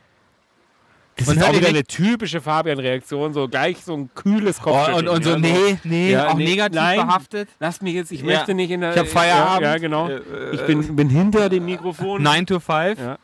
[1.15, 5.07] Das Und ist auch wieder eine typische Fabian-Reaktion, so gleich so ein kühles Oh, Kopfschütteln.
[5.09, 6.97] und, und so, ja, nee, nee, Ja, auch nee, negativ nein.
[7.01, 7.49] behaftet.
[7.59, 8.25] Lass mich jetzt, ich Ja.
[8.27, 8.93] möchte nicht in der.
[8.93, 9.63] Ich hab Feierabend.
[9.63, 10.07] Ja, genau.
[10.07, 10.21] Äh,
[10.53, 12.23] ich bin, bin hinter dem Mikrofon.
[12.23, 12.97] 9 to 5.
[12.99, 13.17] Ja.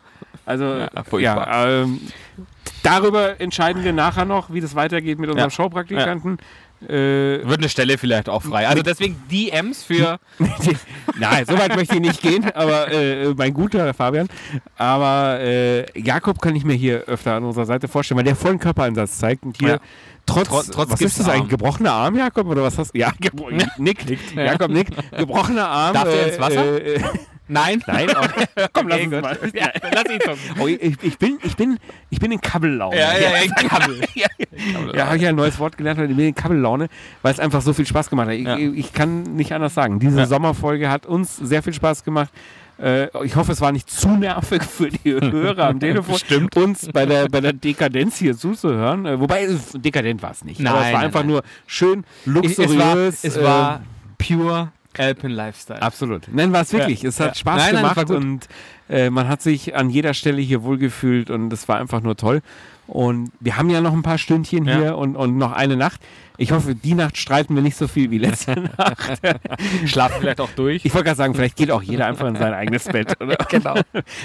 [0.46, 0.86] Also,
[1.20, 2.02] Ja, ähm,
[2.84, 5.56] darüber entscheiden wir nachher noch, wie das weitergeht mit unserem Ja.
[5.56, 6.38] Showpraktikanten.
[6.90, 8.68] Äh, Wird eine Stelle vielleicht auch frei.
[8.68, 10.20] Also deswegen DMs für.
[11.20, 14.28] Nein, so weit möchte ich nicht gehen, aber äh, mein guter Fabian.
[14.78, 18.60] Aber äh, Jakob kann ich mir hier öfter an unserer Seite vorstellen, weil der vollen
[18.60, 19.78] Körpereinsatz zeigt und hier Ja.
[20.26, 21.50] trotz, Trotz- trotz was ist das eigentlich?
[21.50, 22.48] Gebrochener Arm, Jakob?
[22.48, 23.00] Oder was hast du?
[23.00, 23.12] Ja,
[23.78, 24.06] Nick.
[24.36, 24.44] Ja.
[24.44, 24.88] Jakob Nick.
[25.18, 25.94] Gebrochener Arm.
[25.94, 26.66] Darf der ins Wasser?
[27.48, 27.84] Nein.
[27.88, 28.28] nein, auch,
[28.74, 29.38] komm, lass Okay, uns mal.
[29.54, 30.40] Ja, lass ihn gucken.
[30.60, 31.78] Oh, ich, ich, bin, ich, bin,
[32.10, 32.98] ich bin in Kabbellaune.
[32.98, 34.02] Ja, ja, ja, Kabel.
[34.96, 36.88] Ja, habe ich ja ein neues Wort gelernt, ich bin in Kabbellaune,
[37.22, 38.36] weil es einfach so viel Spaß gemacht hat.
[38.36, 38.58] Ich, Ja.
[38.58, 40.00] ich kann nicht anders sagen.
[40.00, 40.26] Diese Ja.
[40.26, 42.30] Sommerfolge hat uns sehr viel Spaß gemacht.
[42.82, 46.58] Äh, ich hoffe, es war nicht zu nervig für die Hörer am Telefon, Stimmt.
[46.58, 49.06] uns bei der, bei der Dekadenz hier zuzuhören.
[49.06, 50.60] Äh, wobei, es- dekadent war es nicht.
[50.60, 51.30] Nein, es war nein, einfach nein.
[51.30, 53.24] nur schön, Es war, luxuriös.
[53.24, 53.82] es war
[54.18, 55.82] pure Alpine Lifestyle.
[55.82, 56.24] Absolut.
[56.32, 57.02] Nein, war es wirklich.
[57.04, 57.10] Ja.
[57.10, 57.36] Es hat Ja.
[57.36, 58.16] Spaß Nein, nein, gemacht gut.
[58.18, 58.48] und
[58.90, 62.42] äh, man hat sich an jeder Stelle hier wohlgefühlt und es war einfach nur toll.
[62.88, 64.78] Und wir haben ja noch ein paar Stündchen Ja.
[64.78, 66.02] hier und, und noch eine Nacht.
[66.38, 69.20] Ich hoffe, die Nacht streiten wir nicht so viel wie letzte Nacht.
[69.86, 70.86] Schlafen vielleicht auch durch.
[70.86, 73.20] Ich wollte gerade sagen, vielleicht geht auch jeder einfach in sein eigenes Bett.
[73.22, 73.36] Oder?
[73.50, 73.76] genau.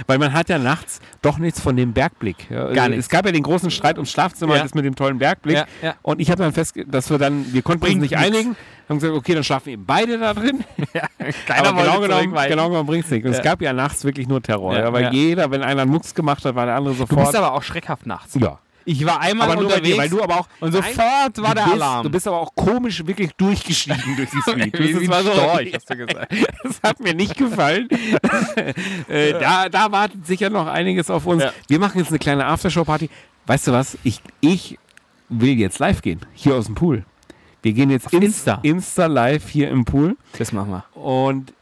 [0.07, 2.51] Weil man hat ja nachts doch nichts von dem Bergblick.
[2.51, 3.07] Ja, Gar also nichts.
[3.07, 4.63] Es gab ja den großen Streit ums Schlafzimmer, Ja.
[4.63, 5.57] das mit dem tollen Bergblick.
[5.57, 5.95] Ja, ja.
[6.03, 8.23] Und ich habe dann fest, dass wir dann, wir konnten uns Bringt nicht nix.
[8.23, 8.57] einigen.
[8.89, 10.65] Haben gesagt, okay, dann schlafen eben beide da drin.
[11.47, 13.25] Keiner Aber wollte genau genommen, genau genommen bringt's nicht.
[13.25, 13.39] Und Ja.
[13.39, 14.75] es gab ja nachts wirklich nur Terror.
[14.75, 15.11] Ja, Ja, weil ja.
[15.13, 17.21] jeder, wenn einer einen Mucks gemacht hat, war der andere Du sofort.
[17.21, 18.35] bist aber auch schreckhaft nachts.
[18.41, 18.59] ja.
[18.85, 20.49] Ich war einmal Aber unterwegs dir, weil du aber auch.
[20.61, 22.03] und sofort war du der bist, Alarm.
[22.05, 24.73] Du bist aber auch komisch wirklich durchgestiegen durch die Suite.
[24.73, 26.33] Das ein war so- Storch, hast du gesagt.
[26.63, 27.89] Das hat mir nicht gefallen.
[29.09, 31.43] äh, da, da wartet sicher noch einiges auf uns.
[31.43, 31.53] Ja.
[31.69, 33.11] Wir machen jetzt eine kleine Aftershow-Party.
[33.47, 33.99] Weißt du was?
[34.05, 34.79] Ich, ich
[35.29, 36.21] will jetzt live gehen.
[36.35, 37.05] Hier aus dem Pool.
[37.63, 38.61] Wir gehen jetzt ins- Insta.
[38.63, 40.17] Insta live hier im Pool.
[40.39, 40.85] Das machen wir.
[41.01, 41.53] Und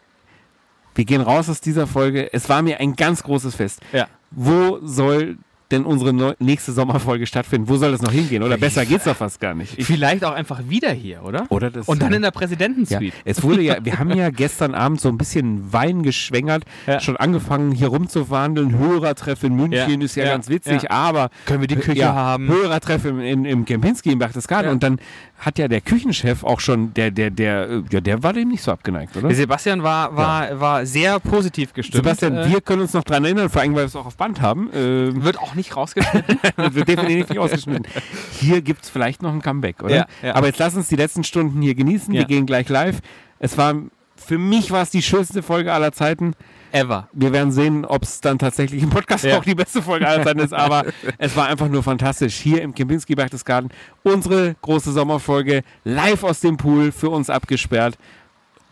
[0.95, 2.33] wir gehen raus aus dieser Folge.
[2.33, 3.81] Es war mir ein ganz großes Fest.
[3.93, 4.07] Ja.
[4.31, 5.39] Wo soll
[5.71, 7.69] denn unsere nächste Sommerfolge stattfinden?
[7.69, 8.43] Wo soll das noch hingehen?
[8.43, 9.79] Oder besser geht's doch fast gar nicht.
[9.79, 11.47] Ich, Vielleicht auch einfach wieder hier, oder?
[11.51, 13.13] oder das, Und dann äh, in der ja, Präsidentensuite.
[13.25, 17.01] es wurde ja, wir haben ja gestern Abend so ein bisschen Wein geschwängert, Ja.
[17.01, 18.79] schon angefangen hier rumzuwandeln.
[18.79, 20.91] Hörertreff in München Ja, ist ja, ja, ganz witzig, ja.
[20.91, 22.49] aber Können wir die Küche ja, haben?
[22.49, 24.73] Hörertreff im, in, im Kempinski im Berchtesgaden Ja.
[24.73, 24.99] und dann
[25.39, 28.63] hat ja der Küchenchef auch schon, der, der, der, äh, ja, der war dem nicht
[28.63, 29.29] so abgeneigt, oder?
[29.29, 32.03] Der Sebastian war, war, war sehr positiv gestimmt.
[32.05, 34.17] Sebastian, Äh, wir können uns noch dran erinnern, vor allem, weil wir es auch auf
[34.17, 34.69] Band haben.
[34.75, 36.39] Ähm, wird auch nicht rausgeschnitten.
[36.57, 37.87] wird definitiv nicht ausgeschnitten.
[38.33, 39.95] Hier gibt es vielleicht noch ein Comeback, oder?
[39.95, 40.35] Ja, ja.
[40.35, 42.15] Aber jetzt lass uns die letzten Stunden hier genießen.
[42.15, 42.21] Ja.
[42.21, 43.01] Wir gehen gleich live.
[43.39, 43.75] Es war,
[44.17, 46.35] für mich war es die schönste Folge aller Zeiten.
[46.73, 47.09] Ever.
[47.13, 50.41] Wir werden sehen, ob es dann tatsächlich im Podcast auch die beste Folge aller Zeiten
[50.41, 50.55] ist.
[50.55, 50.85] Aber
[51.19, 52.37] es war einfach nur fantastisch.
[52.37, 53.71] Hier im Kempinski Berchtesgaden
[54.03, 57.99] unsere große Sommerfolge live aus dem Pool für uns abgesperrt.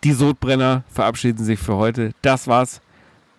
[0.05, 2.13] Die Sodbrenner verabschieden sich für heute.
[2.23, 2.81] Das war's.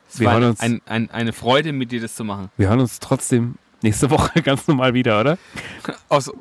[0.09, 0.59] Es Wir war hören uns.
[0.61, 2.49] ein, ein, eine Freude, mit dir das zu machen.
[2.57, 5.37] Wir hören uns trotzdem nächste Woche ganz normal wieder, oder?
[6.09, 6.31] Aus,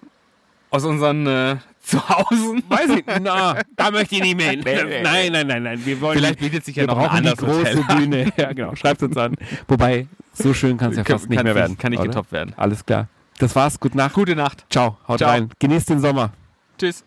[0.71, 2.63] aus unseren äh, Zuhausen.
[2.69, 4.63] Weiß ich, na, da möchte ich nicht mehr hin.
[4.65, 5.81] Nein, nein, nein, nein.
[5.85, 7.97] Wir wollen, Vielleicht bietet sich ja noch ein brauchen die anderes große Hotel.
[7.97, 8.33] Bühne.
[8.37, 8.75] Ja, genau.
[8.77, 9.35] Schreibt uns an.
[9.69, 11.79] Wobei, so schön kann es ja Kann- fast nicht mehr nicht- werden.
[11.79, 12.09] kann nicht oder?
[12.09, 12.55] getoppt werden.
[12.57, 13.09] Alles klar.
[13.39, 13.79] Das war's.
[13.81, 14.15] Gute Nacht.
[14.15, 14.65] Gute Nacht.
[14.71, 14.97] Ciao.
[15.07, 15.31] Haut Ciao.
[15.31, 15.51] rein.
[15.59, 16.31] Genießt den Sommer.
[16.79, 17.05] Tschüss.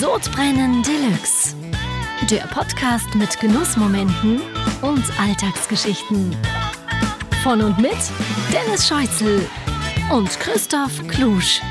[0.00, 1.54] Sodbrennen Deluxe.
[2.30, 4.42] Der Podcast mit Genussmomenten
[4.82, 6.36] und Alltagsgeschichten.
[7.42, 7.96] Von und mit
[8.52, 9.48] Dennis Scheuzel
[10.12, 11.62] und Christoph Klusch.